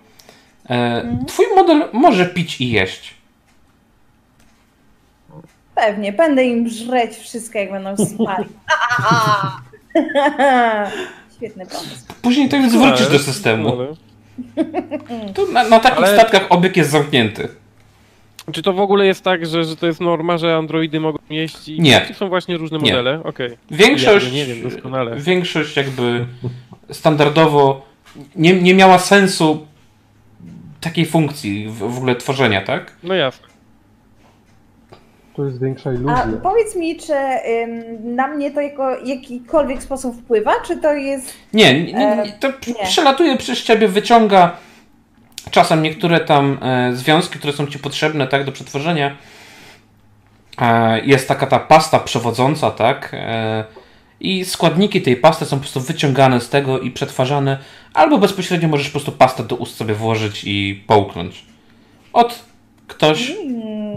e, 0.70 1.18
twój 1.26 1.46
model 1.56 1.88
może 1.92 2.26
pić 2.26 2.60
i 2.60 2.70
jeść. 2.70 3.14
Pewnie, 5.74 6.12
będę 6.12 6.44
im 6.44 6.68
żreć 6.68 7.16
wszystko, 7.16 7.58
jak 7.58 7.70
będą 7.70 7.96
spali. 8.06 8.48
Świetny 11.36 11.66
pomysł. 11.66 12.04
Później 12.22 12.48
to 12.48 12.56
już 12.56 12.70
zwrócisz 12.70 13.08
do 13.08 13.18
systemu. 13.18 13.76
To 15.34 15.46
na, 15.46 15.68
na 15.68 15.80
takich 15.80 15.98
Ale- 15.98 16.14
statkach 16.14 16.46
obieg 16.48 16.76
jest 16.76 16.90
zamknięty. 16.90 17.48
Czy 18.52 18.62
to 18.62 18.72
w 18.72 18.80
ogóle 18.80 19.06
jest 19.06 19.24
tak, 19.24 19.46
że, 19.46 19.64
że 19.64 19.76
to 19.76 19.86
jest 19.86 20.00
norma, 20.00 20.38
że 20.38 20.56
androidy 20.56 21.00
mogą 21.00 21.18
jeść 21.30 21.68
i 21.68 21.80
Nie. 21.80 22.06
są 22.14 22.28
właśnie 22.28 22.56
różne 22.56 22.78
Nie. 22.78 22.90
modele? 22.90 23.22
Okej. 23.24 23.56
Większość, 23.70 24.26
Ja 24.26 24.32
nie 24.32 24.46
wiem 24.46 24.62
doskonale. 24.70 25.16
większość 25.16 25.76
jakby 25.76 26.26
standardowo 26.90 27.86
nie, 28.36 28.52
nie 28.62 28.74
miała 28.74 28.98
sensu 28.98 29.66
takiej 30.80 31.06
funkcji 31.06 31.68
w, 31.68 31.78
w 31.78 31.96
ogóle 31.98 32.16
tworzenia, 32.16 32.60
tak? 32.62 32.92
No 33.02 33.14
jasne. 33.14 33.46
To 35.36 35.44
jest 35.44 35.60
większa 35.60 35.90
A 36.08 36.26
powiedz 36.42 36.76
mi, 36.76 36.96
czy 36.96 37.12
ym, 37.12 38.14
na 38.16 38.28
mnie 38.28 38.50
to 38.50 38.60
jako 38.60 38.98
jakikolwiek 39.04 39.82
sposób 39.82 40.16
wpływa, 40.16 40.52
czy 40.66 40.76
to 40.76 40.94
jest... 40.94 41.34
Nie, 41.52 41.84
nie, 41.84 41.92
nie, 41.92 42.32
to 42.40 42.48
nie. 42.48 42.84
przelatuje 42.84 43.36
przez 43.36 43.62
ciebie, 43.62 43.88
wyciąga 43.88 44.56
czasem 45.50 45.82
niektóre 45.82 46.20
tam 46.20 46.58
e, 46.62 46.96
związki, 46.96 47.38
które 47.38 47.52
są 47.52 47.66
ci 47.66 47.78
potrzebne, 47.78 48.26
tak, 48.26 48.44
do 48.44 48.52
przetworzenia. 48.52 49.16
E, 50.60 51.00
jest 51.04 51.28
taka 51.28 51.46
ta 51.46 51.58
pasta 51.58 51.98
przewodząca, 51.98 52.70
tak, 52.70 53.10
e, 53.14 53.64
i 54.20 54.44
składniki 54.44 55.02
tej 55.02 55.16
pasty 55.16 55.44
są 55.44 55.56
po 55.56 55.60
prostu 55.60 55.80
wyciągane 55.80 56.40
z 56.40 56.48
tego 56.48 56.80
i 56.80 56.90
przetwarzane, 56.90 57.58
albo 57.94 58.18
bezpośrednio 58.18 58.68
możesz 58.68 58.86
po 58.86 58.92
prostu 58.92 59.12
pastę 59.12 59.42
do 59.42 59.56
ust 59.56 59.76
sobie 59.76 59.94
włożyć 59.94 60.44
i 60.44 60.84
połknąć. 60.86 61.44
Od 62.12 62.44
ktoś, 62.86 63.32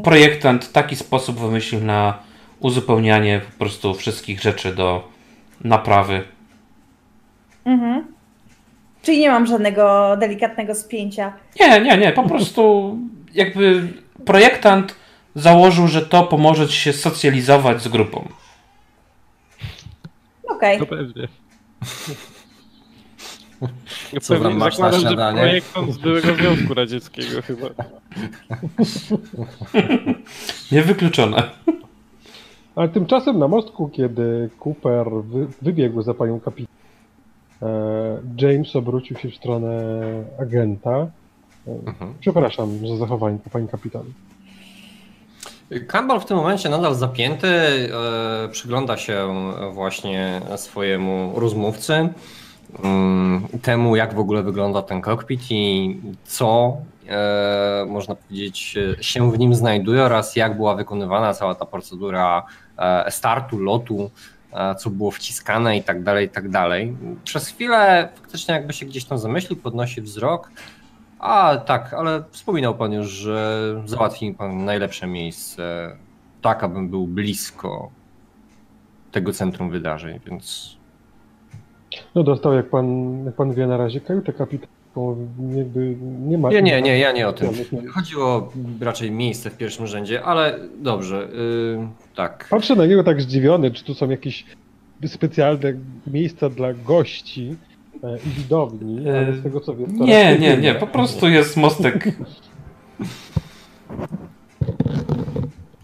projektant 0.03 0.71
taki 0.71 0.95
sposób 0.95 1.39
wymyślił 1.39 1.83
na 1.83 2.17
uzupełnianie 2.59 3.41
po 3.51 3.59
prostu 3.59 3.93
wszystkich 3.93 4.41
rzeczy 4.41 4.75
do 4.75 5.07
naprawy 5.63 6.23
Mhm. 7.65 8.07
Czyli 9.01 9.19
nie 9.19 9.29
mam 9.29 9.47
żadnego 9.47 10.15
delikatnego 10.19 10.75
spięcia. 10.75 11.33
Nie, 11.59 11.81
nie, 11.81 11.97
nie. 11.97 12.11
Po 12.11 12.23
prostu 12.23 12.95
jakby 13.33 13.87
projektant 14.25 14.95
założył, 15.35 15.87
że 15.87 16.01
to 16.01 16.23
pomoże 16.23 16.67
ci 16.67 16.77
się 16.77 16.93
socjalizować 16.93 17.81
z 17.81 17.87
grupą. 17.87 18.27
Okej. 20.49 20.79
To 20.79 20.85
pewnie. 20.85 21.27
Co 24.21 24.39
tam 24.39 24.57
masz 24.57 24.77
na 24.77 24.99
śniadanie? 24.99 25.39
projektant 25.41 25.93
z 25.93 25.97
byłego 25.97 26.35
Związku 26.35 26.73
Radzieckiego 26.73 27.41
chyba. 27.41 27.67
Niewykluczone. 30.71 31.43
Ale 32.75 32.89
tymczasem 32.89 33.39
na 33.39 33.47
mostku, 33.47 33.89
kiedy 33.89 34.49
Cooper 34.65 35.07
wy, 35.23 35.47
wybiegł 35.61 36.01
za 36.01 36.13
panią 36.13 36.39
kapitan, 36.39 36.75
e, 37.61 37.67
James 38.41 38.75
obrócił 38.75 39.17
się 39.17 39.29
w 39.29 39.35
stronę 39.35 39.93
agenta. 40.39 40.91
E, 40.91 41.09
Mhm. 41.67 42.13
Przepraszam 42.19 42.87
za 42.87 42.97
zachowanie 42.97 43.37
pani 43.51 43.67
kapitan. 43.67 44.03
Campbell 45.87 46.19
w 46.19 46.25
tym 46.25 46.37
momencie 46.37 46.69
nadal 46.69 46.95
zapięty, 46.95 47.47
e, 47.47 48.49
przygląda 48.51 48.97
się 48.97 49.35
właśnie 49.73 50.41
swojemu 50.55 51.33
rozmówcy, 51.39 52.09
temu 53.61 53.95
jak 53.95 54.13
w 54.13 54.19
ogóle 54.19 54.43
wygląda 54.43 54.81
ten 54.81 55.01
kokpit 55.01 55.41
i 55.51 55.97
co 56.23 56.77
e, 57.07 57.85
można 57.87 58.15
powiedzieć 58.15 58.77
się 59.01 59.31
w 59.31 59.39
nim 59.39 59.55
znajduje 59.55 60.03
oraz 60.03 60.35
jak 60.35 60.55
była 60.55 60.75
wykonywana 60.75 61.33
cała 61.33 61.55
ta 61.55 61.65
procedura 61.65 62.43
e, 62.77 63.11
startu, 63.11 63.59
lotu, 63.59 64.11
e, 64.53 64.75
co 64.75 64.89
było 64.89 65.11
wciskane 65.11 65.77
i 65.77 65.83
tak 65.83 66.03
dalej, 66.03 66.25
i 66.25 66.29
tak 66.29 66.49
dalej. 66.49 66.97
Przez 67.23 67.47
chwilę 67.47 68.09
faktycznie 68.15 68.53
jakby 68.53 68.73
się 68.73 68.85
gdzieś 68.85 69.05
tam 69.05 69.17
zamyślił, 69.17 69.59
podnosi 69.59 70.01
wzrok, 70.01 70.51
a 71.19 71.57
tak, 71.57 71.93
ale 71.93 72.23
wspominał 72.31 72.75
pan 72.75 72.93
już, 72.93 73.07
że 73.07 73.81
załatwi 73.85 74.27
mi 74.29 74.35
pan 74.35 74.65
najlepsze 74.65 75.07
miejsce, 75.07 75.95
tak 76.41 76.63
abym 76.63 76.89
był 76.89 77.07
blisko 77.07 77.89
tego 79.11 79.33
centrum 79.33 79.69
wydarzeń, 79.69 80.19
więc 80.25 80.77
No 82.15 82.23
dostał, 82.23 82.53
jak 82.53 82.69
pan, 82.69 83.17
jak 83.25 83.35
pan 83.35 83.53
wie 83.53 83.67
na 83.67 83.77
razie, 83.77 84.01
kajutę 84.01 84.33
kapitańską. 84.33 85.27
Jakby 85.57 85.95
nie 86.25 86.37
ma... 86.37 86.49
nie, 86.49 86.61
nie, 86.61 86.81
nie, 86.81 86.99
ja 86.99 87.11
nie 87.11 87.27
o 87.27 87.33
tym. 87.33 87.49
Chodziło 87.93 88.51
raczej 88.81 89.11
miejsce 89.11 89.49
w 89.49 89.57
pierwszym 89.57 89.87
rzędzie, 89.87 90.23
ale 90.23 90.59
dobrze, 90.77 91.27
yy, 91.77 91.87
tak. 92.15 92.47
Patrzę 92.49 92.75
na 92.75 92.85
niego 92.85 93.03
tak 93.03 93.21
zdziwiony, 93.21 93.71
czy 93.71 93.83
tu 93.83 93.93
są 93.93 94.09
jakieś 94.09 94.45
specjalne 95.05 95.73
miejsca 96.07 96.49
dla 96.49 96.73
gości 96.73 97.55
e, 98.03 98.17
i 98.17 98.29
widowni, 98.29 99.09
ale 99.09 99.33
z 99.33 99.43
tego 99.43 99.61
co 99.61 99.75
wiem... 99.75 99.95
Nie, 99.95 100.37
nie, 100.39 100.57
nie. 100.57 100.75
Po 100.75 100.87
prostu 100.87 101.29
jest 101.29 101.57
mostek. 101.57 102.05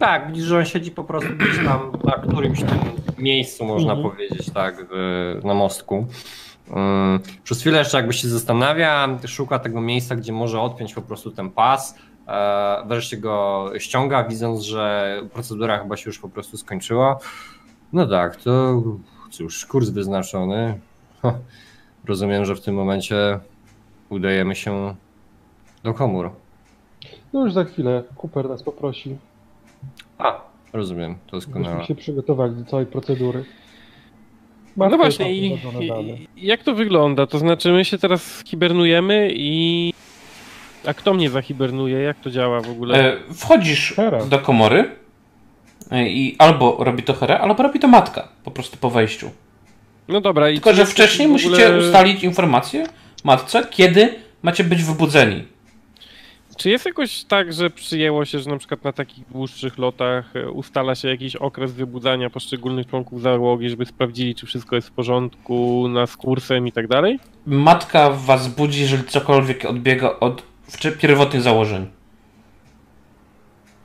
Tak, 0.01 0.27
widzisz, 0.27 0.43
że 0.45 0.57
on 0.57 0.65
siedzi 0.65 0.91
po 0.91 1.03
prostu 1.03 1.29
gdzieś 1.35 1.65
tam 1.65 1.91
na 2.03 2.11
którymś 2.11 2.59
tym 2.59 2.79
miejscu, 3.17 3.65
można 3.65 3.93
Mhm. 3.93 4.09
powiedzieć, 4.11 4.49
tak, 4.53 4.85
na 5.43 5.53
mostku. 5.53 6.05
Ym, 6.69 7.19
Przez 7.43 7.61
chwilę 7.61 7.77
jeszcze 7.79 7.97
jakby 7.97 8.13
się 8.13 8.27
zastanawia, 8.27 9.07
szuka 9.27 9.59
tego 9.59 9.81
miejsca, 9.81 10.15
gdzie 10.15 10.33
może 10.33 10.61
odpiąć 10.61 10.93
po 10.93 11.01
prostu 11.01 11.31
ten 11.31 11.49
pas. 11.49 11.95
e, 12.27 12.83
Wreszcie 12.87 13.17
go 13.17 13.65
ściąga, 13.77 14.23
widząc, 14.23 14.61
że 14.61 15.15
procedura 15.33 15.79
chyba 15.79 15.97
się 15.97 16.09
już 16.09 16.19
po 16.19 16.29
prostu 16.29 16.57
skończyła. 16.57 17.17
No 17.93 18.07
tak, 18.07 18.35
to 18.35 18.81
cóż, 19.31 19.65
kurs 19.65 19.89
wyznaczony. 19.89 20.79
Rozumiem, 22.07 22.45
że 22.45 22.55
w 22.55 22.61
tym 22.61 22.75
momencie 22.75 23.39
udajemy 24.09 24.55
się 24.55 24.95
do 25.83 25.93
komór. 25.93 26.31
No 27.33 27.43
już 27.45 27.53
za 27.53 27.63
chwilę 27.63 28.03
Cooper 28.21 28.49
nas 28.49 28.63
poprosi, 28.63 29.17
A, 30.21 30.41
rozumiem, 30.73 31.15
doskonale. 31.31 31.75
byśmy 31.77 31.87
się 31.87 31.95
przygotowali 31.95 32.55
do 32.55 32.65
całej 32.65 32.85
procedury. 32.85 33.43
No 34.77 34.85
Matka 34.85 34.97
właśnie, 34.97 35.33
i, 35.33 35.59
i 36.35 36.47
jak 36.47 36.63
to 36.63 36.73
wygląda? 36.75 37.27
To 37.27 37.39
znaczy, 37.39 37.71
my 37.71 37.85
się 37.85 37.97
teraz 37.97 38.43
hibernujemy 38.47 39.29
i. 39.35 39.93
A 40.87 40.93
kto 40.93 41.13
mnie 41.13 41.29
zahibernuje? 41.29 41.99
Jak 41.99 42.19
to 42.19 42.31
działa 42.31 42.61
w 42.61 42.69
ogóle? 42.69 43.13
E, 43.13 43.33
Wchodzisz 43.33 43.93
Hera. 43.95 44.25
do 44.25 44.39
komory 44.39 44.89
e, 45.91 46.09
i 46.09 46.35
albo 46.39 46.77
robi 46.79 47.03
to 47.03 47.13
Hera, 47.13 47.37
albo 47.37 47.63
robi 47.63 47.79
to 47.79 47.87
matka. 47.87 48.27
Po 48.43 48.51
prostu 48.51 48.77
po 48.77 48.89
wejściu. 48.89 49.29
No 50.07 50.21
dobra, 50.21 50.49
i 50.49 50.53
Tylko, 50.53 50.73
że 50.73 50.85
wcześniej 50.85 51.27
w 51.27 51.31
musicie 51.31 51.67
ogóle- 51.67 51.79
ustalić 51.87 52.23
informację 52.23 52.83
matce, 53.23 53.65
kiedy 53.71 54.15
macie 54.41 54.63
być 54.63 54.83
wybudzeni. 54.83 55.43
Czy 56.61 56.69
jest 56.69 56.85
jakoś 56.85 57.23
tak, 57.23 57.53
że 57.53 57.69
przyjęło 57.69 58.25
się, 58.25 58.39
że 58.39 58.49
na 58.49 58.57
przykład 58.57 58.83
na 58.83 58.93
takich 58.93 59.27
dłuższych 59.29 59.77
lotach 59.77 60.35
e, 60.35 60.49
ustala 60.51 60.95
się 60.95 61.07
jakiś 61.07 61.35
okres 61.35 61.71
wybudzania 61.71 62.29
poszczególnych 62.29 62.87
członków 62.87 63.21
załogi, 63.21 63.69
żeby 63.69 63.85
sprawdzili, 63.85 64.35
czy 64.35 64.45
wszystko 64.45 64.75
jest 64.75 64.87
w 64.87 64.91
porządku, 64.91 65.87
na 65.87 66.07
z 66.07 66.17
kursem 66.17 66.67
i 66.67 66.71
tak 66.71 66.87
dalej? 66.87 67.19
Matka 67.45 68.09
was 68.09 68.47
budzi, 68.47 68.81
jeżeli 68.81 69.03
cokolwiek 69.03 69.65
odbiega 69.65 70.19
od 70.19 70.43
pierwotnych 70.99 71.41
założeń. 71.41 71.87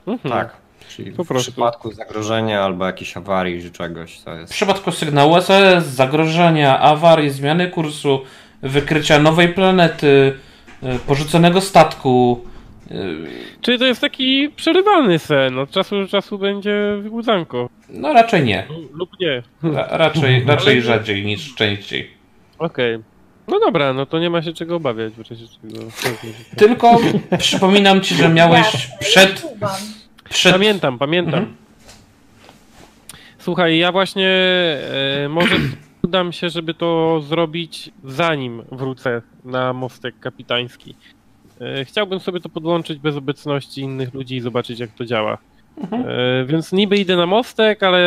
Mhm. 0.07 0.35
Tak. 0.35 0.57
Czyli 0.89 1.13
Po 1.13 1.25
w 1.25 1.29
prostu. 1.29 1.53
przypadku 1.53 1.93
zagrożenia 1.93 2.63
albo 2.63 2.87
jakiejś 2.87 3.17
awarii 3.17 3.63
czy 3.63 3.71
czegoś, 3.71 4.21
to 4.21 4.35
W 4.37 4.39
jest. 4.39 4.53
przypadku 4.53 4.93
sygnału 4.93 5.35
SOS, 5.43 5.85
zagrożenia, 5.85 6.81
awarii, 6.81 7.31
zmiany 7.31 7.71
kursu, 7.71 8.21
wykrycia 8.63 9.19
nowej 9.19 9.49
planety, 9.49 10.39
y, 10.83 10.99
porzuconego 11.07 11.61
statku. 11.61 12.45
Y, 12.91 13.27
Czyli 13.61 13.79
to 13.79 13.85
jest 13.85 14.01
taki 14.01 14.49
przerywany 14.57 15.19
sen, 15.19 15.59
od 15.59 15.71
czasu 15.71 16.01
do 16.03 16.09
czasu 16.09 16.39
będzie 16.39 16.97
wybudzanko. 17.03 17.69
No 17.89 18.13
raczej 18.13 18.45
nie. 18.45 18.67
Lub 18.93 19.11
nie. 19.21 19.43
Ra- 19.63 19.89
raczej, 19.91 20.45
raczej 20.47 20.83
rzadziej 20.83 21.25
niż 21.25 21.55
częściej. 21.55 22.11
Okej. 22.59 22.99
No 23.49 23.61
dobra, 23.61 23.93
no 23.93 24.07
to 24.07 24.19
nie 24.19 24.31
ma 24.31 24.43
się 24.43 24.53
czego 24.53 24.77
obawiać 24.77 25.13
czego. 26.03 26.17
Tylko 26.57 26.99
przypominam 27.39 28.01
ci, 28.01 28.15
że 28.15 28.29
miałeś 28.29 28.89
przed. 29.01 29.47
przed 30.31 30.53
Pamiętam, 30.53 30.99
pamiętam. 30.99 31.35
Mhm. 31.39 31.57
Słuchaj, 33.39 33.79
ja 33.79 33.93
właśnie 33.93 34.29
e, 35.25 35.29
może 35.29 35.57
udam 36.03 36.33
się, 36.33 36.51
żeby 36.51 36.75
to 36.75 37.21
zrobić 37.21 37.91
zanim 38.05 38.63
wrócę 38.73 39.23
na 39.45 39.73
mostek 39.73 40.21
kapitański. 40.21 40.95
E, 41.61 41.85
chciałbym 41.85 42.21
sobie 42.21 42.41
to 42.41 42.49
podłączyć 42.49 42.99
bez 42.99 43.17
obecności 43.17 43.81
innych 43.81 44.15
ludzi 44.15 44.37
i 44.37 44.41
zobaczyć 44.41 44.81
jak 44.81 44.91
to 44.91 45.05
działa. 45.05 45.39
Mhm. 45.79 46.03
E, 46.09 46.45
więc 46.45 46.73
niby 46.73 46.97
idę 46.97 47.17
na 47.17 47.27
mostek, 47.27 47.83
ale 47.83 47.99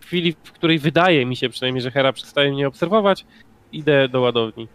w 0.00 0.04
chwili, 0.06 0.34
w 0.44 0.52
której 0.52 0.78
wydaje 0.78 1.26
mi 1.26 1.36
się 1.36 1.48
przynajmniej, 1.48 1.82
że 1.82 1.90
Hera 1.90 2.12
przestaje 2.12 2.52
mnie 2.52 2.68
obserwować, 2.68 3.24
idę 3.72 4.08
do 4.08 4.20
ładowni. 4.20 4.68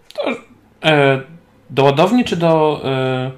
E, 0.84 1.22
do 1.70 1.84
ładowni 1.84 2.24
czy 2.24 2.36
do 2.36 2.82
e, 2.84 3.32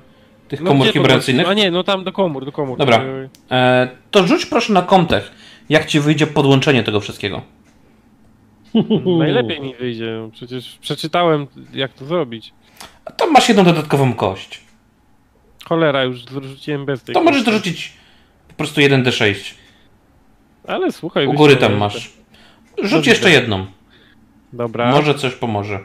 tych 0.47 0.61
No 0.61 0.71
komór 0.71 0.87
to 0.87 0.93
hibernacyjnych? 0.93 1.49
A 1.49 1.53
nie, 1.53 1.71
no 1.71 1.83
tam 1.83 2.03
do 2.03 2.11
komór, 2.11 2.45
do 2.45 2.51
komór. 2.51 2.77
Dobra. 2.77 2.97
E, 2.97 3.29
E, 3.51 3.89
to 4.11 4.27
rzuć 4.27 4.45
proszę 4.45 4.73
na 4.73 4.81
kątech, 4.81 5.31
jak 5.69 5.85
ci 5.85 5.99
wyjdzie 5.99 6.27
podłączenie 6.27 6.83
tego 6.83 6.99
wszystkiego. 6.99 7.41
Najlepiej 9.19 9.61
mi 9.61 9.75
wyjdzie, 9.75 10.29
przecież 10.31 10.77
przeczytałem 10.81 11.47
jak 11.73 11.93
to 11.93 12.05
zrobić. 12.05 12.53
A 13.12 13.14
tam 13.14 13.32
masz 13.32 13.47
jedną 13.49 13.64
dodatkową 13.64 14.14
kość. 14.14 14.62
Cholera, 15.66 16.03
już 16.03 16.26
zrzuciłem 16.26 16.86
bez 16.86 17.03
tej 17.03 17.16
To 17.16 17.22
możesz 17.24 17.43
kostki. 17.43 17.51
dorzucić 17.51 17.93
po 18.47 18.53
prostu 18.53 18.82
1d6. 18.82 19.53
Ale 20.68 20.91
słuchaj, 20.91 21.28
U 21.28 21.34
góry 21.34 21.55
tam 21.55 21.78
masz. 21.78 22.12
Rzuć 22.84 23.07
jeszcze 23.07 23.30
jedną. 23.32 23.66
Dobra, 24.53 24.91
Może 24.91 25.16
coś 25.16 25.34
pomoże. 25.34 25.80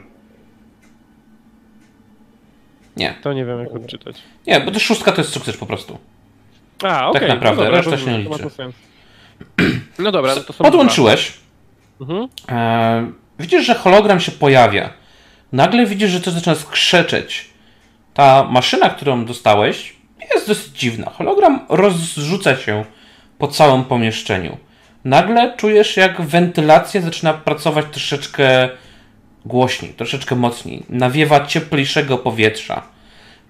Nie. 2.97 3.15
to 3.21 3.33
nie 3.33 3.45
wiem 3.45 3.59
jak 3.59 3.71
odczytać. 3.75 4.15
Nie, 4.47 4.59
bo 4.59 4.71
to 4.71 4.79
szóstka 4.79 5.11
to 5.11 5.21
jest 5.21 5.33
sukces 5.33 5.57
po 5.57 5.65
prostu. 5.65 5.97
A, 6.83 7.09
okej. 7.09 7.27
naprawdę, 7.29 7.63
no 7.63 7.71
dobra, 7.71 7.77
reszta 7.91 7.97
się 8.05 8.17
nie 8.17 8.23
to 8.23 8.29
ma 8.29 8.35
liczy. 8.35 8.43
to 8.43 8.55
sens. 8.55 8.75
No 9.99 10.11
dobra, 10.11 10.35
no 10.35 10.41
to 10.41 10.53
są 10.53 10.63
Podłączyłeś. 10.63 11.33
dwa. 11.99 12.13
Mhm. 12.13 12.29
E, 12.49 13.11
widzisz, 13.39 13.65
że 13.65 13.75
hologram 13.75 14.19
się 14.19 14.31
pojawia. 14.31 14.89
Nagle 15.51 15.85
widzisz, 15.85 16.11
że 16.11 16.21
to 16.21 16.31
zaczyna 16.31 16.55
skrzeczeć. 16.55 17.49
Ta 18.13 18.43
maszyna, 18.43 18.89
którą 18.89 19.25
dostałeś, 19.25 19.95
jest 20.33 20.47
dosyć 20.47 20.79
dziwna. 20.79 21.11
Hologram 21.11 21.65
rozrzuca 21.69 22.55
się 22.55 22.85
po 23.37 23.47
całym 23.47 23.83
pomieszczeniu. 23.83 24.57
Nagle 25.03 25.57
czujesz, 25.57 25.97
jak 25.97 26.21
wentylacja 26.21 27.01
zaczyna 27.01 27.33
pracować 27.33 27.85
troszeczkę 27.91 28.69
głośniej, 29.45 29.93
troszeczkę 29.93 30.35
mocniej. 30.35 30.83
Nawiewa 30.89 31.45
cieplejszego 31.45 32.17
powietrza. 32.17 32.83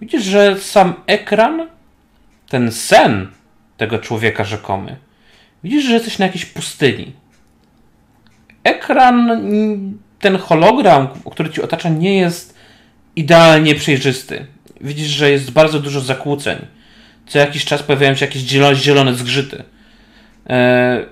Widzisz, 0.01 0.23
że 0.23 0.59
sam 0.59 0.93
ekran, 1.07 1.67
ten 2.49 2.71
sen 2.71 3.27
tego 3.77 3.99
człowieka 3.99 4.43
rzekomy, 4.43 4.97
widzisz, 5.63 5.83
że 5.83 5.93
jesteś 5.93 6.19
na 6.19 6.25
jakiejś 6.25 6.45
pustyni 6.45 7.13
ekran, 8.63 9.43
ten 10.19 10.37
hologram, 10.37 11.07
który 11.31 11.49
ci 11.49 11.61
otacza, 11.61 11.89
nie 11.89 12.17
jest 12.17 12.57
idealnie 13.15 13.75
przejrzysty. 13.75 14.45
Widzisz, 14.81 15.07
że 15.07 15.31
jest 15.31 15.51
bardzo 15.51 15.79
dużo 15.79 16.01
zakłóceń. 16.01 16.57
Co 17.27 17.39
jakiś 17.39 17.65
czas 17.65 17.83
pojawiają 17.83 18.15
się 18.15 18.25
jakieś 18.25 18.41
zielone, 18.73 19.15
zgrzyty. 19.15 19.63
E, 20.49 21.05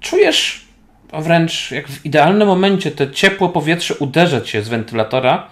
czujesz 0.00 0.64
wręcz 1.12 1.70
jak 1.70 1.88
w 1.88 2.06
idealnym 2.06 2.48
momencie 2.48 2.90
to 2.90 3.06
ciepłe 3.06 3.48
powietrze 3.48 3.94
uderza 3.94 4.40
cię 4.40 4.62
z 4.62 4.68
wentylatora, 4.68 5.48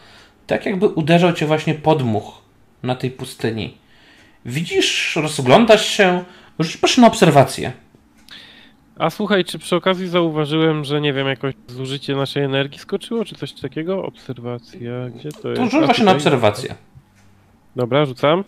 tak 0.47 0.67
jakby 0.67 0.89
uderzał 0.89 1.33
cię 1.33 1.47
właśnie 1.47 1.75
podmuch 1.75 2.43
na 2.83 2.95
tej 2.95 3.11
pustyni. 3.11 3.77
Widzisz, 4.47 5.17
rozglądasz 5.17 5.87
się, 5.87 6.25
rzuć 6.59 6.77
proszę 6.77 7.01
na 7.01 7.07
obserwację. 7.07 7.73
A 9.03 9.11
słuchaj, 9.11 9.45
czy 9.45 9.59
przy 9.59 9.77
okazji 9.77 10.09
zauważyłem, 10.09 10.85
że 10.85 11.01
nie 11.01 11.13
wiem, 11.13 11.27
jakoś 11.27 11.55
zużycie 11.69 12.17
naszej 12.17 12.43
energii 12.43 12.79
skoczyło, 12.79 13.25
czy 13.25 13.35
coś 13.35 13.53
takiego? 13.53 14.05
Obserwacja, 14.05 15.11
gdzie 15.17 15.33
to 15.33 15.49
jest? 15.49 15.61
To 15.63 15.71
rzuć 15.71 15.85
właśnie 15.85 16.05
na 16.05 16.13
obserwację. 16.13 16.75
Dobra, 17.77 18.05
rzucam. 18.05 18.45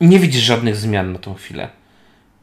Nie 0.00 0.18
widzisz 0.18 0.42
żadnych 0.42 0.76
zmian 0.76 1.12
na 1.12 1.18
tą 1.18 1.34
chwilę. 1.34 1.68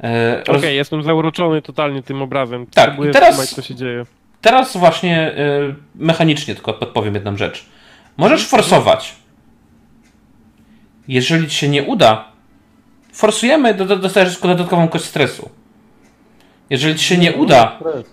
E, 0.03 0.43
Okej, 0.47 0.55
roz- 0.55 0.63
jestem 0.63 1.03
zauroczony 1.03 1.61
totalnie 1.61 2.03
tym 2.03 2.21
obrazem. 2.21 2.65
Tak, 2.67 2.87
Próbuję 2.89 3.09
i 3.09 3.13
teraz- 3.13 3.33
skumać, 3.33 3.49
co 3.49 3.61
się 3.61 3.75
dzieje. 3.75 4.05
Teraz 4.41 4.77
właśnie 4.77 5.17
e, 5.17 5.75
mechanicznie 5.95 6.55
tylko 6.55 6.73
podpowiem 6.73 7.15
jedną 7.15 7.37
rzecz. 7.37 7.65
Możesz 8.17 8.47
forsować. 8.47 9.15
Jeżeli 11.07 11.47
ci 11.47 11.55
się 11.55 11.69
nie 11.69 11.83
uda, 11.83 12.28
forsujemy, 13.19 13.73
do- 13.73 13.85
do- 13.85 13.95
dostajesz 13.97 14.39
dodatkową 14.39 14.87
kość 14.87 15.05
stresu. 15.05 15.49
Jeżeli 16.69 16.95
ci 16.95 17.05
się 17.05 17.17
nie 17.17 17.33
uda, 17.33 17.77
Stres. 17.79 18.05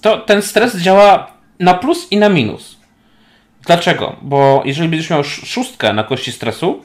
to 0.00 0.18
ten 0.18 0.42
stres 0.42 0.76
działa 0.76 1.30
na 1.60 1.74
plus 1.74 2.06
i 2.10 2.16
na 2.16 2.28
minus. 2.28 2.76
Dlaczego? 3.66 4.16
Bo 4.22 4.62
jeżeli 4.64 4.88
będziesz 4.88 5.10
miał 5.10 5.20
sz- 5.20 5.48
szóstkę 5.48 5.92
na 5.92 6.04
kości 6.04 6.32
stresu, 6.32 6.84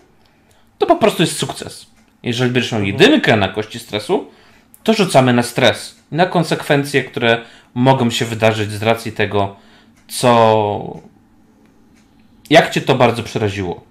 to 0.78 0.86
po 0.86 0.96
prostu 0.96 1.24
jest 1.24 1.38
sukces. 1.38 1.86
Jeżeli 2.24 2.52
będziesz 2.52 2.72
miał 2.72 2.84
jedynkę 2.84 3.36
na 3.38 3.48
kości 3.48 3.80
stresu, 3.80 4.26
to 4.84 4.94
rzucamy 4.94 5.34
na 5.34 5.44
stres. 5.44 5.96
Na 6.12 6.26
konsekwencje, 6.26 7.04
które 7.04 7.42
mogą 7.74 8.10
się 8.10 8.26
wydarzyć 8.26 8.72
z 8.72 8.84
racji 8.84 9.12
tego, 9.12 9.56
co. 10.08 11.00
Jak 12.50 12.70
cię 12.70 12.82
to 12.82 12.96
bardzo 12.96 13.24
przeraziło. 13.24 13.82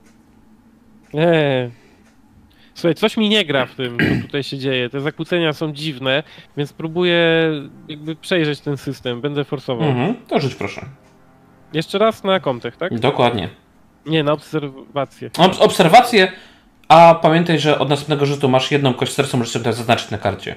Nie. 1.14 1.71
Słuchaj, 2.81 2.95
coś 2.95 3.16
mi 3.16 3.28
nie 3.28 3.45
gra 3.45 3.66
w 3.66 3.74
tym, 3.74 3.99
co 3.99 4.26
tutaj 4.26 4.43
się 4.43 4.59
dzieje. 4.59 4.91
Te 4.91 5.01
zakłócenia 5.01 5.53
są 5.53 5.72
dziwne, 5.72 6.22
więc 6.57 6.72
próbuję 6.72 7.51
jakby 7.89 8.16
przejrzeć 8.16 8.61
ten 8.61 8.76
system. 8.76 9.20
Będę 9.20 9.45
forsował. 9.45 9.89
Mhm, 9.89 10.14
to 10.28 10.41
rzuć 10.41 10.55
proszę. 10.55 10.87
Jeszcze 11.72 11.99
raz 11.99 12.24
na 12.24 12.41
kątech, 12.41 12.76
tak? 12.76 12.99
Dokładnie. 12.99 13.49
Nie, 14.07 14.22
na 14.24 14.33
obserwację. 14.33 15.31
Ob- 15.39 15.61
obserwacje, 15.61 16.33
a 16.89 17.14
pamiętaj, 17.22 17.59
że 17.59 17.78
od 17.78 17.89
następnego 17.89 18.26
rzutu 18.26 18.49
masz 18.49 18.70
jedną 18.70 18.95
kość 18.95 19.12
stresu, 19.12 19.37
możesz 19.37 19.53
sobie 19.53 19.72
zaznaczyć 19.72 20.11
na 20.11 20.18
karcie. 20.18 20.55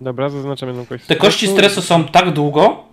Dobra, 0.00 0.28
zaznaczam 0.28 0.68
jedną 0.68 0.86
kość. 0.86 1.06
Te 1.06 1.16
kości 1.16 1.46
stresu 1.48 1.82
są 1.82 2.04
tak 2.04 2.30
długo, 2.30 2.84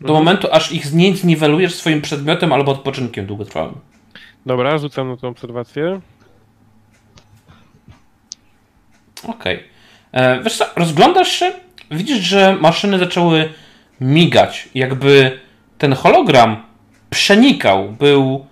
do 0.00 0.12
momentu, 0.12 0.48
aż 0.52 0.72
ich 0.72 0.92
nie 0.94 1.16
zniwelujesz 1.16 1.74
swoim 1.74 2.00
przedmiotem 2.02 2.52
albo 2.52 2.72
odpoczynkiem 2.72 3.26
długotrwałym. 3.26 3.74
Dobra, 4.46 4.78
rzucam 4.78 5.08
na 5.08 5.16
tą 5.16 5.28
obserwację. 5.28 6.00
Okej. 9.24 9.64
Okay. 10.12 10.42
Wiesz 10.42 10.56
co, 10.56 10.64
rozglądasz 10.76 11.28
się, 11.28 11.52
widzisz, 11.90 12.18
że 12.18 12.56
maszyny 12.60 12.98
zaczęły 12.98 13.52
migać, 14.00 14.68
jakby 14.74 15.40
ten 15.78 15.92
hologram 15.92 16.62
przenikał, 17.10 17.88
był 17.92 18.46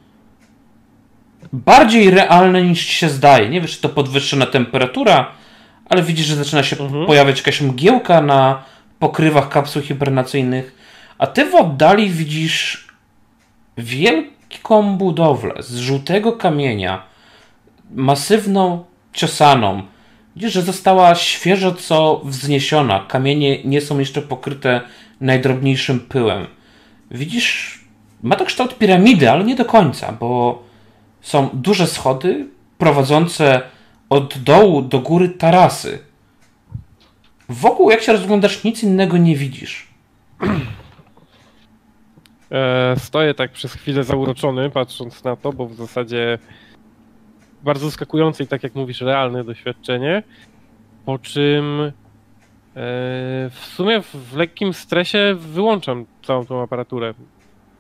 bardziej 1.53 2.11
realny 2.11 2.63
niż 2.63 2.87
ci 2.87 2.95
się 2.95 3.09
zdaje. 3.09 3.49
Nie 3.49 3.61
wiesz, 3.61 3.77
czy 3.77 3.83
to 3.83 3.89
podwyższona 3.89 4.47
temperatura, 4.47 5.31
ale 5.89 6.03
widzisz, 6.03 6.27
że 6.27 6.37
zaczyna 6.37 6.63
się 6.63 6.77
Mhm. 6.81 7.07
pojawiać 7.07 7.39
jakaś 7.39 7.61
mgiełka 7.61 8.21
na 8.21 8.63
pokrywach 8.99 9.49
kapsuł 9.49 9.83
hibernacyjnych, 9.83 10.75
a 11.19 11.27
ty 11.27 11.45
w 11.51 11.55
oddali 11.55 12.11
widzisz 12.11 12.89
wielką 13.79 14.97
budowlę 14.97 15.55
z 15.59 15.77
żółtego 15.77 16.33
kamienia, 16.33 17.03
masywną, 17.95 18.85
ciosaną. 19.13 19.83
Widzisz, 20.37 20.53
że 20.53 20.63
została 20.63 21.15
świeżo 21.15 21.75
co 21.75 22.21
wzniesiona. 22.25 23.05
Kamienie 23.09 23.65
nie 23.65 23.81
są 23.81 23.99
jeszcze 23.99 24.23
pokryte 24.23 24.81
najdrobniejszym 25.21 26.01
pyłem. 26.01 26.47
Widzisz, 27.11 27.81
ma 28.23 28.37
to 28.37 28.45
kształt 28.45 28.79
piramidy, 28.79 29.31
ale 29.31 29.45
nie 29.45 29.55
do 29.55 29.65
końca, 29.65 30.13
bo 30.13 30.63
są 31.21 31.51
duże 31.53 31.87
schody 31.87 32.47
prowadzące 32.79 33.63
od 34.11 34.39
dołu 34.39 34.83
do 34.83 34.99
góry 34.99 35.29
tarasy. 35.29 35.99
Wokół, 37.49 37.91
jak 37.91 38.03
się 38.03 38.13
rozglądasz, 38.13 38.65
nic 38.65 38.83
innego 38.83 39.17
nie 39.17 39.37
widzisz. 39.37 39.87
E, 42.51 42.95
stoję 42.99 43.35
tak 43.35 43.53
przez 43.53 43.73
chwilę 43.73 44.05
zauroczony, 44.05 44.71
patrząc 44.71 45.25
na 45.25 45.37
to, 45.37 45.53
bo 45.53 45.67
w 45.67 45.75
zasadzie 45.75 46.39
bardzo 47.67 47.87
zaskakujące 47.87 48.45
i 48.45 48.47
tak 48.47 48.63
jak 48.63 48.75
mówisz, 48.75 49.01
realne 49.01 49.45
doświadczenie. 49.45 50.23
Po 51.05 51.19
czym 51.19 51.81
e, 51.81 51.91
w 53.51 53.61
sumie 53.75 54.03
w, 54.03 54.15
w 54.15 54.37
lekkim 54.37 54.75
stresie 54.75 55.35
wyłączam 55.39 56.07
całą 56.23 56.47
tą 56.47 56.63
aparaturę. 56.63 57.15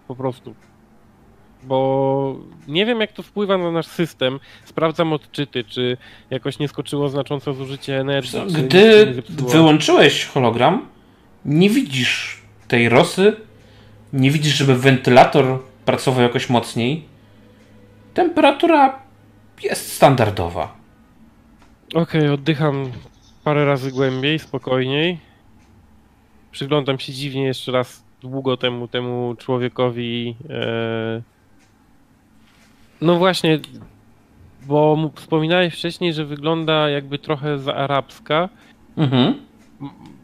Po 0.08 0.16
prostu. 0.16 0.54
Bo 1.62 2.36
nie 2.68 2.86
wiem, 2.86 3.00
jak 3.00 3.12
to 3.12 3.22
wpływa 3.22 3.58
na 3.58 3.70
nasz 3.70 3.86
system. 3.86 4.40
Sprawdzam 4.64 5.12
odczyty, 5.12 5.64
czy 5.64 5.96
jakoś 6.30 6.58
nie 6.58 6.68
skoczyło 6.68 7.08
znacząco 7.08 7.54
zużycie 7.54 8.00
energii. 8.00 8.40
Gdy 8.48 9.22
wyłączyłeś 9.28 10.26
hologram, 10.26 10.86
nie 11.44 11.70
widzisz 11.70 12.42
tej 12.68 12.88
rosy, 12.88 13.36
nie 14.12 14.30
widzisz, 14.30 14.54
żeby 14.54 14.76
wentylator 14.76 15.58
pracował 15.84 16.22
jakoś 16.22 16.50
mocniej. 16.50 17.04
Temperatura 18.14 19.05
jest 19.62 19.92
standardowa. 19.92 20.76
Okej, 21.94 22.28
oddycham 22.28 22.92
parę 23.44 23.64
razy 23.64 23.92
głębiej, 23.92 24.38
spokojniej. 24.38 25.18
Przyglądam 26.50 26.98
się 26.98 27.12
dziwnie 27.12 27.44
jeszcze 27.44 27.72
raz 27.72 28.04
długo 28.20 28.56
temu, 28.56 28.88
temu 28.88 29.34
człowiekowi. 29.38 30.36
E... 30.50 31.22
No 33.00 33.16
właśnie, 33.16 33.58
bo 34.66 35.10
wspominałeś 35.14 35.74
wcześniej, 35.74 36.12
że 36.12 36.24
wygląda 36.24 36.88
jakby 36.88 37.18
trochę 37.18 37.58
za 37.58 37.74
arabska. 37.74 38.48
Mhm. 38.96 39.34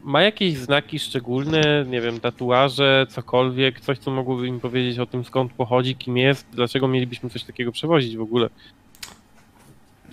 Ma 0.04 0.22
jakieś 0.22 0.56
znaki 0.56 0.98
szczególne, 0.98 1.84
nie 1.88 2.00
wiem, 2.00 2.20
tatuaże, 2.20 3.06
cokolwiek, 3.08 3.80
coś 3.80 3.98
co 3.98 4.10
mogłoby 4.10 4.50
mi 4.50 4.60
powiedzieć 4.60 4.98
o 4.98 5.06
tym 5.06 5.24
skąd 5.24 5.52
pochodzi, 5.52 5.96
kim 5.96 6.16
jest, 6.16 6.46
dlaczego 6.52 6.88
mielibyśmy 6.88 7.30
coś 7.30 7.44
takiego 7.44 7.72
przewozić 7.72 8.16
w 8.16 8.22
ogóle. 8.22 8.48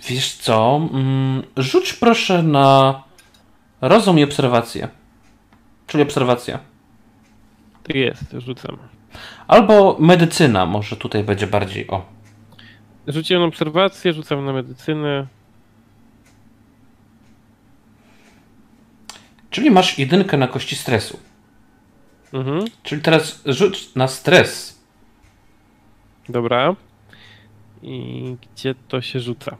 Wiesz 0.08 0.32
co? 0.34 0.88
Mm, 0.92 1.42
Rzuć 1.56 1.92
proszę 1.92 2.42
na 2.42 3.02
rozum 3.80 4.18
i 4.18 4.24
obserwację. 4.24 4.88
Czyli 5.86 6.02
obserwacja. 6.02 6.58
Tak 7.84 7.96
jest, 7.96 8.24
rzucam. 8.38 8.76
Albo 9.48 9.96
medycyna, 10.00 10.66
może 10.66 10.96
tutaj 10.96 11.24
będzie 11.24 11.46
bardziej 11.46 11.88
o. 11.90 12.06
Rzuciłem 13.06 13.42
na 13.42 13.48
obserwację, 13.48 14.12
rzucam 14.12 14.44
na 14.44 14.52
medycynę. 14.52 15.26
Czyli 19.50 19.70
masz 19.70 19.98
jedynkę 19.98 20.36
na 20.36 20.48
kości 20.48 20.76
stresu. 20.76 21.18
Mhm, 22.32 22.64
Czyli 22.82 23.02
teraz 23.02 23.42
rzuć 23.46 23.94
na 23.94 24.08
stres. 24.08 24.80
dobra. 26.28 26.76
I 27.82 28.36
gdzie 28.54 28.74
to 28.88 29.00
się 29.02 29.20
rzuca? 29.20 29.56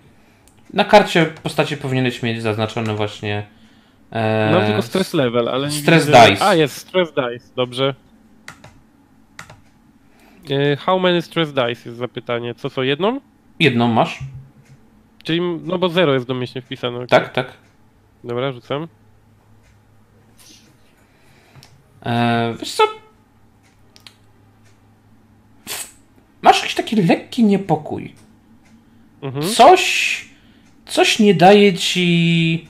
Na 0.73 0.85
karcie 0.85 1.27
postaci 1.27 1.77
powinieneś 1.77 2.23
mieć 2.23 2.43
zaznaczony 2.43 2.95
właśnie. 2.95 3.47
E, 4.11 4.51
No 4.53 4.67
tylko 4.67 4.83
stress 4.83 5.15
level, 5.15 5.49
ale 5.49 5.69
nie 5.69 5.73
Stress 5.75 6.07
widzę... 6.07 6.27
dice. 6.31 6.47
A, 6.47 6.55
jest 6.55 6.77
stress 6.77 7.09
dice, 7.09 7.55
dobrze. 7.57 7.95
E, 10.51 10.77
How 10.77 10.99
many 11.01 11.23
stress 11.23 11.49
dice 11.53 11.69
jest 11.69 11.97
zapytanie? 11.97 12.55
Co, 12.55 12.71
co, 12.71 12.83
jedną? 12.83 13.21
Jedną 13.59 13.89
masz. 13.89 14.19
Czyli, 15.25 15.41
no 15.65 15.79
bo 15.79 15.89
zero 15.89 16.15
jest 16.15 16.27
domyślnie 16.27 16.63
wpisane. 16.63 16.97
okej. 16.97 17.09
Tak, 17.09 17.33
tak. 17.33 17.53
Dobra, 18.25 18.53
rzucam. 18.53 18.89
E, 22.07 22.55
wiesz 22.61 22.73
co? 22.73 22.85
Masz 26.43 26.61
jakiś 26.61 26.75
taki 26.75 26.97
lekki 26.97 27.45
niepokój. 27.45 28.15
Mhm. 29.23 29.45
Coś. 29.49 30.30
Coś 30.91 31.19
nie 31.19 31.35
daje 31.35 31.75
ci 31.75 32.69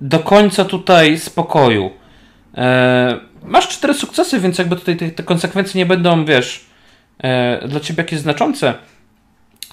do 0.00 0.18
końca 0.18 0.64
tutaj 0.64 1.18
spokoju. 1.18 1.90
E, 2.56 3.20
masz 3.44 3.68
cztery 3.68 3.94
sukcesy, 3.94 4.40
więc 4.40 4.58
jakby 4.58 4.76
tutaj 4.76 4.96
te, 4.96 5.10
te 5.10 5.22
konsekwencje 5.22 5.78
nie 5.78 5.86
będą, 5.86 6.24
wiesz, 6.24 6.64
e, 7.18 7.68
dla 7.68 7.80
ciebie 7.80 8.02
jakieś 8.02 8.20
znaczące. 8.20 8.74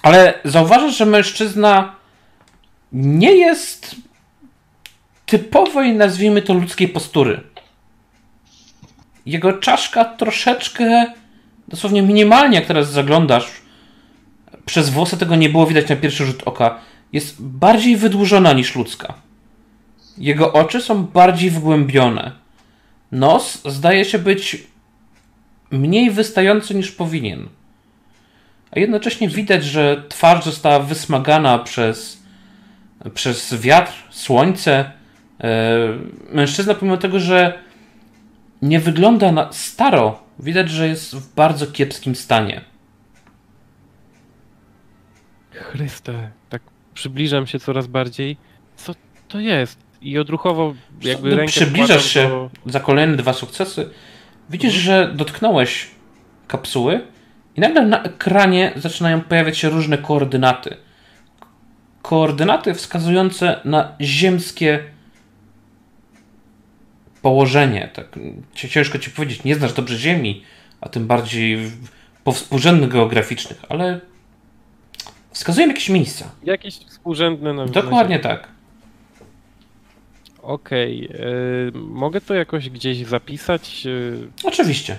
Ale 0.02 0.34
zauważasz, 0.44 0.96
że 0.96 1.06
mężczyzna 1.06 1.94
nie 2.92 3.36
jest 3.36 3.96
typowej, 5.26 5.94
nazwijmy 5.94 6.42
to, 6.42 6.54
ludzkiej 6.54 6.88
postury. 6.88 7.40
Jego 9.26 9.52
czaszka 9.52 10.04
troszeczkę, 10.04 11.12
dosłownie 11.68 12.02
minimalnie, 12.02 12.58
jak 12.58 12.66
teraz 12.66 12.92
zaglądasz, 12.92 13.52
przez 14.66 14.90
włosy 14.90 15.16
tego 15.16 15.36
nie 15.36 15.48
było 15.48 15.66
widać 15.66 15.88
na 15.88 15.96
pierwszy 15.96 16.26
rzut 16.26 16.42
oka, 16.44 16.89
jest 17.12 17.42
bardziej 17.42 17.96
wydłużona 17.96 18.52
niż 18.52 18.76
ludzka. 18.76 19.14
Jego 20.18 20.52
oczy 20.52 20.80
są 20.80 21.04
bardziej 21.04 21.50
wgłębione. 21.50 22.32
Nos 23.12 23.62
zdaje 23.64 24.04
się 24.04 24.18
być 24.18 24.66
mniej 25.70 26.10
wystający 26.10 26.74
niż 26.74 26.92
powinien. 26.92 27.48
A 28.70 28.80
jednocześnie 28.80 29.28
widać, 29.28 29.64
że 29.64 30.04
twarz 30.08 30.44
została 30.44 30.78
wysmagana 30.80 31.58
przez, 31.58 32.22
przez 33.14 33.54
wiatr, 33.54 33.92
słońce. 34.10 34.92
E, 35.40 35.78
Mężczyzna, 36.32 36.74
pomimo 36.74 36.96
tego, 36.96 37.20
że 37.20 37.58
nie 38.62 38.80
wygląda 38.80 39.32
na 39.32 39.52
staro, 39.52 40.22
widać, 40.38 40.70
że 40.70 40.88
jest 40.88 41.14
w 41.14 41.34
bardzo 41.34 41.66
kiepskim 41.66 42.14
stanie. 42.14 42.60
Chryste, 45.50 46.30
tak 46.48 46.62
przybliżam 47.00 47.46
się 47.46 47.58
coraz 47.58 47.86
bardziej. 47.86 48.36
Co 48.76 48.94
to 49.28 49.40
jest? 49.40 49.78
I 50.02 50.18
odruchowo 50.18 50.74
jakby 51.02 51.30
No, 51.30 51.36
rękę 51.36 51.52
przybliżasz 51.52 52.06
się 52.06 52.28
do- 52.28 52.50
za 52.66 52.80
kolejne 52.80 53.16
dwa 53.16 53.32
sukcesy. 53.32 53.90
Widzisz, 54.50 54.72
że 54.74 55.12
dotknąłeś 55.14 55.90
kapsuły 56.48 57.00
i 57.56 57.60
nagle 57.60 57.86
na 57.86 58.02
ekranie 58.02 58.72
zaczynają 58.76 59.20
pojawiać 59.20 59.58
się 59.58 59.68
różne 59.68 59.98
koordynaty. 59.98 60.76
Koordynaty 62.02 62.74
wskazujące 62.74 63.60
na 63.64 63.92
ziemskie 64.00 64.78
położenie. 67.22 67.88
Tak, 67.94 68.18
ciężko 68.54 68.98
ci 68.98 69.10
powiedzieć, 69.10 69.44
nie 69.44 69.54
znasz 69.54 69.72
dobrze 69.72 69.98
Ziemi, 69.98 70.42
a 70.80 70.88
tym 70.88 71.06
bardziej 71.06 71.58
powspółrzędnych 72.24 72.90
geograficznych, 72.90 73.62
ale 73.68 74.00
wskazują 75.40 75.68
jakieś 75.68 75.88
miejsca. 75.88 76.30
Jakieś 76.44 76.74
współrzędne 76.78 77.52
na 77.54 77.66
Dokładnie 77.66 78.18
tak. 78.18 78.48
Okej, 80.42 81.08
y, 81.68 81.72
mogę 81.74 82.20
to 82.20 82.34
jakoś 82.34 82.70
gdzieś 82.70 83.06
zapisać, 83.06 83.82
y, 83.86 84.28
Oczywiście. 84.44 84.98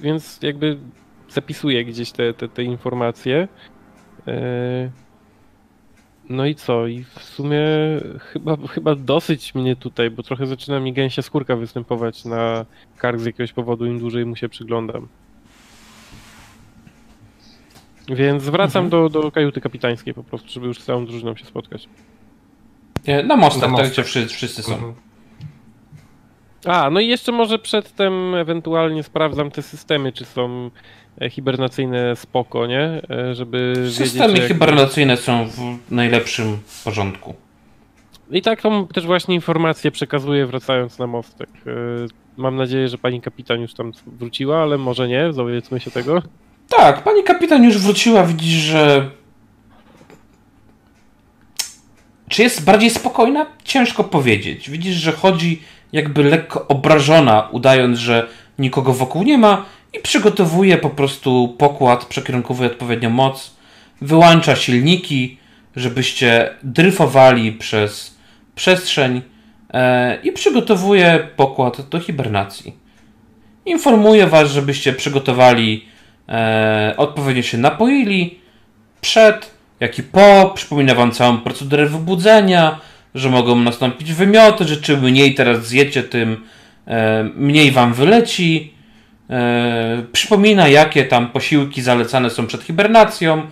więc 0.00 0.38
jakby 0.42 0.78
zapisuję 1.28 1.84
gdzieś 1.84 2.12
te, 2.12 2.34
te, 2.34 2.48
te 2.48 2.62
informacje. 2.62 3.48
Y, 4.28 4.90
no 6.28 6.46
i 6.46 6.54
co? 6.54 6.86
I 6.86 7.04
w 7.04 7.22
sumie 7.22 7.60
chyba, 8.18 8.56
chyba 8.56 8.94
dosyć 8.94 9.54
mnie 9.54 9.76
tutaj, 9.76 10.10
bo 10.10 10.22
trochę 10.22 10.46
zaczyna 10.46 10.80
mi 10.80 10.92
gęsia 10.92 11.22
skórka 11.22 11.56
występować 11.56 12.24
na 12.24 12.66
kark 12.98 13.20
z 13.20 13.24
jakiegoś 13.24 13.52
powodu, 13.52 13.86
im 13.86 13.98
dłużej 13.98 14.26
mu 14.26 14.36
się 14.36 14.48
przyglądam. 14.48 15.08
Więc 18.08 18.44
wracam 18.44 18.88
do, 18.88 19.08
do 19.08 19.30
kajuty 19.32 19.60
kapitańskiej 19.60 20.14
po 20.14 20.24
prostu, 20.24 20.48
żeby 20.50 20.66
już 20.66 20.80
z 20.80 20.84
całą 20.84 21.06
drużyną 21.06 21.36
się 21.36 21.44
spotkać. 21.44 21.88
Na 23.24 23.36
mostach, 23.36 23.60
Na 23.62 23.66
tak 23.66 23.70
mostach. 23.70 23.92
gdzie 23.92 24.04
wszyscy, 24.04 24.34
wszyscy 24.34 24.62
są. 24.62 24.74
Mhm. 24.74 24.94
A, 26.64 26.90
no 26.90 27.00
i 27.00 27.08
jeszcze 27.08 27.32
może 27.32 27.58
przedtem 27.58 28.34
ewentualnie 28.34 29.02
sprawdzam 29.02 29.50
te 29.50 29.62
systemy, 29.62 30.12
czy 30.12 30.24
są 30.24 30.70
e, 31.20 31.30
hibernacyjne 31.30 32.16
spoko, 32.16 32.66
nie? 32.66 33.02
E, 33.10 33.34
Żeby 33.34 33.74
Systemy 33.90 34.28
wiedzieć, 34.28 34.42
jak... 34.42 34.52
hibernacyjne 34.52 35.16
są 35.16 35.48
w 35.48 35.60
najlepszym 35.90 36.58
porządku. 36.84 37.34
I 38.30 38.42
taką 38.42 38.86
też 38.86 39.06
właśnie 39.06 39.34
informację 39.34 39.90
przekazuję 39.90 40.46
wracając 40.46 40.98
na 40.98 41.06
mostek. 41.06 41.48
E, 41.66 41.70
Mam 42.36 42.56
nadzieję, 42.56 42.88
że 42.88 42.98
pani 42.98 43.20
kapitan 43.20 43.60
już 43.60 43.74
tam 43.74 43.92
wróciła, 44.06 44.62
ale 44.62 44.78
może 44.78 45.08
nie, 45.08 45.32
dowiedzmy 45.32 45.80
się 45.80 45.90
tego. 45.90 46.22
Tak, 46.68 47.04
pani 47.04 47.22
kapitan 47.22 47.64
już 47.64 47.78
wróciła, 47.78 48.24
widzisz, 48.24 48.60
że. 48.60 49.10
Czy 52.28 52.42
jest 52.42 52.64
bardziej 52.64 52.90
spokojna? 52.90 53.46
Ciężko 53.64 54.04
powiedzieć. 54.04 54.70
Widzisz, 54.70 54.96
że 54.96 55.12
chodzi 55.12 55.62
jakby 55.92 56.24
lekko 56.24 56.68
obrażona, 56.68 57.48
udając, 57.50 57.98
że 57.98 58.28
nikogo 58.58 58.92
wokół 58.92 59.22
nie 59.22 59.38
ma 59.38 59.64
i 59.92 59.98
przygotowuje 59.98 60.78
po 60.78 60.90
prostu 60.90 61.54
pokład, 61.58 62.04
przekierunkowuje 62.04 62.70
odpowiednią 62.70 63.10
moc, 63.10 63.56
wyłącza 64.00 64.56
silniki, 64.56 65.38
żebyście 65.76 66.54
dryfowali 66.62 67.52
przez 67.52 68.14
przestrzeń 68.54 69.22
e, 69.70 70.18
i 70.22 70.32
przygotowuje 70.32 71.28
pokład 71.36 71.88
do 71.88 72.00
hibernacji. 72.00 72.76
Informuje 73.66 74.26
was, 74.26 74.50
żebyście 74.50 74.92
przygotowali 74.92 75.84
e, 76.28 76.94
odpowiednio 76.96 77.42
się 77.42 77.58
napoili 77.58 78.38
przed, 79.00 79.54
jak 79.80 79.98
i 79.98 80.02
po. 80.02 80.52
Przypomina 80.54 80.94
wam 80.94 81.12
całą 81.12 81.38
procedurę 81.38 81.86
wybudzenia, 81.86 82.78
że 83.14 83.30
mogą 83.30 83.56
nastąpić 83.56 84.12
wymioty, 84.12 84.64
że 84.64 84.76
czym 84.76 85.00
mniej 85.00 85.34
teraz 85.34 85.66
zjecie, 85.66 86.02
tym 86.02 86.44
e, 86.86 87.24
mniej 87.24 87.70
wam 87.70 87.94
wyleci. 87.94 88.74
E, 89.30 90.02
przypomina, 90.12 90.68
jakie 90.68 91.04
tam 91.04 91.28
posiłki 91.30 91.82
zalecane 91.82 92.30
są 92.30 92.46
przed 92.46 92.62
hibernacją. 92.62 93.42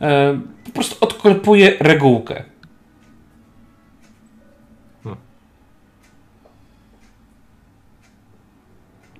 E, 0.00 0.40
po 0.64 0.70
prostu 0.70 0.96
odklepuje 1.00 1.76
regułkę. 1.80 2.44
No 5.04 5.16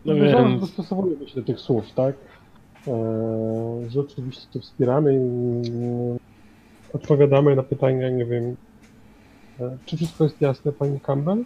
Podejrzewam, 0.04 0.44
że 0.44 0.48
więc- 0.50 0.60
dostosowujemy 0.60 1.28
się 1.28 1.34
do 1.34 1.42
tych 1.42 1.60
słów, 1.60 1.84
tak? 1.94 2.14
Eee, 2.86 3.90
że 3.90 4.00
oczywiście 4.00 4.60
wspieramy 4.60 5.14
i 5.14 5.16
mm, 5.16 6.18
odpowiadamy 6.92 7.56
na 7.56 7.62
pytania, 7.62 8.10
nie 8.10 8.24
wiem, 8.24 8.56
e, 9.60 9.76
czy 9.86 9.96
wszystko 9.96 10.24
jest 10.24 10.40
jasne, 10.40 10.72
pani 10.72 11.00
Campbell? 11.00 11.44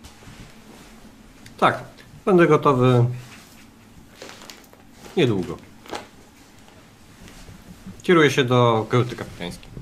Tak, 1.58 1.84
będę 2.24 2.46
gotowy 2.46 3.04
niedługo. 5.16 5.56
Kieruję 8.02 8.30
się 8.30 8.44
do 8.44 8.86
kajuty 8.88 9.16
kapitańskiej. 9.16 9.72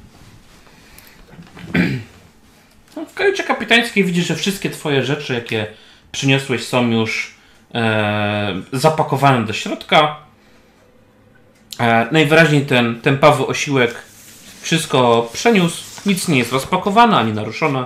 W 3.09 3.15
kajucie 3.15 3.43
kapitańskiej 3.45 4.05
widzisz, 4.05 4.27
że 4.27 4.37
wszystkie 4.37 4.71
twoje 4.71 5.03
rzeczy, 5.03 5.35
jakie 5.35 5.67
przyniosłeś, 6.13 6.65
są 6.67 6.91
już 6.91 7.35
e, 7.75 8.63
zapakowane 8.73 9.47
do 9.47 9.53
środka. 9.53 10.17
E, 11.81 12.09
najwyraźniej 12.13 12.67
ten 12.67 13.01
tępawy 13.01 13.47
osiłek 13.47 13.95
wszystko 14.61 15.29
przeniósł. 15.33 15.85
Nic 16.07 16.29
nie 16.29 16.39
jest 16.39 16.53
rozpakowane 16.53 17.17
ani 17.17 17.33
naruszone. 17.33 17.85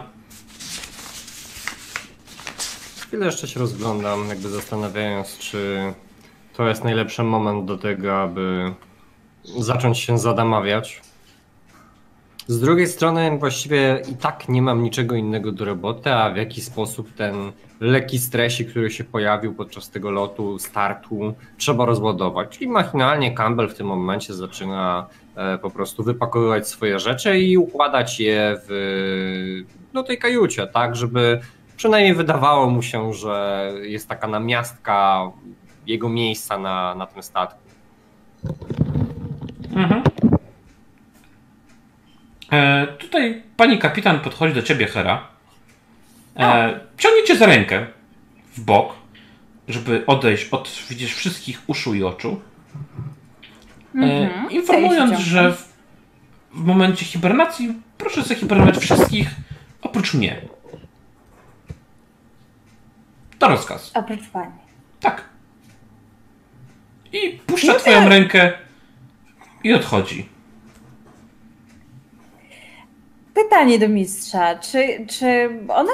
Chwilę 3.00 3.26
jeszcze 3.26 3.48
się 3.48 3.60
rozglądam, 3.60 4.28
jakby 4.28 4.48
zastanawiając, 4.48 5.38
czy 5.38 5.92
to 6.56 6.68
jest 6.68 6.84
najlepszy 6.84 7.22
moment 7.22 7.64
do 7.64 7.78
tego, 7.78 8.22
aby 8.22 8.74
zacząć 9.58 9.98
się 9.98 10.18
zadamawiać. 10.18 11.02
Z 12.46 12.60
drugiej 12.60 12.86
strony 12.86 13.38
właściwie 13.38 14.02
i 14.12 14.16
tak 14.16 14.48
nie 14.48 14.62
mam 14.62 14.82
niczego 14.82 15.14
innego 15.14 15.52
do 15.52 15.64
roboty, 15.64 16.12
a 16.12 16.30
w 16.30 16.36
jaki 16.36 16.60
sposób 16.60 17.14
ten 17.14 17.52
lekki 17.80 18.18
stresik, 18.18 18.70
który 18.70 18.90
się 18.90 19.04
pojawił 19.04 19.54
podczas 19.54 19.90
tego 19.90 20.10
lotu, 20.10 20.58
startu, 20.58 21.34
trzeba 21.56 21.84
rozładować. 21.84 22.48
Czyli 22.58 22.70
machinalnie 22.70 23.34
Campbell 23.34 23.68
w 23.68 23.74
tym 23.74 23.86
momencie 23.86 24.34
zaczyna 24.34 25.06
e, 25.36 25.58
po 25.58 25.70
prostu 25.70 26.02
wypakowywać 26.02 26.68
swoje 26.68 26.98
rzeczy 26.98 27.38
i 27.38 27.58
układać 27.58 28.20
je 28.20 28.56
w 28.68 29.64
no, 29.92 30.02
tej 30.02 30.18
kajucie, 30.18 30.66
tak, 30.66 30.96
żeby 30.96 31.40
przynajmniej 31.76 32.14
wydawało 32.14 32.70
mu 32.70 32.82
się, 32.82 33.12
że 33.14 33.72
jest 33.82 34.08
taka 34.08 34.28
namiastka 34.28 35.30
jego 35.86 36.08
miejsca 36.08 36.58
na, 36.58 36.94
na 36.94 37.06
tym 37.06 37.22
statku. 37.22 37.58
Mhm. 39.76 40.02
E, 42.54 42.86
tutaj 42.98 43.42
pani 43.56 43.78
kapitan 43.78 44.20
podchodzi 44.20 44.54
do 44.54 44.62
ciebie, 44.62 44.86
Hera. 44.86 45.28
E, 46.36 46.80
ciągnie 46.98 47.24
cię 47.24 47.36
za 47.36 47.46
rękę 47.46 47.86
w 48.56 48.60
bok, 48.60 48.94
żeby 49.68 50.06
odejść 50.06 50.48
od, 50.48 50.82
widzisz, 50.90 51.14
wszystkich 51.14 51.62
uszu 51.66 51.94
i 51.94 52.02
oczu. 52.02 52.40
E, 53.96 53.98
Mhm. 53.98 54.50
informując, 54.50 55.18
że 55.18 55.52
w, 55.52 55.68
w 56.54 56.64
momencie 56.64 57.04
hibernacji 57.04 57.74
proszę 57.98 58.22
zahibernować 58.22 58.76
wszystkich 58.78 59.30
oprócz 59.82 60.14
mnie. 60.14 60.40
To 63.38 63.48
rozkaz. 63.48 63.90
Oprócz 63.94 64.26
pani. 64.32 64.52
Tak. 65.00 65.24
I 67.12 67.38
puszcza 67.46 67.74
twoją 67.74 68.08
rękę 68.08 68.52
i 69.64 69.72
odchodzi. 69.74 70.33
Pytanie 73.34 73.78
do 73.78 73.88
mistrza. 73.88 74.58
Czy, 74.58 75.06
czy 75.10 75.48
ona 75.68 75.92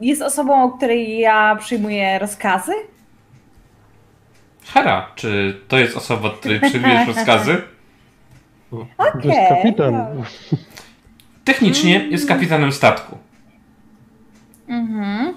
jest 0.00 0.22
osobą, 0.22 0.62
o 0.64 0.70
której 0.70 1.18
ja 1.18 1.56
przyjmuję 1.60 2.18
rozkazy? 2.18 2.72
Hera, 4.66 5.10
czy 5.14 5.60
to 5.68 5.78
jest 5.78 5.96
osoba, 5.96 6.28
od 6.28 6.38
której 6.38 6.60
przyjmujesz 6.60 7.08
rozkazy? 7.16 7.62
To 8.70 8.86
jest 9.24 9.48
kapitan. 9.48 9.92
no. 9.92 10.24
Technicznie 11.44 12.06
jest 12.10 12.28
kapitanem 12.28 12.72
statku. 12.72 13.18
Mhm. 14.68 15.34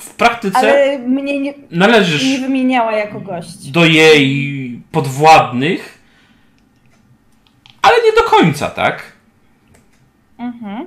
W 0.00 0.14
praktyce 0.14 0.58
Ale 0.58 0.98
mnie 0.98 1.22
nie, 1.22 1.40
nie 1.40 1.54
należysz 1.70 2.40
wymieniała 2.40 2.92
jako 2.92 3.20
gość. 3.20 3.70
do 3.70 3.84
jej 3.84 4.82
podwładnych, 4.92 5.98
ale 7.82 7.94
nie 8.04 8.12
do 8.12 8.30
końca, 8.30 8.70
tak? 8.70 9.02
Mhm. 10.38 10.86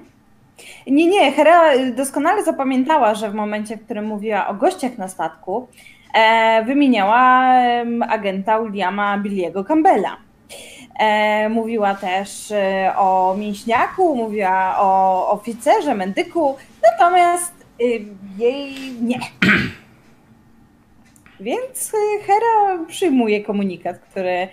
Nie, 0.88 1.08
nie, 1.08 1.32
Hera 1.32 1.62
doskonale 1.95 2.43
zapamiętała, 2.43 3.16
że 3.16 3.32
w 3.32 3.34
momencie, 3.34 3.78
w 3.78 3.86
którym 3.86 4.06
mówiła 4.06 4.47
o 4.47 4.54
gościach 4.54 4.97
na 4.97 5.08
statku, 5.08 5.68
e, 6.14 6.64
wymieniała 6.66 7.52
agenta 8.10 8.62
Williama 8.62 9.18
Billiego 9.18 9.64
Campbella. 9.64 10.18
E, 10.99 11.49
mówiła 11.49 11.95
też 11.95 12.52
e, 12.52 12.93
o 12.97 13.36
mięśniaku, 13.39 14.16
mówiła 14.16 14.76
o 14.80 15.30
oficerze, 15.30 15.95
medyku, 15.95 16.56
natomiast 16.91 17.54
y, 17.82 18.06
jej 18.38 18.76
nie. 19.02 19.20
Więc 21.39 21.93
y, 21.93 22.24
Hera 22.24 22.86
przyjmuje 22.88 23.43
komunikat, 23.43 23.99
który 23.99 24.47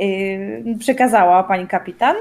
y, 0.00 0.76
przekazała 0.78 1.42
pani 1.42 1.66
kapitan. 1.66 2.16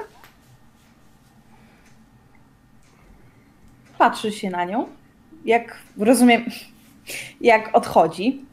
Patrzy 4.01 4.31
się 4.31 4.49
na 4.49 4.65
nią, 4.65 4.87
jak 5.45 5.77
rozumiem, 5.97 6.45
jak 7.41 7.69
odchodzi. 7.73 8.45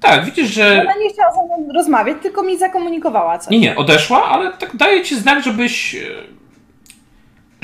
Tak, 0.00 0.24
widzisz, 0.24 0.48
że. 0.48 0.82
Ona 0.82 0.98
nie 1.00 1.10
chciała 1.10 1.32
ze 1.32 1.62
mną 1.62 1.72
rozmawiać, 1.74 2.16
tylko 2.22 2.42
mi 2.42 2.58
zakomunikowała 2.58 3.38
coś. 3.38 3.50
Nie, 3.50 3.58
nie, 3.58 3.76
odeszła, 3.76 4.24
ale 4.24 4.52
tak 4.52 4.76
daje 4.76 5.02
ci 5.02 5.16
znak, 5.16 5.42
żebyś 5.42 5.94
e, 5.94 6.00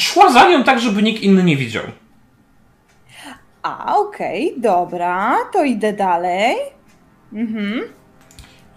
szła 0.00 0.32
za 0.32 0.48
nią 0.48 0.64
tak, 0.64 0.80
żeby 0.80 1.02
nikt 1.02 1.22
inny 1.22 1.42
nie 1.42 1.56
widział. 1.56 1.84
A, 3.62 3.96
okej, 3.96 4.54
dobra, 4.56 5.36
to 5.52 5.64
idę 5.64 5.92
dalej. 5.92 6.56
Mhm. 7.32 7.80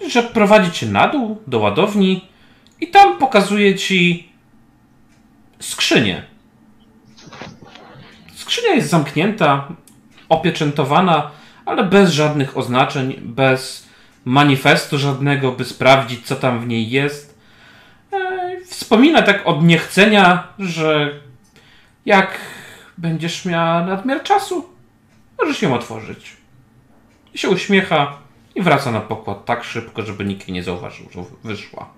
Że 0.07 0.23
prowadzi 0.23 0.71
cię 0.71 0.85
na 0.85 1.07
dół, 1.07 1.37
do 1.47 1.59
ładowni 1.59 2.29
i 2.81 2.87
tam 2.87 3.17
pokazuje 3.17 3.75
ci 3.75 4.29
skrzynię. 5.59 6.36
Skrzynia 8.47 8.75
jest 8.75 8.89
zamknięta, 8.89 9.67
opieczętowana, 10.29 11.31
ale 11.65 11.83
bez 11.83 12.11
żadnych 12.11 12.57
oznaczeń, 12.57 13.15
bez 13.21 13.87
manifestu 14.25 14.97
żadnego, 14.97 15.51
by 15.51 15.65
sprawdzić, 15.65 16.25
co 16.25 16.35
tam 16.35 16.59
w 16.59 16.67
niej 16.67 16.89
jest. 16.89 17.39
E, 18.13 18.51
Wspomina 18.65 19.21
tak 19.21 19.47
od 19.47 19.63
niechcenia, 19.63 20.47
że 20.59 21.19
jak 22.05 22.39
będziesz 22.97 23.45
miała 23.45 23.85
nadmiar 23.85 24.23
czasu, 24.23 24.69
możesz 25.39 25.61
ją 25.61 25.75
otworzyć. 25.75 26.37
I 27.33 27.37
się 27.37 27.49
uśmiecha 27.49 28.17
i 28.55 28.61
wraca 28.61 28.91
na 28.91 29.01
pokład 29.01 29.45
tak 29.45 29.63
szybko, 29.63 30.01
żeby 30.01 30.25
nikt 30.25 30.47
nie 30.47 30.63
zauważył, 30.63 31.05
że 31.11 31.23
wyszła. 31.43 31.89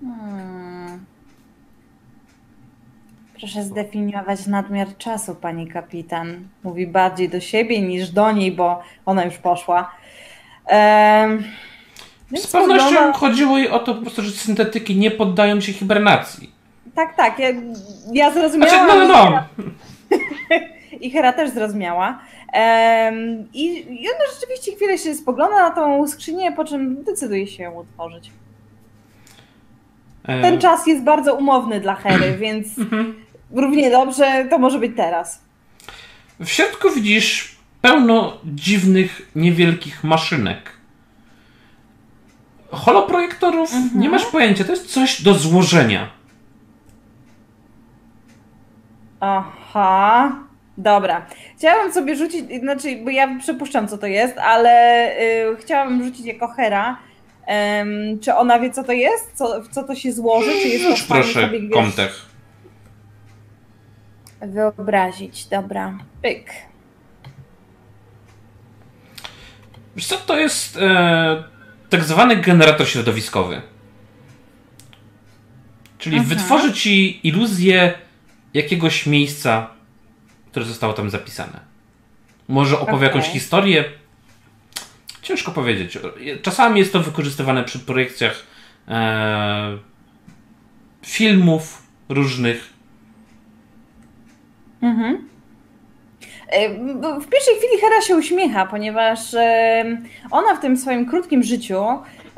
Hmm. 0.00 0.63
Proszę 3.38 3.62
zdefiniować 3.62 4.46
nadmiar 4.46 4.96
czasu, 4.98 5.34
pani 5.34 5.68
kapitan. 5.68 6.48
Mówi 6.64 6.86
bardziej 6.86 7.28
do 7.28 7.40
siebie 7.40 7.80
niż 7.82 8.10
do 8.10 8.32
niej, 8.32 8.52
bo 8.52 8.82
ona 9.06 9.24
już 9.24 9.34
poszła. 9.38 9.90
Więc 12.30 12.42
Z 12.48 12.52
pewnością 12.52 12.88
wygląda- 12.88 13.12
chodziło 13.18 13.58
jej 13.58 13.68
o 13.70 13.78
to 13.78 13.94
po 13.94 14.00
prostu, 14.00 14.22
że 14.22 14.30
syntetyki 14.30 14.96
nie 14.96 15.10
poddają 15.10 15.60
się 15.60 15.72
hibernacji. 15.72 16.50
Tak, 16.94 17.16
tak. 17.16 17.38
Ja, 17.38 17.48
ja 18.12 18.30
zrozumiałam. 18.30 18.86
Znaczy, 18.86 18.98
no, 18.98 19.06
no, 19.08 19.30
no. 19.30 19.64
I 21.00 21.10
Hera 21.10 21.32
też 21.32 21.50
zrozumiała. 21.50 22.18
Em, 22.52 23.48
i, 23.54 23.64
I 24.02 24.08
ona 24.08 24.24
rzeczywiście 24.34 24.72
chwilę 24.72 24.98
się 24.98 25.14
spogląda 25.14 25.56
na 25.56 25.70
tą 25.70 26.08
skrzynię, 26.08 26.52
po 26.52 26.64
czym 26.64 27.04
decyduje 27.04 27.46
się 27.46 27.62
ją 27.62 27.78
otworzyć. 27.78 28.30
Ten 30.26 30.58
czas 30.58 30.86
jest 30.86 31.02
bardzo 31.04 31.34
umowny 31.34 31.80
dla 31.80 31.94
Hery, 31.94 32.36
więc 32.36 32.78
Mhm. 32.78 33.23
Równie 33.54 33.90
dobrze 33.90 34.46
to 34.50 34.58
może 34.58 34.78
być 34.78 34.92
teraz. 34.96 35.42
W 36.40 36.48
środku 36.48 36.90
widzisz 36.90 37.56
pełno 37.82 38.38
dziwnych, 38.44 39.30
niewielkich 39.36 40.04
maszynek. 40.04 40.70
Holoprojektorów 42.70 43.70
nie 43.94 44.08
masz 44.08 44.24
pojęcia, 44.24 44.64
to 44.64 44.72
jest 44.72 44.86
coś 44.86 45.22
do 45.22 45.34
złożenia. 45.34 46.10
Aha, 49.20 50.32
dobra. 50.78 51.26
Chciałabym 51.58 51.92
sobie 51.92 52.16
rzucić, 52.16 52.60
znaczy, 52.60 52.96
bo 53.04 53.10
ja 53.10 53.38
przypuszczam, 53.38 53.88
co 53.88 53.98
to 53.98 54.06
jest, 54.06 54.38
ale 54.38 55.10
y, 55.52 55.56
chciałabym 55.56 56.04
rzucić 56.04 56.26
jako 56.26 56.48
Hera. 56.48 56.98
Em, 57.46 57.88
czy 58.20 58.34
ona 58.34 58.58
wie, 58.58 58.70
co 58.70 58.84
to 58.84 58.92
jest? 58.92 59.32
Co, 59.34 59.62
w 59.62 59.68
co 59.68 59.82
to 59.82 59.94
się 59.94 60.12
złoży? 60.12 60.50
Czy 60.62 60.68
jest 60.68 60.84
to 60.84 60.90
Rzuć 60.90 61.04
stanie 61.04 61.22
proszę 61.22 61.40
sobie, 61.40 61.60
wiesz. 61.60 62.26
Wyobrazić? 64.46 65.44
Dobra, 65.46 65.98
pyk. 66.22 66.50
Wiesz 69.96 70.06
co, 70.06 70.16
to 70.16 70.38
jest 70.38 70.76
e, 70.76 71.44
tak 71.90 72.04
zwany 72.04 72.36
generator 72.36 72.88
środowiskowy. 72.88 73.62
Czyli 75.98 76.16
Mhm. 76.18 76.38
wytworzy 76.38 76.72
ci 76.72 77.20
iluzję 77.28 77.94
jakiegoś 78.54 79.06
miejsca, 79.06 79.70
które 80.50 80.64
zostało 80.66 80.92
tam 80.92 81.10
zapisane. 81.10 81.60
Może 82.48 82.78
opowie 82.78 82.96
Okej. 82.96 83.06
jakąś 83.08 83.24
historię. 83.32 83.84
Ciężko 85.22 85.52
powiedzieć. 85.52 85.98
Czasami 86.42 86.78
jest 86.80 86.92
to 86.92 87.00
wykorzystywane 87.00 87.64
przy 87.64 87.78
projekcjach 87.78 88.42
e, 88.88 89.78
filmów 91.02 91.82
różnych. 92.08 92.73
Mhm. 94.84 95.28
E, 96.48 96.68
W 97.20 97.28
pierwszej 97.28 97.54
chwili 97.58 97.80
Hera 97.80 98.00
się 98.00 98.16
uśmiecha, 98.16 98.66
ponieważ 98.66 99.34
e, 99.34 99.84
ona 100.30 100.54
w 100.56 100.60
tym 100.60 100.76
swoim 100.76 101.06
krótkim 101.06 101.42
życiu 101.42 101.84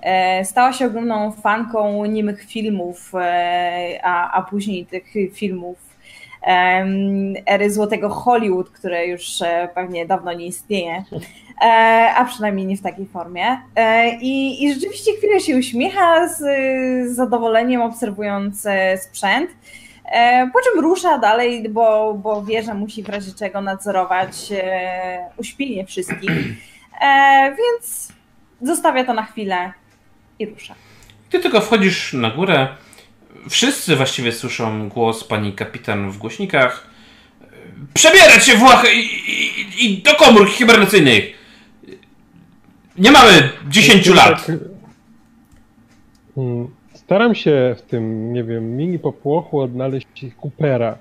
e, 0.03 0.45
stała 0.45 0.73
się 0.73 0.87
ogromną 0.87 1.33
fanką 1.33 2.05
niemych 2.05 2.45
filmów, 2.45 3.13
a, 4.03 4.33
a 4.33 4.43
później 4.43 4.87
tych 4.87 5.05
filmów 5.33 5.77
ery 7.47 7.71
złotego 7.71 8.09
Hollywood, 8.09 8.71
które 8.71 9.07
już 9.07 9.39
pewnie 9.75 10.07
dawno 10.07 10.33
nie 10.33 10.47
istnieje, 10.47 11.05
a 12.17 12.25
przynajmniej 12.25 12.67
nie 12.67 12.77
w 12.77 12.83
takiej 12.83 13.07
formie. 13.07 13.61
I, 14.21 14.65
i 14.65 14.75
rzeczywiście 14.75 15.13
chwilę 15.13 15.41
się 15.41 15.57
uśmiecha 15.57 16.29
z, 16.29 16.43
zadowoleniem 17.15 17.83
obserwując 17.83 18.67
sprzęt. 18.97 19.51
E, 20.07 20.51
Po 20.53 20.59
czym 20.61 20.81
rusza 20.83 21.19
dalej, 21.19 21.69
bo, 21.69 22.15
bo 22.15 22.45
wie, 22.45 22.63
że 22.63 22.75
musi 22.75 23.03
w 23.03 23.09
razie 23.09 23.33
czego 23.39 23.61
nadzorować 23.61 24.33
e, 24.53 25.31
uśpienie 25.37 25.87
wszystkich. 25.87 26.31
E, 27.01 27.57
więc 27.59 28.09
zostawia 28.63 29.05
to 29.05 29.15
na 29.15 29.23
chwilę 29.23 29.73
i 30.39 30.47
rusza. 30.47 30.75
Gdy 31.29 31.41
tylko 31.41 31.61
wchodzisz 31.61 32.13
na 32.13 32.31
górę, 32.31 32.69
wszyscy 33.51 33.97
właściwie 33.97 34.33
słyszą 34.33 34.89
głos 34.89 35.25
pani 35.25 35.53
kapitan 35.53 36.11
w 36.11 36.19
głośnikach. 36.19 36.87
Przebierać 37.95 38.47
się 38.47 38.57
Włochy 38.57 38.95
i, 38.95 39.31
i, 39.31 39.85
i 39.85 40.03
do 40.03 40.15
komór 40.15 40.51
hibernacyjnych! 40.51 41.25
Nie 42.99 43.11
mamy 43.11 43.51
10 43.69 44.07
lat! 44.07 44.47
Tak, 44.47 44.57
mm, 46.37 46.76
Staram 47.07 47.35
się 47.35 47.75
w 47.79 47.83
tym, 47.83 48.33
nie 48.33 48.45
wiem, 48.45 48.77
mini 48.77 48.99
popłochu 48.99 49.61
odnaleźć 49.61 50.07
Coopera, 50.43 50.99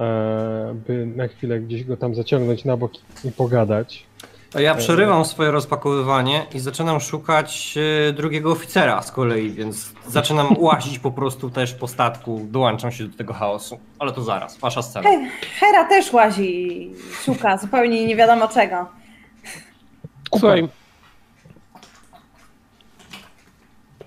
e, 0.00 0.74
by 0.86 1.06
na 1.06 1.28
chwilę 1.28 1.60
gdzieś 1.60 1.84
go 1.84 1.96
tam 1.96 2.14
zaciągnąć 2.14 2.64
na 2.64 2.76
bok 2.76 2.92
i 3.24 3.32
pogadać. 3.32 4.06
To 4.50 4.60
ja 4.60 4.74
przerywam 4.74 5.24
swoje 5.24 5.50
rozpakowywanie 5.50 6.46
i 6.54 6.58
zaczynam 6.60 7.00
szukać 7.00 7.74
e, 8.08 8.12
drugiego 8.12 8.52
oficera 8.52 9.02
z 9.02 9.12
kolei, 9.12 9.50
więc 9.50 9.92
zaczynam 10.08 10.46
łazić 10.58 10.98
po 10.98 11.10
prostu 11.10 11.50
też 11.50 11.74
po 11.74 11.88
statku, 11.88 12.46
dołączam 12.50 12.92
się 12.92 13.04
do 13.08 13.16
tego 13.16 13.32
chaosu. 13.32 13.78
Ale 13.98 14.12
to 14.12 14.22
zaraz, 14.22 14.58
wasza 14.58 14.82
scena. 14.82 15.10
He- 15.10 15.28
Hera 15.60 15.84
też 15.84 16.12
łazi 16.12 16.90
szuka 17.24 17.58
zupełnie 17.58 18.06
nie 18.06 18.16
wiadomo 18.16 18.48
czego. 18.48 18.86
Słuchaj. 20.38 20.68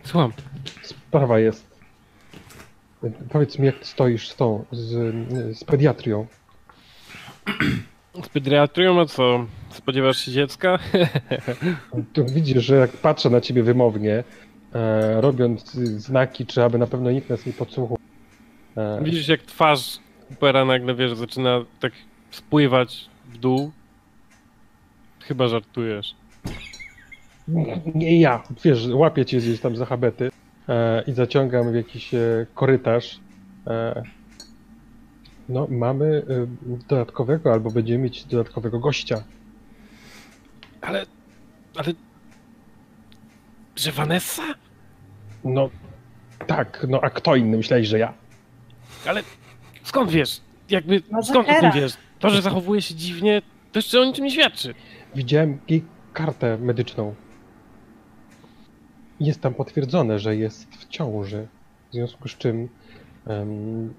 Słucham. 0.04 0.32
Sprawa 1.18 1.40
jest. 1.40 1.80
Powiedz 3.30 3.60
mi, 3.60 3.66
jak 3.66 3.76
stoisz 3.82 4.30
z 4.30 4.36
tą, 4.36 4.66
z, 4.72 5.16
z 5.58 5.64
pediatrią. 5.64 6.26
Z 8.24 8.30
pediatrią, 8.30 9.00
a 9.02 9.06
co? 9.06 9.46
Spodziewasz 9.70 10.18
się 10.18 10.32
dziecka? 10.32 10.80
Tu 12.14 12.26
widzisz, 12.26 12.66
że 12.66 12.76
jak 12.76 12.92
patrzę 12.92 13.30
na 13.30 13.42
ciebie 13.42 13.64
wymownie, 13.64 14.24
e, 14.74 15.22
robiąc 15.22 15.72
znaki, 15.74 16.46
czy 16.46 16.64
aby 16.64 16.78
na 16.78 16.88
pewno 16.88 17.12
nikt 17.12 17.30
nas 17.30 17.46
nie 17.46 17.54
podsłuchał. 17.54 17.98
E, 18.78 19.04
Widzisz 19.04 19.28
jak 19.28 19.42
twarz 19.42 20.00
Coopera 20.30 20.66
nagle, 20.66 20.96
wiesz, 20.96 21.16
zaczyna 21.16 21.66
tak 21.80 21.94
spływać 22.32 23.10
w 23.26 23.38
dół? 23.38 23.72
Chyba 25.20 25.48
żartujesz. 25.48 26.16
Nie 27.96 28.20
ja, 28.20 28.44
wiesz, 28.64 28.88
łapię 28.92 29.26
cię 29.26 29.38
gdzieś 29.38 29.60
tam 29.60 29.76
za 29.76 29.86
habety 29.86 30.32
i 31.08 31.14
zaciągam 31.14 31.72
w 31.72 31.76
jakiś 31.76 32.14
e, 32.14 32.46
korytarz. 32.54 33.20
E, 33.68 34.04
no, 35.50 35.68
mamy 35.70 36.06
e, 36.06 36.48
dodatkowego, 36.90 37.54
albo 37.54 37.72
będziemy 37.72 38.04
mieć 38.04 38.26
dodatkowego 38.26 38.80
gościa. 38.80 39.24
Ale... 40.82 41.06
ale... 41.76 41.94
Że 43.76 43.92
Vanessa? 43.92 44.44
No, 45.44 45.70
tak, 46.48 46.86
no 46.90 47.00
a 47.02 47.10
kto 47.10 47.36
inny? 47.36 47.58
Myślałeś, 47.58 47.88
że 47.88 48.00
ja? 48.00 48.14
Ale 49.08 49.24
skąd 49.84 50.12
wiesz? 50.12 50.42
Jakby, 50.70 51.02
Może 51.12 51.30
skąd 51.30 51.50
o 51.50 51.54
Hera? 51.54 51.72
tym 51.72 51.82
wiesz? 51.82 51.94
To, 52.20 52.30
że 52.30 52.42
zachowuje 52.42 52.82
się 52.82 52.96
dziwnie, 52.96 53.42
to 53.72 53.80
jeszcze 53.80 54.02
o 54.02 54.06
niczym 54.06 54.26
nie 54.26 54.32
świadczy. 54.32 54.74
Widziałem 55.16 55.60
jej 55.68 55.84
kartę 56.14 56.58
medyczną. 56.58 57.16
Jest 59.20 59.42
tam 59.42 59.54
potwierdzone, 59.54 60.20
że 60.20 60.36
jest 60.36 60.76
w 60.76 60.88
ciąży. 60.88 61.48
W 61.90 61.94
związku 61.94 62.28
z 62.28 62.38
czym. 62.38 62.70
em, 63.28 63.94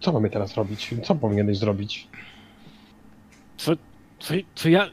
co 0.00 0.12
mamy 0.12 0.30
teraz 0.30 0.54
robić? 0.56 0.94
Co 1.04 1.14
powinieneś 1.14 1.58
zrobić? 1.58 2.08
Co, 3.56 3.72
co, 4.18 4.34
co 4.54 4.68
ja... 4.68 4.90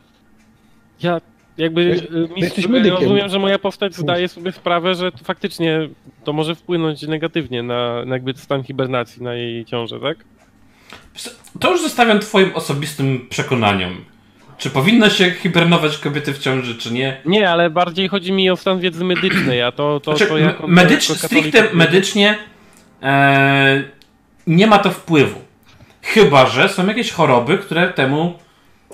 Ja 1.03 1.21
jakby... 1.57 1.81
Y, 1.81 1.95
mistrz- 2.27 2.37
jesteś 2.37 2.67
medykiem. 2.67 3.01
Rozumiem, 3.01 3.29
że 3.29 3.39
moja 3.39 3.59
postać 3.59 3.95
zdaje 3.95 4.27
sobie 4.27 4.51
sprawę, 4.51 4.95
że 4.95 5.11
to 5.11 5.17
faktycznie 5.17 5.89
to 6.23 6.33
może 6.33 6.55
wpłynąć 6.55 7.01
negatywnie 7.01 7.63
na, 7.63 8.05
na 8.05 8.15
jakby 8.15 8.33
stan 8.33 8.63
hibernacji, 8.63 9.23
na 9.23 9.33
jej 9.33 9.65
ciążę, 9.65 9.99
tak? 9.99 10.17
To 11.59 11.71
już 11.71 11.81
zostawiam 11.81 12.19
twoim 12.19 12.55
osobistym 12.55 13.27
przekonaniom. 13.29 14.05
Czy 14.57 14.69
powinno 14.69 15.09
się 15.09 15.31
hibernować 15.31 15.97
kobiety 15.97 16.33
w 16.33 16.39
ciąży, 16.39 16.75
czy 16.75 16.93
nie? 16.93 17.21
Nie, 17.25 17.49
ale 17.49 17.69
bardziej 17.69 18.07
chodzi 18.07 18.31
mi 18.31 18.49
o 18.49 18.55
stan 18.55 18.79
wiedzy 18.79 19.03
medycznej, 19.03 19.61
a 19.61 19.71
to, 19.71 19.99
to, 19.99 20.17
Znaczy, 20.17 20.31
to 20.31 20.37
jako, 20.37 20.67
medycz, 20.67 21.09
jako 21.09 21.27
stricte 21.27 21.73
medycznie 21.73 22.37
e, 23.03 23.83
nie 24.47 24.67
ma 24.67 24.79
to 24.79 24.91
wpływu. 24.91 25.41
Chyba, 26.01 26.45
że 26.45 26.69
są 26.69 26.87
jakieś 26.87 27.11
choroby, 27.11 27.57
które 27.57 27.93
temu. 27.93 28.39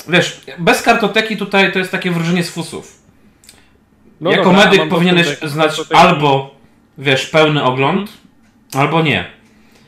Wiesz, 0.08 0.42
bez 0.58 0.82
kartoteki 0.82 1.38
tutaj 1.38 1.72
to 1.72 1.80
jest 1.80 1.92
takie 1.92 2.12
wróżenie 2.12 2.44
z 2.44 2.50
fusów. 2.50 3.02
No 4.22 4.32
jako 4.32 4.44
dobra, 4.44 4.66
medyk 4.66 4.90
powinieneś 4.90 5.28
dostęp 5.28 5.52
znać 5.52 5.82
albo, 5.94 6.56
wiesz, 6.98 7.26
pełny 7.26 7.64
ogląd, 7.64 8.12
albo 8.74 9.02
nie. 9.02 9.26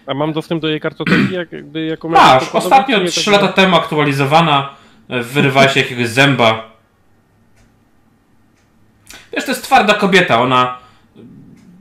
A 0.08 0.14
mam 0.14 0.34
dostęp 0.34 0.62
do 0.62 0.68
jej 0.68 0.80
kartoteki 0.80 1.34
jak, 1.34 1.52
jakby 1.52 1.86
jako 1.86 2.10
medyk, 2.10 2.26
Masz, 2.26 2.56
ostatnio 2.56 2.96
podobnie 2.96 3.12
3 3.12 3.32
tak- 3.32 3.42
lata 3.42 3.54
temu 3.54 3.76
aktualizowana, 3.76 4.70
wyrywała 5.10 5.70
się 5.70 5.80
jakiegoś 5.80 6.08
zęba. 6.08 6.72
Wiesz, 9.34 9.46
to 9.46 9.52
jest 9.52 9.64
twarda 9.64 9.94
kobieta, 9.94 10.42
ona, 10.42 10.78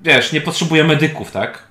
wiesz, 0.03 0.32
nie 0.32 0.40
potrzebuje 0.40 0.85
medyków, 0.85 1.31
tak? 1.32 1.69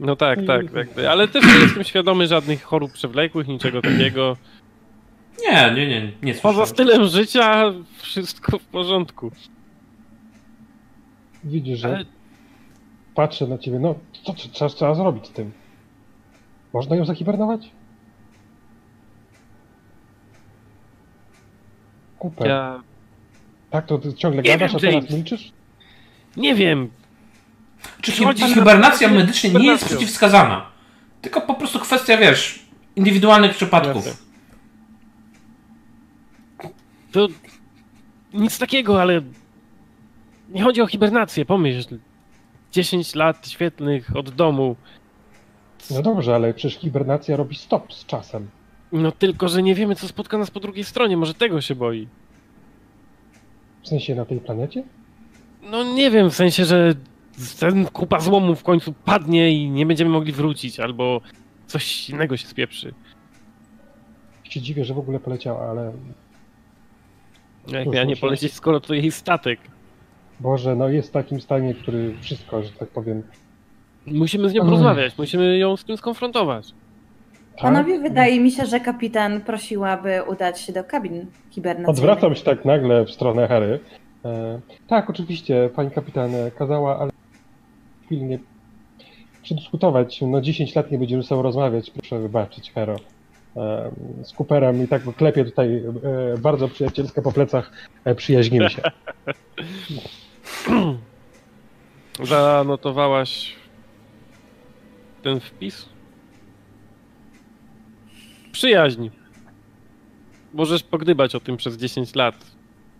No 0.00 0.16
tak, 0.16 0.38
tak, 0.46 0.72
jakby. 0.74 1.10
ale 1.10 1.28
też 1.28 1.44
nie 1.44 1.52
jestem 1.54 1.84
świadomy 1.84 2.26
żadnych 2.26 2.62
chorób 2.62 2.92
przewlekłych, 2.92 3.48
niczego 3.48 3.82
takiego. 3.82 4.36
Nie, 5.42 5.70
nie, 5.74 5.86
nie, 5.86 6.12
nie 6.22 6.34
Poza 6.34 6.42
słyszałem. 6.42 6.66
stylem 6.66 7.08
życia 7.08 7.72
wszystko 7.98 8.58
w 8.58 8.64
porządku. 8.64 9.32
Widzisz, 11.44 11.78
że 11.78 11.88
Ale 11.88 12.04
patrzę 13.14 13.46
na 13.46 13.58
ciebie. 13.58 13.78
No, 13.78 13.94
co, 14.24 14.34
co 14.34 14.48
trzeba, 14.48 14.70
trzeba 14.70 14.94
zrobić 14.94 15.26
z 15.26 15.30
tym? 15.30 15.52
Można 16.72 16.96
ją 16.96 17.04
zahibernować? 17.04 17.70
Kupę. 22.20 22.48
ja 22.48 22.82
Tak, 23.70 23.86
to 23.86 23.98
ty 23.98 24.14
ciągle 24.14 24.42
Nie 24.42 24.50
gadasz, 24.50 24.72
wiem, 24.72 24.76
a 24.76 24.80
teraz 25.00 25.10
milczysz? 25.10 25.52
nie 26.36 26.54
wiem. 26.54 26.90
Czy 28.00 28.12
Przychodzi 28.12 28.42
hi- 28.42 28.48
na- 28.48 28.54
hibernacja 28.54 29.08
medycznie 29.08 29.50
nie 29.50 29.66
jest 29.66 29.84
przeciwwskazana? 29.84 30.66
Tylko 31.22 31.40
po 31.40 31.54
prostu 31.54 31.78
kwestia, 31.78 32.16
wiesz, 32.16 32.66
indywidualnych 32.96 33.52
przypadków. 33.56 34.06
Jasne. 34.06 34.26
To 37.12 37.28
nic 38.34 38.58
takiego, 38.58 39.02
ale 39.02 39.22
nie 40.48 40.62
chodzi 40.62 40.82
o 40.82 40.86
hibernację, 40.86 41.44
pomyśl. 41.44 41.98
10 42.72 43.14
lat 43.14 43.48
świetnych 43.48 44.16
od 44.16 44.30
domu. 44.30 44.76
No 45.90 46.02
dobrze, 46.02 46.34
ale 46.34 46.54
przecież 46.54 46.80
hibernacja 46.80 47.36
robi 47.36 47.56
stop 47.56 47.92
z 47.92 48.06
czasem. 48.06 48.48
No 48.92 49.12
tylko, 49.12 49.48
że 49.48 49.62
nie 49.62 49.74
wiemy, 49.74 49.94
co 49.94 50.08
spotka 50.08 50.38
nas 50.38 50.50
po 50.50 50.60
drugiej 50.60 50.84
stronie. 50.84 51.16
Może 51.16 51.34
tego 51.34 51.60
się 51.60 51.74
boi. 51.74 52.08
W 53.82 53.88
sensie 53.88 54.14
na 54.14 54.24
tej 54.24 54.40
planecie? 54.40 54.82
No 55.62 55.94
nie 55.94 56.10
wiem, 56.10 56.30
w 56.30 56.34
sensie, 56.34 56.64
że 56.64 56.94
ten 57.60 57.86
kupa 57.86 58.20
złomu 58.20 58.54
w 58.54 58.62
końcu 58.62 58.92
padnie 58.92 59.50
i 59.50 59.70
nie 59.70 59.86
będziemy 59.86 60.10
mogli 60.10 60.32
wrócić, 60.32 60.80
albo 60.80 61.20
coś 61.66 62.10
innego 62.10 62.36
się 62.36 62.46
spieprzy. 62.46 62.94
Się 64.44 64.60
dziwię, 64.60 64.84
że 64.84 64.94
w 64.94 64.98
ogóle 64.98 65.20
poleciała, 65.20 65.70
ale 65.70 65.92
Jak 67.68 67.84
Cóż, 67.84 67.94
miała 67.94 68.06
nie 68.06 68.16
polecieć, 68.16 68.52
skoro 68.52 68.80
to 68.80 68.94
jej 68.94 69.10
statek. 69.10 69.60
Boże, 70.40 70.76
no 70.76 70.88
jest 70.88 71.08
w 71.08 71.12
takim 71.12 71.40
stanie, 71.40 71.74
który 71.74 72.14
wszystko, 72.20 72.62
że 72.62 72.70
tak 72.70 72.88
powiem. 72.88 73.22
Musimy 74.06 74.48
z 74.48 74.52
nią 74.52 74.64
porozmawiać, 74.64 75.18
musimy 75.18 75.58
ją 75.58 75.76
z 75.76 75.84
tym 75.84 75.96
skonfrontować. 75.96 76.74
Tak? 77.60 77.72
Panowie, 77.72 77.98
wydaje 77.98 78.40
mi 78.40 78.50
się, 78.50 78.66
że 78.66 78.80
kapitan 78.80 79.40
prosiła, 79.40 79.96
by 79.96 80.22
udać 80.22 80.60
się 80.60 80.72
do 80.72 80.84
kabin 80.84 81.26
hibernacyjnych. 81.50 81.90
Odwracam 81.90 82.34
się 82.34 82.44
tak 82.44 82.64
nagle 82.64 83.04
w 83.04 83.10
stronę 83.10 83.48
Harry. 83.48 83.80
E, 84.24 84.60
tak, 84.88 85.10
oczywiście, 85.10 85.70
pani 85.76 85.90
kapitan 85.90 86.30
kazała, 86.58 86.98
ale 86.98 87.10
pilnie 88.08 88.38
przedyskutować. 89.42 90.20
No 90.20 90.40
10 90.40 90.74
lat 90.74 90.90
nie 90.90 90.98
będziemy 90.98 91.22
ze 91.22 91.28
sobą 91.28 91.42
rozmawiać, 91.42 91.90
proszę 91.90 92.18
wybaczyć, 92.18 92.72
Hero. 92.72 92.96
E, 93.56 93.90
z 94.22 94.32
Cooperem 94.32 94.84
i 94.84 94.88
tak 94.88 95.04
go 95.04 95.12
klepię 95.12 95.44
tutaj 95.44 95.76
e, 95.76 96.38
bardzo 96.38 96.68
przyjacielsko 96.68 97.22
po 97.22 97.32
plecach, 97.32 97.72
e, 98.04 98.14
przyjaźnimy 98.14 98.70
się. 98.70 98.82
Zanotowałaś 102.22 103.56
ten 105.22 105.40
wpis? 105.40 105.88
Przyjaźń. 108.64 109.08
Możesz 110.54 110.82
pogdybać 110.82 111.34
o 111.34 111.40
tym 111.40 111.56
przez 111.56 111.76
10 111.76 112.14
lat. 112.14 112.34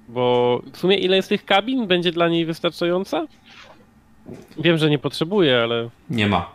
Bo 0.09 0.63
w 0.73 0.79
sumie 0.79 0.97
ile 0.99 1.17
jest 1.17 1.29
tych 1.29 1.45
kabin? 1.45 1.87
Będzie 1.87 2.13
dla 2.13 2.29
niej 2.29 2.47
wystarczająca? 2.47 3.27
Wiem, 4.59 4.79
że 4.79 4.91
nie 4.91 4.99
potrzebuje, 4.99 5.63
ale. 5.63 5.89
Nie 6.11 6.27
ma. 6.27 6.51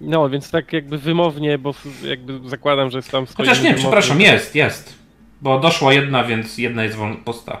No, 0.00 0.28
więc 0.30 0.50
tak 0.50 0.72
jakby 0.72 0.98
wymownie, 0.98 1.58
bo 1.58 1.74
jakby 2.04 2.48
zakładam, 2.48 2.90
że 2.90 2.98
jest 2.98 3.10
tam 3.10 3.26
swoim 3.26 3.48
Chociaż 3.48 3.62
nie, 3.62 3.70
wymownym- 3.70 3.78
przepraszam, 3.78 4.20
jest, 4.20 4.54
jest. 4.54 4.98
Bo 5.42 5.60
doszła 5.60 5.92
jedna, 5.92 6.24
więc 6.24 6.58
jedna 6.58 6.84
jest 6.84 6.96
wolna 6.96 7.16
pusta. 7.24 7.60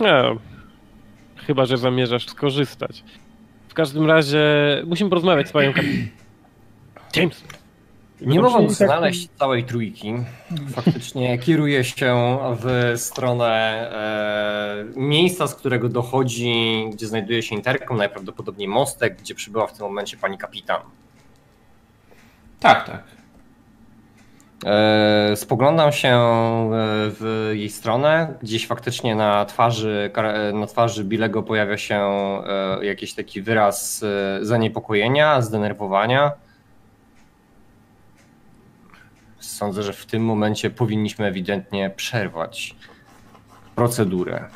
No, 0.00 0.36
chyba, 1.36 1.66
że 1.66 1.78
zamierzasz 1.78 2.26
skorzystać. 2.26 3.04
W 3.68 3.74
każdym 3.74 4.06
razie 4.06 4.42
musimy 4.86 5.10
porozmawiać 5.10 5.48
z 5.48 5.52
panią 5.52 5.72
kap... 5.72 5.84
James! 7.16 7.44
Nie 8.20 8.40
mogąc 8.40 8.72
znaleźć 8.72 9.28
całej 9.38 9.64
trójki, 9.64 10.14
faktycznie 10.68 11.38
kieruję 11.38 11.84
się 11.84 12.38
w 12.60 12.92
stronę 12.96 13.54
e, 14.96 15.00
miejsca, 15.00 15.46
z 15.46 15.54
którego 15.54 15.88
dochodzi, 15.88 16.84
gdzie 16.92 17.06
znajduje 17.06 17.42
się 17.42 17.54
interkom, 17.54 17.96
najprawdopodobniej 17.96 18.68
mostek, 18.68 19.16
gdzie 19.16 19.34
przybyła 19.34 19.66
w 19.66 19.72
tym 19.72 19.86
momencie 19.86 20.16
pani 20.16 20.38
kapitan. 20.38 20.80
Tak, 22.60 22.86
tak. 22.86 23.02
E, 24.64 25.36
spoglądam 25.36 25.92
się 25.92 26.08
e, 26.08 26.70
w 27.10 27.50
jej 27.54 27.70
stronę. 27.70 28.34
Gdzieś 28.42 28.66
faktycznie 28.66 29.14
na 29.14 29.44
twarzy, 29.44 30.10
na 30.54 30.66
twarzy 30.66 31.04
Bilego 31.04 31.42
pojawia 31.42 31.78
się 31.78 31.96
e, 31.96 32.84
jakiś 32.84 33.14
taki 33.14 33.42
wyraz 33.42 34.02
e, 34.02 34.44
zaniepokojenia, 34.44 35.42
zdenerwowania. 35.42 36.32
Sądzę, 39.44 39.82
że 39.82 39.92
w 39.92 40.06
tym 40.06 40.24
momencie 40.24 40.70
powinniśmy 40.70 41.26
ewidentnie 41.26 41.90
przerwać 41.90 42.74
procedurę. 43.74 44.48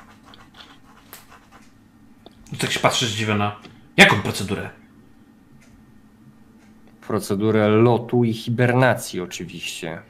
Tak 2.58 2.72
się 2.72 2.80
patrzy 2.80 3.06
zdziwiona. 3.06 3.56
Jaką 3.96 4.22
procedurę? 4.22 4.70
Procedurę 7.06 7.68
lotu 7.68 8.24
i 8.24 8.32
hibernacji, 8.32 9.20
oczywiście. 9.20 10.02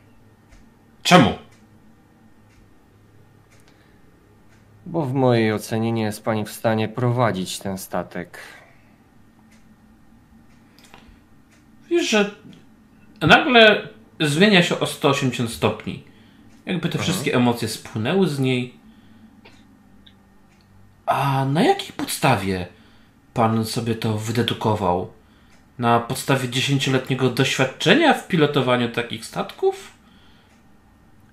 Czemu? 1.03 1.39
Bo 4.87 5.07
w 5.07 5.15
mojej 5.15 5.53
ocenie 5.53 5.93
nie 5.93 6.03
jest 6.03 6.25
pani 6.25 6.45
w 6.45 6.53
stanie 6.53 6.89
prowadzić 6.89 7.59
ten 7.59 7.79
statek. 7.79 8.39
Wiesz, 11.91 12.11
że 12.11 12.35
nagle 13.21 13.89
zmienia 14.21 14.63
się 14.63 14.81
o 14.81 14.87
180 14.87 15.51
stopni. 15.51 16.05
Jakby 16.67 16.89
te 16.89 16.99
wszystkie 16.99 17.35
emocje 17.35 17.69
spłynęły 17.69 18.29
z 18.29 18.39
niej. 18.39 18.75
A 21.07 21.45
na 21.45 21.63
jakiej 21.63 21.93
podstawie 21.97 22.67
pan 23.35 23.65
sobie 23.65 23.95
to 23.95 24.19
wydedukował? 24.19 25.11
Na 25.79 26.01
podstawie 26.01 26.49
dziesięcioletniego 26.49 27.31
doświadczenia 27.31 28.15
w 28.15 28.29
pilotowaniu 28.29 28.89
takich 28.89 29.27
statków? 29.27 29.93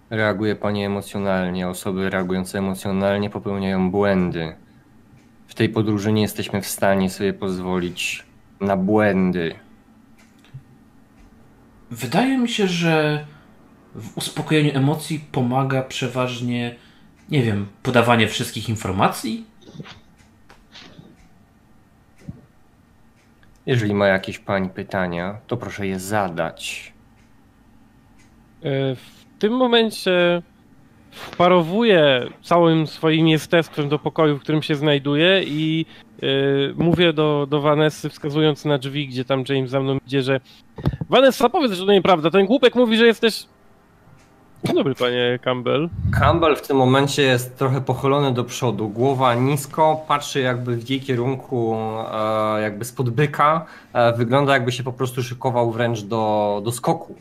Reaguje 0.09 0.55
pani 0.55 0.85
emocjonalnie. 0.85 1.67
Osoby 1.67 2.09
reagujące 2.09 2.59
emocjonalnie 2.59 3.29
popełniają 3.29 3.91
błędy. 3.91 4.55
W 5.47 5.53
tej 5.53 5.69
podróży 5.69 6.11
nie 6.11 6.21
jesteśmy 6.21 6.61
w 6.61 6.67
stanie 6.67 7.09
sobie 7.09 7.33
pozwolić 7.33 8.23
na 8.59 8.77
błędy. 8.77 9.55
Wydaje 11.91 12.37
mi 12.37 12.49
się, 12.49 12.67
że 12.67 13.25
w 13.95 14.17
uspokojeniu 14.17 14.77
emocji 14.77 15.19
pomaga 15.31 15.81
przeważnie, 15.81 16.75
nie 17.29 17.43
wiem, 17.43 17.67
podawanie 17.83 18.27
wszystkich 18.27 18.69
informacji? 18.69 19.45
Jeżeli 23.65 23.93
ma 23.93 24.07
jakieś 24.07 24.39
pani 24.39 24.69
pytania, 24.69 25.37
to 25.47 25.57
proszę 25.57 25.87
je 25.87 25.99
zadać. 25.99 26.93
E, 28.63 28.95
W 28.95 29.25
tym 29.39 29.53
momencie 29.53 30.41
wparowuję 31.11 32.27
całym 32.41 32.87
swoim 32.87 33.27
jestestwem 33.27 33.89
do 33.89 33.99
pokoju, 33.99 34.37
w 34.37 34.41
którym 34.41 34.61
się 34.61 34.75
znajduję 34.75 35.43
i 35.43 35.85
e, 36.21 36.27
mówię 36.75 37.13
do, 37.13 37.47
do 37.49 37.61
Vanessy, 37.61 38.09
wskazując 38.09 38.65
na 38.65 38.77
drzwi, 38.77 39.07
gdzie 39.07 39.25
tam 39.25 39.43
James 39.49 39.71
za 39.71 39.79
mną 39.79 39.97
idzie, 40.07 40.21
że 40.21 40.39
Vanessa, 41.09 41.49
powiedz, 41.49 41.71
że 41.71 41.85
to 41.85 41.91
nieprawda. 41.91 42.31
Ten 42.31 42.45
głupek 42.45 42.75
mówi, 42.75 42.97
że 42.97 43.05
jesteś... 43.05 43.45
Dzień 44.63 44.75
dobry, 44.75 44.95
panie 44.95 45.39
Campbell. 45.41 45.89
Campbell 46.19 46.55
w 46.55 46.67
tym 46.67 46.77
momencie 46.77 47.21
jest 47.21 47.57
trochę 47.57 47.81
pochylony 47.81 48.33
do 48.33 48.43
przodu, 48.43 48.89
głowa 48.89 49.35
nisko, 49.35 50.05
patrzy 50.07 50.39
jakby 50.39 50.75
w 50.75 50.89
jej 50.89 51.01
kierunku, 51.01 51.75
e, 52.13 52.61
jakby 52.61 52.85
spod 52.85 53.09
byka. 53.09 53.65
E, 53.93 54.13
wygląda 54.13 54.53
jakby 54.53 54.71
się 54.71 54.83
po 54.83 54.93
prostu 54.93 55.23
szykował 55.23 55.71
wręcz 55.71 56.01
do, 56.01 56.61
do 56.65 56.71
skoku. 56.71 57.15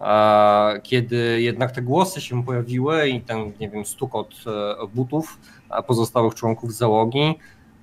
E, 0.00 0.80
kiedy 0.82 1.40
jednak 1.40 1.72
te 1.72 1.82
głosy 1.82 2.20
się 2.20 2.44
pojawiły 2.44 3.08
i 3.08 3.20
ten, 3.20 3.52
nie 3.60 3.68
wiem, 3.68 3.84
stukot 3.84 4.34
e, 4.46 4.86
butów 4.86 5.38
e, 5.70 5.82
pozostałych 5.82 6.34
członków 6.34 6.74
załogi, 6.74 7.34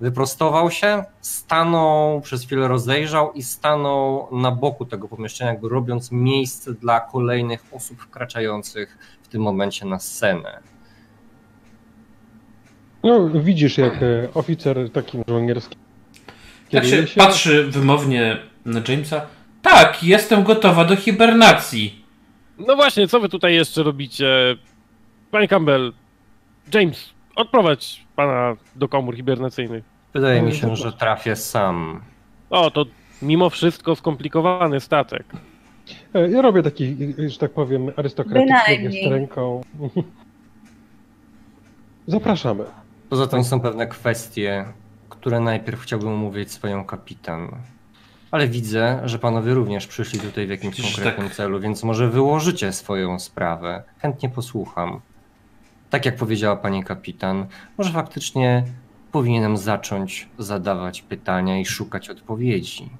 wyprostował 0.02 0.70
się, 0.70 1.04
stanął, 1.20 2.20
przez 2.20 2.44
chwilę 2.44 2.68
rozejrzał 2.68 3.32
i 3.32 3.42
stanął 3.42 4.28
na 4.32 4.50
boku 4.50 4.84
tego 4.86 5.08
pomieszczenia, 5.08 5.50
jakby 5.50 5.68
robiąc 5.68 6.12
miejsce 6.12 6.74
dla 6.74 7.00
kolejnych 7.00 7.64
osób 7.72 7.98
wkraczających 8.00 8.98
w 9.22 9.28
tym 9.28 9.42
momencie 9.42 9.86
na 9.86 9.98
scenę. 9.98 10.60
No, 13.02 13.28
widzisz, 13.30 13.78
jak 13.78 13.94
e, 14.02 14.28
oficer 14.34 14.90
takim 14.90 15.24
żołnierskim 15.28 15.78
Tak 16.70 16.84
się 16.84 17.06
się. 17.06 17.20
patrzy 17.20 17.64
wymownie 17.70 18.36
na 18.64 18.80
Jamesa. 18.88 19.26
Tak, 19.62 20.02
jestem 20.04 20.42
gotowa 20.42 20.84
do 20.84 20.96
hibernacji. 20.96 22.04
No 22.58 22.76
właśnie, 22.76 23.08
co 23.08 23.20
wy 23.20 23.28
tutaj 23.28 23.54
jeszcze 23.54 23.82
robicie? 23.82 24.56
Panie 25.30 25.48
Campbell, 25.48 25.92
James, 26.74 27.10
odprowadź 27.36 28.06
pana 28.16 28.56
do 28.76 28.88
komór 28.88 29.16
hibernacyjnych. 29.16 29.91
Wydaje 30.14 30.42
mi 30.42 30.48
No, 30.48 30.54
się, 30.54 30.60
zobacz. 30.60 30.78
że 30.78 30.92
trafię 30.92 31.36
sam. 31.36 32.00
O, 32.50 32.70
to 32.70 32.84
mimo 33.22 33.50
wszystko 33.50 33.96
skomplikowany 33.96 34.80
statek. 34.80 35.24
E, 36.14 36.30
Ja 36.30 36.42
robię 36.42 36.62
taki, 36.62 36.96
że 37.28 37.38
tak 37.38 37.50
powiem, 37.50 37.90
arystokratyczny 37.96 38.78
gest 38.78 38.96
ręką. 39.10 39.60
Zapraszamy. 42.06 42.64
Poza 43.10 43.26
tym 43.26 43.44
są 43.44 43.60
pewne 43.60 43.86
kwestie, 43.86 44.64
które 45.08 45.40
najpierw 45.40 45.80
chciałbym 45.80 46.08
omówić 46.08 46.52
swoją 46.52 46.84
kapitan. 46.84 47.48
Ale 48.30 48.48
widzę, 48.48 49.00
że 49.04 49.18
panowie 49.18 49.54
również 49.54 49.86
przyszli 49.86 50.20
tutaj 50.20 50.46
w 50.46 50.50
jakimś 50.50 50.74
Przecież 50.74 50.94
konkretnym 50.94 51.26
tak. 51.26 51.36
celu, 51.36 51.60
więc 51.60 51.82
może 51.84 52.08
wyłożycie 52.10 52.72
swoją 52.72 53.18
sprawę. 53.18 53.82
Chętnie 53.98 54.28
posłucham. 54.28 55.00
Tak 55.90 56.06
jak 56.06 56.16
powiedziała 56.16 56.56
pani 56.56 56.84
kapitan, 56.84 57.46
może 57.78 57.90
faktycznie 57.92 58.64
powinienem 59.12 59.56
zacząć 59.56 60.28
zadawać 60.38 61.02
pytania 61.02 61.60
i 61.60 61.64
szukać 61.64 62.10
odpowiedzi. 62.10 62.90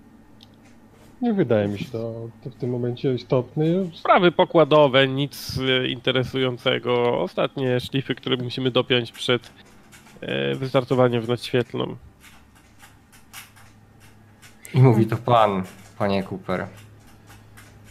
Nie 1.22 1.32
wydaje 1.32 1.68
mi 1.68 1.78
się 1.78 1.84
to, 1.84 2.28
to 2.44 2.51
w 2.51 2.55
tym 2.55 2.70
momencie 2.70 3.14
istotne. 3.14 3.64
Sprawy 3.94 4.32
pokładowe, 4.32 5.09
nic 5.09 5.59
e, 5.59 5.89
interesującego. 5.89 7.20
Ostatnie 7.20 7.80
szlify, 7.80 8.14
które 8.14 8.36
musimy 8.36 8.70
dopiąć 8.70 9.12
przed 9.12 9.51
e, 10.20 10.55
wystartowaniem 10.55 11.22
w 11.22 11.28
noc 11.28 11.44
świetlną. 11.44 11.97
I 14.74 14.80
mówi 14.80 15.06
to 15.06 15.16
pan, 15.16 15.62
panie 15.98 16.22
Cooper. 16.22 16.66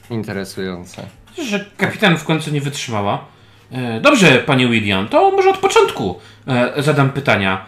Interesujące. 0.09 1.07
Że 1.43 1.65
kapitan 1.77 2.17
w 2.17 2.23
końcu 2.23 2.51
nie 2.51 2.61
wytrzymała. 2.61 3.25
E, 3.71 4.01
Dobrze, 4.01 4.43
panie 4.45 4.67
William, 4.67 5.07
to 5.07 5.31
może 5.31 5.49
od 5.49 5.57
początku 5.57 6.19
e, 6.47 6.83
zadam 6.83 7.09
pytania. 7.09 7.65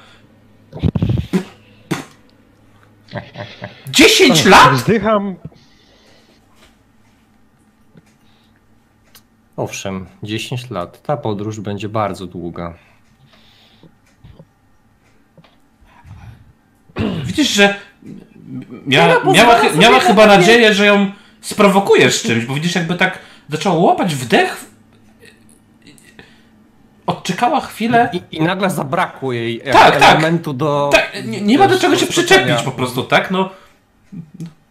10 3.89 4.45
lat? 4.45 4.73
Wzdycham. 4.73 5.35
Owszem, 9.57 10.05
10 10.23 10.69
lat. 10.69 11.01
Ta 11.01 11.17
podróż 11.17 11.59
będzie 11.59 11.89
bardzo 11.89 12.27
długa. 12.27 12.73
Widzisz, 17.23 17.49
że 17.49 17.75
mia, 18.85 19.19
No, 19.25 19.33
miała, 19.33 19.61
miała 19.79 19.97
na 19.97 20.03
chyba 20.03 20.25
nadzieję, 20.25 20.73
że 20.73 20.85
ją 20.85 21.11
sprowokujesz 21.41 22.21
czymś, 22.21 22.45
bo 22.45 22.53
widzisz, 22.53 22.75
jakby 22.75 22.95
tak 22.95 23.19
zaczęła 23.49 23.75
łapać 23.75 24.15
wdech. 24.15 24.72
Odczekała 27.05 27.61
chwilę. 27.61 28.09
I, 28.13 28.21
i 28.37 28.41
nagle 28.41 28.69
zabrakło 28.69 29.33
jej 29.33 29.61
Tak, 29.61 29.99
tak. 29.99 30.11
elementu 30.11 30.53
do. 30.53 30.89
Tak, 30.93 31.25
nie, 31.25 31.41
nie 31.41 31.57
ma 31.57 31.67
do 31.67 31.79
czego 31.79 31.95
się 31.95 32.07
przyczepić 32.07 32.61
po 32.65 32.71
prostu, 32.71 33.03
tak? 33.03 33.31
No, 33.31 33.49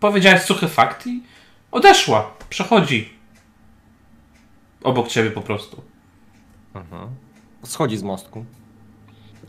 powiedziałeś 0.01 0.43
suchy 0.43 0.69
fakt 0.69 1.07
i 1.07 1.23
odeszła. 1.73 2.31
Przechodzi. 2.49 3.11
Obok 4.85 5.09
ciebie 5.09 5.31
po 5.31 5.41
prostu. 5.41 5.83
Mhm. 6.75 7.09
Schodzi 7.63 7.97
z 7.97 8.03
mostku. 8.03 8.45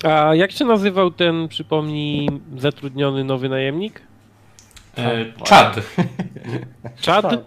A 0.03 0.35
jak 0.35 0.51
się 0.51 0.65
nazywał 0.65 1.11
ten, 1.11 1.47
przypomnij, 1.47 2.30
zatrudniony 2.57 3.23
nowy 3.23 3.49
najemnik? 3.49 4.01
E, 4.97 5.26
Chad. 5.49 5.80
Chad? 7.05 7.22
Tak. 7.30 7.39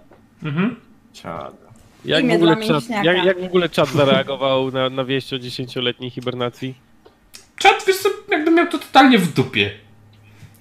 Mhm. 0.42 0.76
Ciad. 1.12 1.65
Jak 2.06 2.26
w, 2.28 2.32
ogóle 2.32 2.56
mięśniaka. 2.56 3.04
jak, 3.04 3.24
jak 3.24 3.40
w 3.40 3.44
ogóle 3.44 3.68
Chad 3.76 3.88
zareagował 3.88 4.70
na, 4.70 4.90
na 4.90 5.04
wieść 5.04 5.32
o 5.32 5.36
10-letniej 5.36 6.10
hibernacji? 6.10 6.74
Chad, 7.62 7.84
wiesz 7.86 7.96
co, 7.96 8.08
jakby 8.30 8.50
miał 8.50 8.66
to 8.66 8.78
totalnie 8.78 9.18
w 9.18 9.32
dupie. 9.32 9.70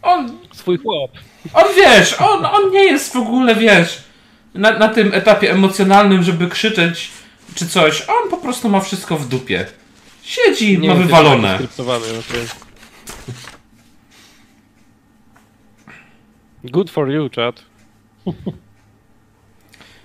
On, 0.01 0.37
Swój 0.53 0.77
chłop. 0.77 1.11
on 1.53 1.63
wiesz, 1.75 2.21
on, 2.21 2.45
on 2.45 2.71
nie 2.71 2.83
jest 2.83 3.13
w 3.13 3.15
ogóle, 3.15 3.55
wiesz, 3.55 4.03
na, 4.53 4.79
na 4.79 4.87
tym 4.87 5.13
etapie 5.13 5.51
emocjonalnym, 5.51 6.23
żeby 6.23 6.47
krzyczeć 6.47 7.11
czy 7.55 7.67
coś. 7.67 8.01
On 8.09 8.29
po 8.29 8.37
prostu 8.37 8.69
ma 8.69 8.79
wszystko 8.81 9.17
w 9.17 9.27
dupie. 9.27 9.65
Siedzi, 10.23 10.77
ma 10.77 10.81
wiem, 10.87 10.97
czy 10.97 11.03
wywalone. 11.03 11.47
jest 11.47 11.55
skryptowany, 11.55 12.05
to 12.31 12.37
jest- 12.37 12.65
Good 16.63 16.89
for 16.91 17.09
you, 17.11 17.29
Chad. 17.35 17.63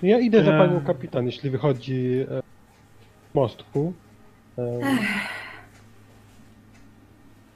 Ja 0.03 0.19
idę 0.19 0.43
za 0.43 0.51
Eee. 0.51 0.67
panią 0.67 0.81
kapitan, 0.81 1.25
jeśli 1.25 1.49
wychodzi 1.49 2.25
e, 2.31 2.41
z 3.31 3.35
mostku. 3.35 3.93
E, 4.57 4.79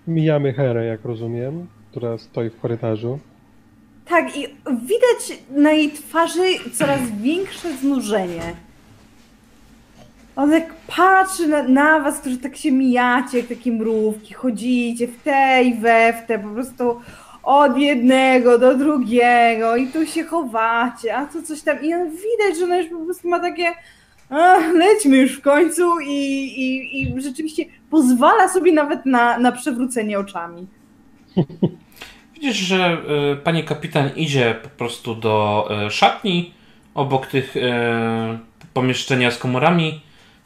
mijamy 0.07 0.53
Herę, 0.53 0.85
jak 0.85 1.05
rozumiem, 1.05 1.67
która 1.91 2.17
stoi 2.17 2.49
w 2.49 2.59
korytarzu. 2.59 3.19
Tak, 4.05 4.37
i 4.37 4.47
widać 4.67 5.39
na 5.49 5.71
jej 5.71 5.91
twarzy 5.91 6.43
coraz 6.73 7.01
większe 7.21 7.77
znużenie. 7.77 8.41
On 10.35 10.51
tak 10.51 10.73
patrzy 10.87 11.47
na, 11.47 11.63
na 11.63 11.99
was, 11.99 12.19
którzy 12.19 12.37
tak 12.37 12.55
się 12.57 12.71
mijacie, 12.71 13.37
jak 13.37 13.47
takie 13.47 13.71
mrówki, 13.71 14.33
chodzicie 14.33 15.07
w 15.07 15.23
te 15.23 15.63
i 15.63 15.73
we 15.73 16.13
w 16.13 16.27
te, 16.27 16.39
po 16.39 16.49
prostu 16.49 16.99
od 17.45 17.77
jednego 17.77 18.59
do 18.59 18.77
drugiego 18.77 19.75
i 19.75 19.87
tu 19.87 20.05
się 20.05 20.23
chowacie, 20.23 21.15
a 21.15 21.25
tu 21.25 21.41
coś 21.41 21.61
tam. 21.61 21.77
I 21.77 21.89
widać, 21.93 22.59
że 22.59 22.65
ona 22.65 22.77
już 22.77 22.87
po 22.87 23.05
prostu 23.05 23.29
ma 23.29 23.39
takie 23.39 23.73
lećmy 24.73 25.17
już 25.17 25.37
w 25.37 25.41
końcu 25.41 25.99
i, 25.99 26.15
i, 26.45 27.01
i 27.01 27.21
rzeczywiście 27.21 27.65
pozwala 27.89 28.49
sobie 28.49 28.71
nawet 28.73 29.05
na, 29.05 29.37
na 29.37 29.51
przewrócenie 29.51 30.19
oczami. 30.19 30.67
Widzisz, 32.33 32.57
że 32.57 32.97
y, 33.33 33.35
pani 33.35 33.63
kapitan 33.63 34.09
idzie 34.15 34.55
po 34.63 34.69
prostu 34.69 35.15
do 35.15 35.67
y, 35.87 35.91
szatni 35.91 36.53
obok 36.93 37.27
tych 37.27 37.55
y, 37.57 37.61
pomieszczenia 38.73 39.31
z 39.31 39.37
komorami. 39.37 40.01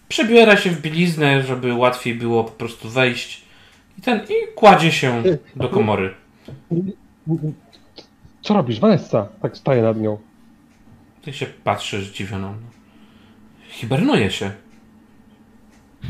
Przebiera 0.08 0.58
się 0.58 0.70
w 0.70 0.82
bieliznę, 0.82 1.44
żeby 1.44 1.74
łatwiej 1.74 2.16
było 2.16 2.44
po 2.44 2.52
prostu 2.52 2.90
wejść. 2.90 3.42
I 4.00 4.02
ten 4.02 4.20
i 4.20 4.54
kładzie 4.56 4.92
się 4.92 5.24
do 5.56 5.70
komory. 5.70 6.14
Co 8.41 8.54
robisz, 8.54 8.80
Vanessa? 8.80 9.28
Tak 9.41 9.58
staje 9.58 9.82
nad 9.82 10.02
nią. 10.02 10.18
Ty 11.22 11.34
się 11.34 11.46
patrzysz 11.46 12.08
zdziwioną. 12.10 12.56
Hibernuje 13.70 14.32
się. 14.32 14.52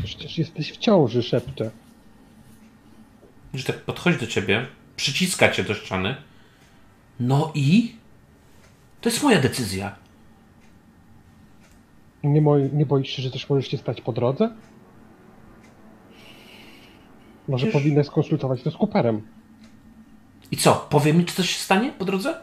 Przecież 0.04 0.38
jesteś 0.38 0.72
w 0.72 0.76
ciąży, 0.76 1.22
szepcze. 1.22 1.70
Że 3.54 3.64
tak 3.64 3.76
podchodzi 3.80 4.18
do 4.18 4.26
ciebie, 4.26 4.66
przyciska 4.96 5.48
cię 5.48 5.64
do 5.64 5.74
ściany. 5.74 6.16
No 7.20 7.52
i? 7.54 7.94
To 9.00 9.08
jest 9.08 9.22
moja 9.22 9.40
decyzja. 9.40 9.96
Nie, 12.24 12.40
moi, 12.40 12.70
nie 12.72 12.86
boisz 12.86 13.08
się, 13.08 13.22
że 13.22 13.30
też 13.30 13.48
możesz 13.48 13.68
się 13.70 13.78
stać 13.78 14.00
po 14.00 14.12
drodze? 14.12 14.50
Może 17.48 17.66
Przecież- 17.66 17.82
powinnaś 17.82 18.06
skonsultować 18.06 18.62
to 18.62 18.70
z 18.70 18.76
Cooperem. 18.76 19.22
I 20.50 20.56
co, 20.56 20.86
powie 20.90 21.12
mi, 21.12 21.24
czy 21.24 21.34
coś 21.34 21.50
się 21.50 21.58
stanie 21.58 21.92
po 21.98 22.04
drodze? 22.04 22.34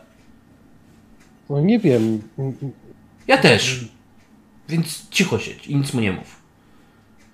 No 1.50 1.62
nie 1.62 1.80
wiem. 1.80 2.22
Ja 3.28 3.38
też. 3.38 3.86
Więc 4.70 5.10
cicho 5.10 5.40
siedź 5.40 5.68
i 5.68 5.76
nic 5.76 5.94
mu 5.94 6.02
nie 6.02 6.12
mów. 6.12 6.42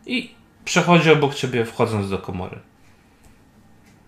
I 0.06 0.32
przechodzi 0.66 1.12
obok 1.12 1.36
ciebie, 1.36 1.66
wchodząc 1.66 2.10
do 2.10 2.18
komory. 2.18 2.60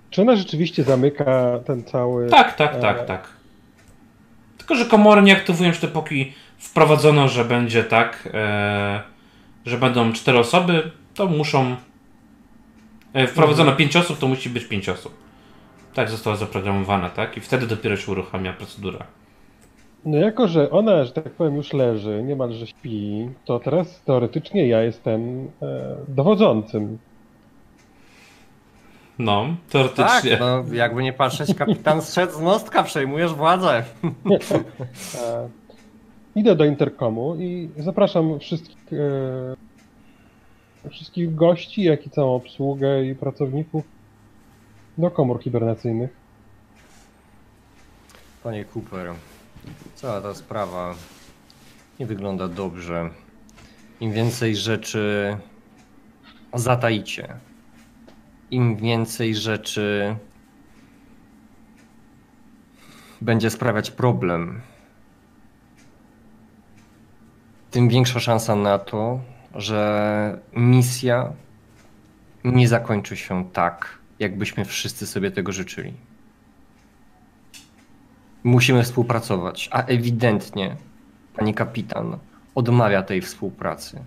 Czy 0.09 0.21
ona 0.21 0.35
rzeczywiście 0.35 0.83
zamyka 0.83 1.59
ten 1.65 1.83
cały... 1.83 2.29
Tak, 2.29 2.55
tak, 2.55 2.81
tak, 2.81 3.05
tak. 3.05 3.29
Tylko, 4.57 4.75
że 4.75 4.85
komory 4.85 5.21
nie 5.21 5.33
aktywują 5.33 5.73
się 5.73 5.81
dopóki 5.81 6.33
wprowadzono, 6.57 7.27
że 7.27 7.45
będzie 7.45 7.83
tak, 7.83 8.29
e, 8.33 9.01
że 9.65 9.77
będą 9.77 10.13
cztery 10.13 10.39
osoby, 10.39 10.91
to 11.13 11.27
muszą. 11.27 11.75
E, 13.13 13.27
wprowadzono 13.27 13.71
pięć 13.71 13.95
osób, 13.95 14.19
to 14.19 14.27
musi 14.27 14.49
być 14.49 14.65
pięć 14.65 14.89
osób. 14.89 15.24
Tak 15.95 16.09
została 16.09 16.35
zaprogramowana, 16.35 17.09
tak? 17.09 17.37
I 17.37 17.41
wtedy 17.41 17.67
dopiero 17.67 17.97
się 17.97 18.11
uruchamia 18.11 18.53
procedura. 18.53 18.99
No 20.05 20.17
jako, 20.17 20.47
że 20.47 20.71
ona, 20.71 21.05
że 21.05 21.11
tak 21.11 21.29
powiem, 21.29 21.55
już 21.55 21.73
leży, 21.73 22.23
niemalże 22.23 22.67
śpi, 22.67 23.29
to 23.45 23.59
teraz 23.59 24.01
teoretycznie 24.01 24.67
ja 24.67 24.81
jestem 24.83 25.47
e, 25.61 25.95
dowodzącym. 26.07 26.97
No, 29.19 29.45
Tak, 29.45 29.71
teoretycznie. 29.71 30.37
no 30.39 30.63
jakby 30.73 31.03
nie 31.03 31.13
patrzeć, 31.13 31.55
kapitan 31.55 32.01
zszedł 32.01 32.33
z 32.33 32.39
mostka, 32.41 32.83
przejmujesz 32.83 33.33
władzę. 33.33 33.83
E, 35.23 35.49
idę 36.35 36.55
do 36.55 36.65
interkomu 36.65 37.35
i 37.35 37.69
zapraszam 37.77 38.39
wszystkich, 38.39 38.93
e, 40.83 40.89
wszystkich 40.89 41.35
gości, 41.35 41.83
jak 41.83 42.07
i 42.07 42.09
całą 42.09 42.35
obsługę 42.35 43.05
i 43.05 43.15
pracowników 43.15 43.94
do 44.97 45.11
komór 45.11 45.43
hibernacyjnych. 45.43 46.09
Panie 48.43 48.65
Cooper, 48.65 49.13
cała 49.95 50.21
ta 50.21 50.33
sprawa 50.33 50.95
nie 51.99 52.05
wygląda 52.05 52.47
dobrze. 52.47 53.09
Im 53.99 54.11
więcej 54.11 54.55
rzeczy 54.55 55.37
zataicie, 56.53 57.35
im 58.51 58.75
więcej 58.75 59.35
rzeczy 59.35 60.15
będzie 63.21 63.49
sprawiać 63.49 63.91
problem, 63.91 64.61
tym 67.71 67.89
większa 67.89 68.19
szansa 68.19 68.55
na 68.55 68.79
to, 68.79 69.19
że 69.55 70.39
misja 70.53 71.33
nie 72.43 72.67
zakończy 72.67 73.17
się 73.17 73.49
tak, 73.53 73.99
jakbyśmy 74.19 74.65
wszyscy 74.65 75.07
sobie 75.07 75.31
tego 75.31 75.51
życzyli. 75.51 75.93
Musimy 78.43 78.83
współpracować, 78.83 79.69
a 79.71 79.83
ewidentnie 79.83 80.75
pani 81.35 81.53
kapitan 81.53 82.17
odmawia 82.55 83.03
tej 83.03 83.21
współpracy. 83.21 84.03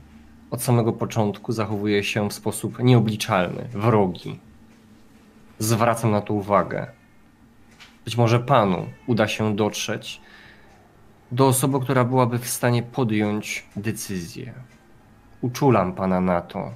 Od 0.50 0.62
samego 0.62 0.92
początku 0.92 1.52
zachowuje 1.52 2.04
się 2.04 2.28
w 2.28 2.32
sposób 2.32 2.78
nieobliczalny, 2.78 3.68
wrogi. 3.72 4.38
Zwracam 5.58 6.10
na 6.10 6.20
to 6.20 6.34
uwagę. 6.34 6.86
Być 8.04 8.16
może 8.16 8.40
panu 8.40 8.86
uda 9.06 9.28
się 9.28 9.56
dotrzeć 9.56 10.20
do 11.32 11.46
osoby, 11.46 11.80
która 11.80 12.04
byłaby 12.04 12.38
w 12.38 12.48
stanie 12.48 12.82
podjąć 12.82 13.66
decyzję. 13.76 14.54
Uczulam 15.40 15.92
pana 15.92 16.20
na 16.20 16.40
to. 16.40 16.70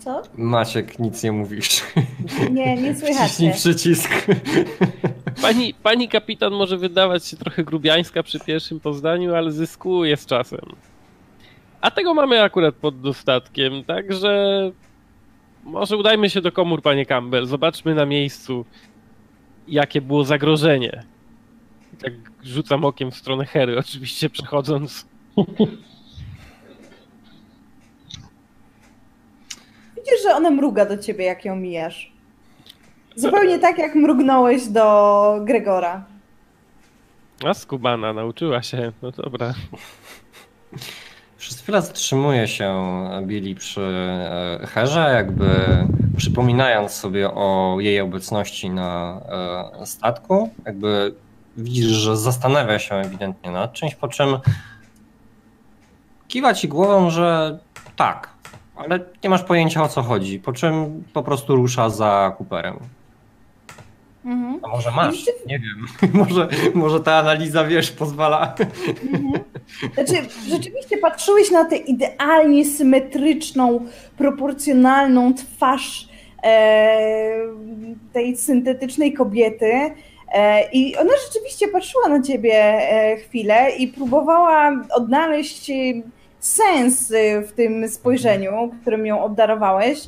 Co? 0.00 0.22
Maciek, 0.36 0.98
nic 0.98 1.22
nie 1.22 1.32
mówisz. 1.32 1.82
Nie, 2.50 2.76
nie 2.76 2.94
słychać. 2.96 3.32
przycisk. 3.54 4.10
Pani, 5.42 5.74
pani 5.74 6.08
kapitan 6.08 6.52
może 6.52 6.76
wydawać 6.76 7.26
się 7.26 7.36
trochę 7.36 7.64
grubiańska 7.64 8.22
przy 8.22 8.40
pierwszym 8.40 8.80
poznaniu, 8.80 9.34
ale 9.34 9.52
zyskuje 9.52 10.16
z 10.16 10.26
czasem. 10.26 10.60
A 11.80 11.90
tego 11.90 12.14
mamy 12.14 12.42
akurat 12.42 12.74
pod 12.74 13.00
dostatkiem, 13.00 13.84
także 13.84 14.72
może 15.64 15.96
udajmy 15.96 16.30
się 16.30 16.40
do 16.40 16.52
komór, 16.52 16.82
panie 16.82 17.06
Campbell. 17.06 17.46
Zobaczmy 17.46 17.94
na 17.94 18.06
miejscu, 18.06 18.64
jakie 19.68 20.00
było 20.00 20.24
zagrożenie. 20.24 21.04
Tak 22.02 22.12
rzucam 22.42 22.84
okiem 22.84 23.10
w 23.10 23.16
stronę 23.16 23.46
Hery, 23.46 23.78
oczywiście 23.78 24.30
przechodząc. 24.30 25.06
Widzisz, 30.10 30.22
że 30.24 30.36
ona 30.36 30.50
mruga 30.50 30.86
do 30.86 30.98
ciebie, 30.98 31.24
jak 31.24 31.44
ją 31.44 31.56
mijasz. 31.56 32.12
Zupełnie 33.16 33.58
tak, 33.58 33.78
jak 33.78 33.94
mrugnąłeś 33.94 34.66
do 34.66 35.40
Gregora. 35.44 36.04
A 37.46 37.54
skubana, 37.54 38.12
nauczyła 38.12 38.62
się. 38.62 38.92
No 39.02 39.10
dobra. 39.10 39.54
Wszyscy 41.36 41.62
chwilę 41.62 41.82
zatrzymuje 41.82 42.48
się 42.48 42.84
Billy 43.22 43.54
przy 43.54 43.80
e, 43.80 44.66
Herze, 44.66 45.10
jakby 45.14 45.46
przypominając 46.16 46.92
sobie 46.92 47.30
o 47.30 47.76
jej 47.80 48.00
obecności 48.00 48.70
na 48.70 49.20
e, 49.80 49.86
statku. 49.86 50.50
Jakby 50.66 51.14
widzisz, 51.56 51.86
że 51.86 52.16
zastanawia 52.16 52.78
się 52.78 52.94
ewidentnie 52.94 53.50
nad 53.50 53.72
czymś, 53.72 53.94
po 53.94 54.08
czym 54.08 54.38
kiwa 56.28 56.54
ci 56.54 56.68
głową, 56.68 57.10
że 57.10 57.58
tak, 57.96 58.39
ale 58.84 59.00
nie 59.24 59.30
masz 59.30 59.42
pojęcia 59.42 59.82
o 59.82 59.88
co 59.88 60.02
chodzi, 60.02 60.38
po 60.38 60.52
czym 60.52 61.04
po 61.12 61.22
prostu 61.22 61.56
rusza 61.56 61.90
za 61.90 62.36
Cooperem. 62.38 62.78
Mhm. 64.24 64.60
A 64.62 64.68
może 64.68 64.90
masz? 64.90 65.26
Nie 65.46 65.58
wiem. 65.58 65.86
może, 66.20 66.48
może 66.74 67.00
ta 67.00 67.14
analiza, 67.14 67.64
wiesz, 67.64 67.90
pozwala. 67.90 68.54
Znaczy, 69.94 70.14
rzeczywiście 70.48 70.98
patrzyłeś 70.98 71.50
na 71.50 71.64
tę 71.64 71.76
idealnie 71.76 72.64
symetryczną, 72.64 73.86
proporcjonalną 74.16 75.34
twarz 75.34 76.08
e, 76.42 77.36
tej 78.12 78.36
syntetycznej 78.36 79.12
kobiety. 79.12 79.72
E, 80.32 80.70
I 80.72 80.96
ona 80.96 81.12
rzeczywiście 81.26 81.68
patrzyła 81.68 82.08
na 82.08 82.22
ciebie 82.22 82.54
e, 82.54 83.16
chwilę 83.16 83.70
i 83.78 83.88
próbowała 83.88 84.72
odnaleźć 84.94 85.70
sens 86.40 87.12
e, 87.12 87.40
w 87.42 87.52
tym 87.52 87.88
spojrzeniu, 87.88 88.70
którym 88.82 89.06
ją 89.06 89.22
obdarowałeś. 89.24 89.98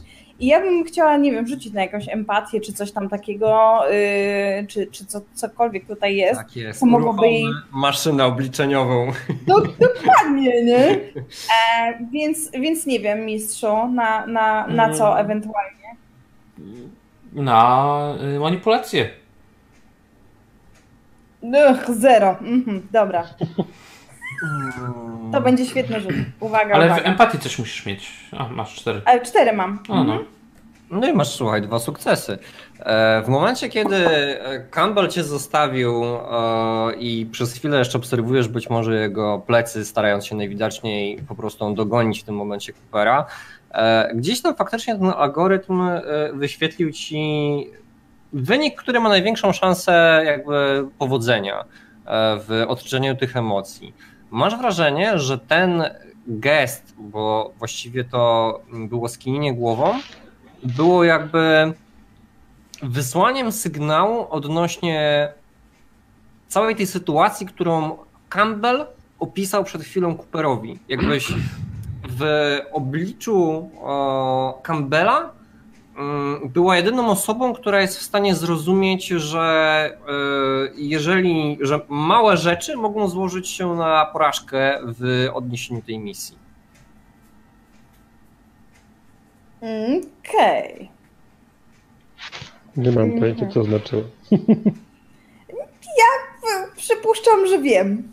I 0.40 0.46
ja 0.46 0.60
bym 0.60 0.84
chciała, 0.84 1.16
nie 1.16 1.32
wiem, 1.32 1.46
rzucić 1.46 1.72
na 1.72 1.80
jakąś 1.82 2.09
empatię, 2.09 2.60
czy 2.60 2.72
coś 2.72 2.92
tam 2.92 3.09
takiego, 3.09 3.80
yy, 4.59 4.66
czy, 4.66 4.86
czy 4.86 5.06
co, 5.06 5.20
cokolwiek 5.34 5.86
tutaj 5.86 6.16
jest. 6.16 6.40
Tak 6.40 6.56
jest. 6.56 6.80
To 6.80 6.86
mogłoby 6.86 7.26
jej- 7.28 7.46
maszynę 7.72 8.24
obliczeniową. 8.24 9.12
No, 9.46 9.60
dokładnie, 9.88 10.64
nie? 10.64 10.88
E, 10.88 11.98
więc, 12.12 12.50
więc 12.50 12.86
nie 12.86 13.00
wiem, 13.00 13.24
mistrzu, 13.26 13.86
na, 13.94 14.26
na, 14.26 14.66
na 14.66 14.94
co 14.94 15.12
Mm. 15.12 15.24
ewentualnie. 15.24 15.96
Na 17.32 18.14
y, 18.36 18.40
manipulację. 18.40 19.10
Ugh, 21.42 21.86
zero. 21.96 22.30
Mhm, 22.40 22.86
dobra. 22.92 23.24
To 25.32 25.40
będzie 25.40 25.66
świetny 25.66 26.01
rzut. 26.01 26.12
Uwaga, 26.40 26.74
Ale 26.74 26.85
w 26.89 26.93
uwaga. 26.93 27.02
empatii 27.05 27.39
coś 27.39 27.59
musisz 27.59 27.86
mieć. 27.86 28.10
A, 28.39 28.48
masz 28.48 28.74
cztery. 28.74 29.01
Ale 29.05 29.20
cztery 29.20 29.52
mam. 29.52 29.78
A, 29.89 29.93
no. 29.94 30.01
Mhm. 30.01 30.24
No 30.90 31.09
i 31.09 31.12
masz, 31.12 31.28
słuchaj, 31.28 31.62
dwa 31.62 31.78
sukcesy. 31.78 32.39
E, 32.81 33.23
W 33.23 33.28
momencie, 33.28 33.69
kiedy 33.69 33.97
e, 33.97 34.60
Campbell 34.70 35.09
cię 35.09 35.24
zostawił 35.24 36.05
e, 36.05 36.19
i 36.98 37.27
przez 37.27 37.52
chwilę 37.55 37.78
jeszcze 37.78 37.98
obserwujesz 37.98 38.48
być 38.48 38.70
może 38.70 38.94
jego 39.01 39.43
plecy, 39.47 39.85
starając 39.85 40.27
się 40.27 40.36
najwidoczniej 40.36 41.19
po 41.28 41.35
prostu 41.35 41.74
dogonić 41.74 42.20
w 42.20 42.24
tym 42.24 42.35
momencie 42.35 42.73
Coopera, 42.73 43.27
e, 43.70 44.10
gdzieś 44.14 44.43
tam 44.43 44.55
faktycznie 44.56 44.94
ten 44.98 45.12
algorytm 45.16 45.82
wyświetlił 46.35 46.93
ci 46.93 47.66
wynik, 48.32 48.77
który 48.82 49.01
ma 49.01 49.09
największą 49.09 49.52
szansę 49.52 50.23
jakby 50.27 50.85
powodzenia 50.98 51.64
w 52.48 52.64
odczynieniu 52.69 53.16
tych 53.16 53.36
emocji. 53.36 53.94
Masz 54.32 54.56
wrażenie, 54.56 55.18
że 55.18 55.38
ten 55.38 55.84
gest, 56.26 56.94
bo 56.98 57.52
właściwie 57.59 58.04
to 58.04 58.60
było 58.72 59.09
skinienie 59.09 59.54
głową, 59.54 59.94
było 60.62 61.04
jakby 61.04 61.72
wysłaniem 62.82 63.52
sygnału 63.52 64.26
odnośnie 64.30 65.28
całej 66.48 66.76
tej 66.76 66.86
sytuacji, 66.86 67.46
którą 67.46 67.96
Campbell 68.28 68.86
opisał 69.18 69.64
przed 69.64 69.82
chwilą 69.82 70.16
Cooperowi. 70.16 70.78
Jakbyś 70.88 71.32
w 72.09 72.59
obliczu 72.72 73.70
Campbella 74.62 75.30
była 76.44 76.77
jedyną 76.77 77.10
osobą, 77.10 77.52
która 77.55 77.81
jest 77.81 77.98
w 77.98 78.02
stanie 78.02 78.35
zrozumieć, 78.35 79.06
że 79.06 79.90
y, 80.69 80.73
jeżeli, 80.77 81.59
że 81.60 81.81
małe 81.89 82.36
rzeczy 82.36 82.77
mogą 82.77 83.09
złożyć 83.09 83.48
się 83.48 83.74
na 83.74 84.06
porażkę 84.06 84.78
w 84.85 85.28
odniesieniu 85.32 85.82
tej 85.82 85.98
misji. 85.98 86.39
Okej. 89.60 90.90
Nie 92.77 92.90
mam 92.90 93.19
pojęcia, 93.19 93.47
co 93.47 93.64
znaczyło. 93.64 94.02
Przypuszczam, 96.77 97.47
że 97.47 97.59
wiem. 97.59 98.12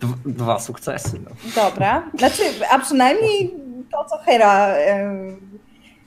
Dw- 0.00 0.32
Dwa 0.32 0.58
sukcesy. 0.58 1.20
No. 1.24 1.30
Dobra. 1.62 2.10
Znaczy, 2.18 2.42
a 2.70 2.78
przynajmniej 2.78 3.54
to, 3.92 4.04
co 4.04 4.18
Hera 4.18 4.68
e, 4.68 5.12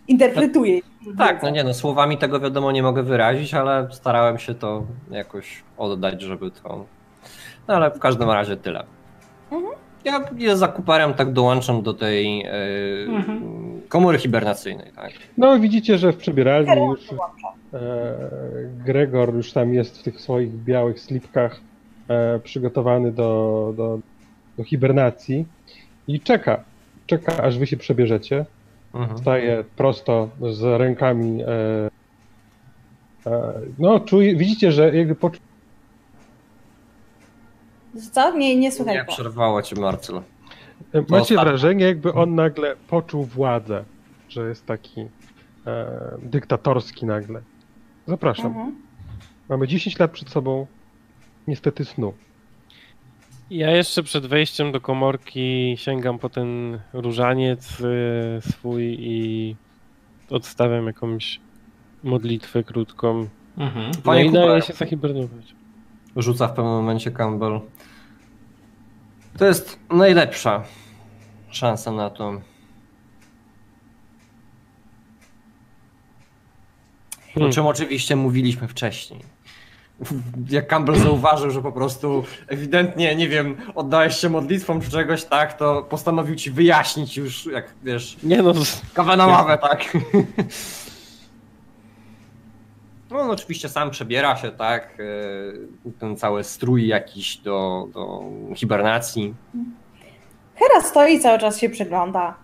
interpretuje. 0.08 0.80
Tak, 1.18 1.44
no 1.44 1.50
nie 1.50 1.64
no, 1.64 1.74
słowami 1.74 2.18
tego 2.18 2.40
wiadomo 2.40 2.72
nie 2.72 2.84
mogę 2.84 3.04
wyrazić, 3.04 3.54
ale 3.54 3.88
starałem 3.92 4.40
się 4.40 4.56
to 4.56 4.84
jakoś 5.12 5.64
oddać, 5.78 6.22
żeby 6.22 6.52
to... 6.52 6.86
No 7.68 7.76
ale 7.76 7.92
w 7.92 8.00
każdym 8.00 8.30
razie 8.30 8.58
tyle. 8.58 8.84
Mhm. 9.52 9.74
Ja, 10.06 10.30
ja 10.38 10.56
za 10.56 10.68
Cooperem 10.68 11.14
tak 11.14 11.34
dołączam 11.34 11.82
do 11.82 11.94
tej 11.94 12.42
e, 12.42 12.52
komory 13.90 14.18
hibernacyjnej, 14.18 14.92
tak. 14.96 15.12
No 15.38 15.60
widzicie, 15.60 15.98
że 15.98 16.14
w 16.14 16.18
przebieralni 16.18 16.86
już 16.86 17.00
e, 17.12 17.78
Gregor 18.86 19.36
już 19.36 19.54
tam 19.54 19.74
jest 19.74 20.00
w 20.00 20.04
tych 20.04 20.22
swoich 20.22 20.52
białych 20.52 21.00
slipkach 21.00 21.60
e, 22.08 22.40
przygotowany 22.40 23.12
do, 23.12 23.74
do, 23.78 24.00
do 24.58 24.64
hibernacji 24.64 25.46
i 26.08 26.20
czeka. 26.20 26.64
Czeka, 27.10 27.44
aż 27.44 27.58
wy 27.58 27.68
się 27.68 27.78
przebierzecie. 27.78 28.46
Mhm. 28.94 29.18
Staje 29.18 29.64
prosto 29.76 30.30
z 30.52 30.80
rękami. 30.80 31.42
E, 31.42 31.48
e, 33.26 33.54
no, 33.80 34.00
czuje, 34.00 34.36
widzicie, 34.36 34.72
że 34.72 34.96
jakby 34.96 35.16
poczu- 35.16 35.40
Co? 38.12 38.38
Nie, 38.38 38.56
nie 38.56 38.72
słuchaj 38.72 38.96
Nie 38.96 39.06
go. 39.06 39.12
przerwało 39.12 39.62
cię 39.62 39.76
Marcel. 39.82 40.16
E, 40.16 40.22
Macie 41.02 41.16
ostatnio. 41.16 41.44
wrażenie, 41.44 41.86
jakby 41.86 42.14
on 42.14 42.36
nagle 42.36 42.76
poczuł 42.88 43.24
władzę, 43.26 43.84
że 44.30 44.48
jest 44.50 44.66
taki 44.66 45.02
e, 45.68 45.88
dyktatorski 46.22 47.06
nagle. 47.06 47.42
Zapraszam. 48.08 48.46
Mhm. 48.46 48.76
Mamy 49.50 49.68
10 49.68 50.00
lat 50.00 50.12
przed 50.12 50.30
sobą. 50.30 50.68
Niestety 51.48 51.86
snu. 51.86 52.14
Ja 53.50 53.72
jeszcze 53.72 54.04
przed 54.04 54.26
wejściem 54.26 54.72
do 54.72 54.82
komorki 54.82 55.76
sięgam 55.78 56.20
po 56.20 56.30
ten 56.30 56.80
różaniec 56.94 57.82
y, 57.82 58.52
swój 58.52 58.98
i 59.00 59.56
odstawiam 60.30 60.86
jakąś 60.88 61.40
modlitwę 62.04 62.64
krótką. 62.64 63.28
Mhm. 63.58 63.92
No 63.96 64.02
Panie 64.04 64.26
i 64.26 64.32
daję 64.32 64.46
Cooper. 64.48 64.66
się 64.66 64.74
zahibernować. 64.74 65.56
Rzuca 66.16 66.48
w 66.48 66.54
pewnym 66.54 66.74
momencie 66.74 67.12
Campbell. 67.12 67.62
To 69.38 69.46
jest 69.46 69.80
najlepsza 69.90 70.64
szansa 71.50 71.92
na 71.92 72.10
to. 72.10 72.28
O 72.30 72.42
Hmm. 77.34 77.52
czym 77.52 77.66
oczywiście 77.68 78.16
mówiliśmy 78.16 78.68
wcześniej. 78.68 79.20
Jak 80.50 80.68
Campbell 80.68 80.96
zauważył, 80.96 81.52
że 81.52 81.62
po 81.62 81.72
prostu 81.72 82.24
ewidentnie, 82.48 83.16
nie 83.16 83.28
wiem, 83.28 83.58
oddałeś 83.76 84.16
się 84.16 84.30
modlitwom 84.30 84.82
czy 84.82 84.92
czegoś, 84.92 85.26
tak, 85.26 85.58
to 85.58 85.84
postanowił 85.84 86.36
ci 86.36 86.52
wyjaśnić 86.52 87.18
już, 87.18 87.46
jak 87.46 87.74
wiesz, 87.84 88.18
Nie 88.24 88.42
no, 88.42 88.54
kawę 88.94 89.18
na 89.18 89.28
ławę, 89.28 89.58
tak. 89.58 89.98
No 93.12 93.20
on 93.20 93.32
oczywiście 93.32 93.70
sam 93.70 93.92
przebiera 93.92 94.36
się, 94.36 94.52
tak, 94.52 94.98
e, 95.86 95.92
ten 96.00 96.18
cały 96.18 96.44
strój 96.44 96.88
jakiś 96.88 97.38
do, 97.38 97.88
do 97.94 98.24
hibernacji. 98.56 99.34
Hera 100.56 100.82
stoi 100.82 101.14
i 101.14 101.20
cały 101.20 101.40
czas 101.40 101.60
się 101.60 101.70
przygląda. 101.70 102.36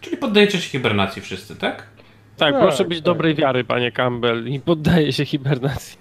Czyli 0.00 0.16
poddajecie 0.16 0.60
się 0.60 0.70
hibernacji 0.70 1.22
wszyscy, 1.22 1.56
tak? 1.56 1.86
Tak, 2.36 2.52
Tak, 2.52 2.62
proszę 2.62 2.84
być 2.84 2.98
tak. 2.98 3.04
dobrej 3.04 3.34
wiary, 3.34 3.64
panie 3.64 3.92
Campbell, 3.92 4.48
i 4.48 4.60
poddaję 4.60 5.12
się 5.12 5.24
hibernacji. 5.24 5.98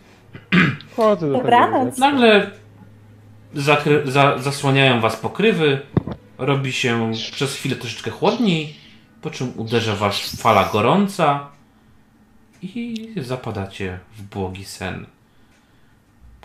Chodzę 0.96 1.28
do 1.32 1.38
Dobranoc. 1.38 1.98
Nagle 1.98 2.52
zakry- 3.56 4.08
za- 4.12 4.38
zasłaniają 4.38 5.02
was 5.02 5.16
pokrywy, 5.16 5.80
robi 6.38 6.74
się 6.74 7.12
przez 7.32 7.56
chwilę 7.56 7.76
troszeczkę 7.76 8.12
chłodniej, 8.12 8.76
po 9.22 9.30
czym 9.30 9.54
uderza 9.58 9.96
was 9.96 10.42
fala 10.42 10.70
gorąca 10.74 11.48
i 12.62 13.08
zapadacie 13.18 14.00
w 14.18 14.22
błogi 14.24 14.66
sen. 14.66 15.06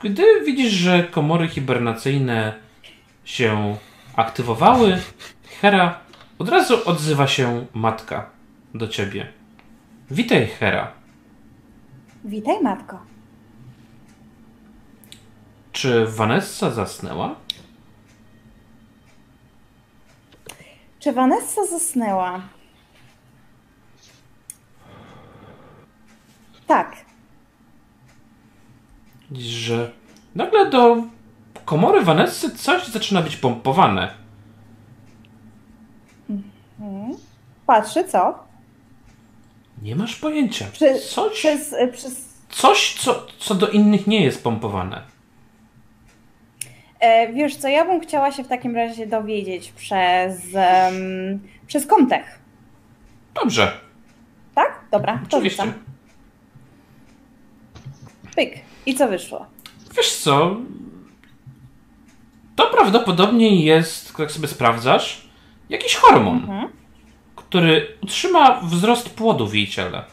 Gdy 0.02 0.22
widzisz, 0.46 0.72
że 0.72 1.02
komory 1.04 1.48
hibernacyjne 1.48 2.52
się 3.24 3.76
aktywowały, 4.16 4.98
Hera, 5.60 5.98
od 6.38 6.48
razu 6.48 6.78
odzywa 6.88 7.26
się 7.26 7.66
matka 7.74 8.30
do 8.74 8.88
ciebie. 8.88 9.26
Witaj, 10.10 10.46
Hera. 10.46 10.92
Witaj, 12.24 12.62
matko. 12.62 12.98
Czy 15.72 16.06
Vanessa 16.06 16.70
zasnęła? 16.70 17.34
Czy 20.98 21.12
Vanessa 21.12 21.66
zasnęła? 21.66 22.40
Tak. 26.66 26.96
Że 29.32 29.92
nagle 30.34 30.70
do 30.70 30.96
komory 31.64 32.04
Vanessy 32.04 32.50
coś 32.56 32.86
zaczyna 32.86 33.22
być 33.22 33.36
pompowane. 33.36 34.14
Patrzy, 37.66 38.04
co? 38.04 38.45
Nie 39.82 39.96
masz 39.96 40.16
pojęcia. 40.16 40.66
Przy, 40.72 41.00
Coś, 41.00 41.32
Przez, 41.38 41.72
e, 41.72 41.88
przez 41.88 42.26
coś 42.48 42.94
co, 42.94 43.26
co 43.38 43.54
do 43.54 43.68
innych 43.68 44.06
nie 44.06 44.24
jest 44.24 44.42
pompowane. 44.44 45.02
E, 47.00 47.32
wiesz 47.32 47.56
co, 47.56 47.68
ja 47.68 47.84
bym 47.84 48.00
chciała 48.00 48.32
się 48.32 48.44
w 48.44 48.48
takim 48.48 48.76
razie 48.76 49.06
dowiedzieć 49.06 49.72
przez, 49.72 50.40
em, 50.54 51.40
przez 51.66 51.86
Comtech, 51.86 52.38
Dobrze, 53.34 53.80
tak? 54.54 54.80
Dobra, 54.90 55.20
to 55.30 55.36
oczywiście. 55.36 55.62
rzucam. 55.62 55.78
Pyk. 58.36 58.54
I 58.86 58.94
co 58.94 59.08
wyszło? 59.08 59.46
Wiesz 59.96 60.12
co? 60.16 60.56
To 62.56 62.66
prawdopodobnie 62.66 63.64
jest, 63.64 64.18
jak 64.18 64.32
sobie 64.32 64.48
sprawdzasz, 64.48 65.28
jakiś 65.68 65.94
hormon, 65.96 66.36
Mhm. 66.36 66.68
Który 67.48 67.98
utrzyma 68.02 68.60
wzrost 68.60 69.10
płodu 69.10 69.46
w 69.46 69.54
jej 69.54 69.66
ciele. 69.66 70.04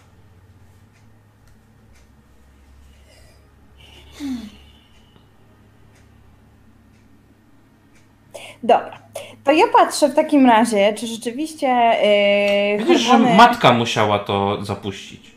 Dobra. 8.64 8.99
To 9.43 9.51
ja 9.51 9.65
patrzę 9.73 10.10
w 10.10 10.15
takim 10.15 10.45
razie, 10.45 10.93
czy 10.93 11.07
rzeczywiście 11.07 11.68
yy, 11.68 12.85
Widzisz, 12.85 13.01
że 13.01 13.11
hormony... 13.11 13.35
matka 13.35 13.73
musiała 13.73 14.19
to 14.19 14.65
zapuścić. 14.65 15.31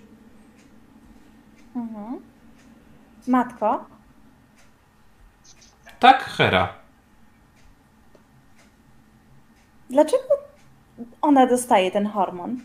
Mhm. 1.76 2.20
Matko? 3.26 3.84
Tak, 5.98 6.24
Hera. 6.24 6.74
Dlaczego 9.90 10.45
ona 11.22 11.46
dostaje 11.46 11.90
ten 11.90 12.06
hormon? 12.06 12.60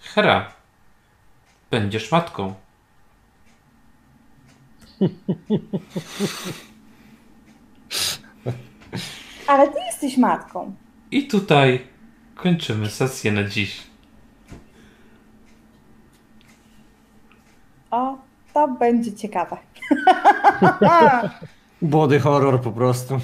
Hera. 0.00 0.52
Będziesz 1.70 2.12
matką. 2.12 2.54
Ale 9.46 9.68
ty 9.68 9.80
jesteś 9.86 10.16
matką. 10.16 10.74
I 11.10 11.26
tutaj 11.26 11.86
kończymy 12.34 12.90
sesję 12.90 13.32
na 13.32 13.44
dziś. 13.44 13.82
O, 17.90 18.18
to 18.54 18.68
będzie 18.68 19.12
ciekawe. 19.12 19.56
Body 21.82 22.20
horror 22.20 22.60
po 22.60 22.72
prostu. 22.72 23.20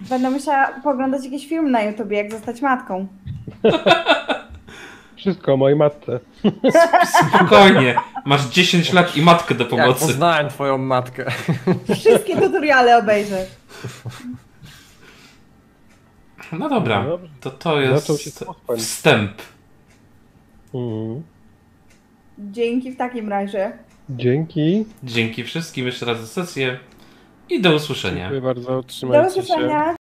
Będę 0.00 0.30
musiała 0.30 0.66
poglądać 0.82 1.24
jakiś 1.24 1.48
film 1.48 1.70
na 1.70 1.82
YouTubie, 1.82 2.16
jak 2.16 2.32
zostać 2.32 2.62
matką. 2.62 3.06
Wszystko 5.16 5.52
o 5.52 5.56
mojej 5.56 5.78
matce. 5.78 6.20
Spokojnie. 7.34 7.94
Masz 8.24 8.46
10 8.46 8.92
lat 8.92 9.16
i 9.16 9.22
matkę 9.22 9.54
do 9.54 9.64
Jak 9.64 9.70
pomocy. 9.70 10.00
poznałem 10.06 10.48
twoją 10.48 10.78
matkę. 10.78 11.24
Wszystkie 12.00 12.36
tutoriale 12.40 12.98
obejrzę. 12.98 13.46
No 16.52 16.68
dobra, 16.68 17.04
No 17.04 17.18
to 17.40 17.50
to 17.50 17.80
jest 17.80 18.10
wstęp. 18.78 19.32
Mhm. 20.74 21.22
Dzięki 22.38 22.90
w 22.92 22.96
takim 22.96 23.28
razie. 23.28 23.72
Dzięki. 24.10 24.84
Dzięki 25.02 25.44
wszystkim 25.44 25.86
jeszcze 25.86 26.06
raz 26.06 26.20
za 26.20 26.26
sesję 26.26 26.78
i 27.50 27.60
do 27.60 27.74
usłyszenia. 27.74 28.18
Dziękuję 28.20 28.40
bardzo, 28.40 28.70
Do 28.70 28.82
trzymajcie 28.82 29.34
się. 29.34 29.40
usłyszenia. 29.40 29.96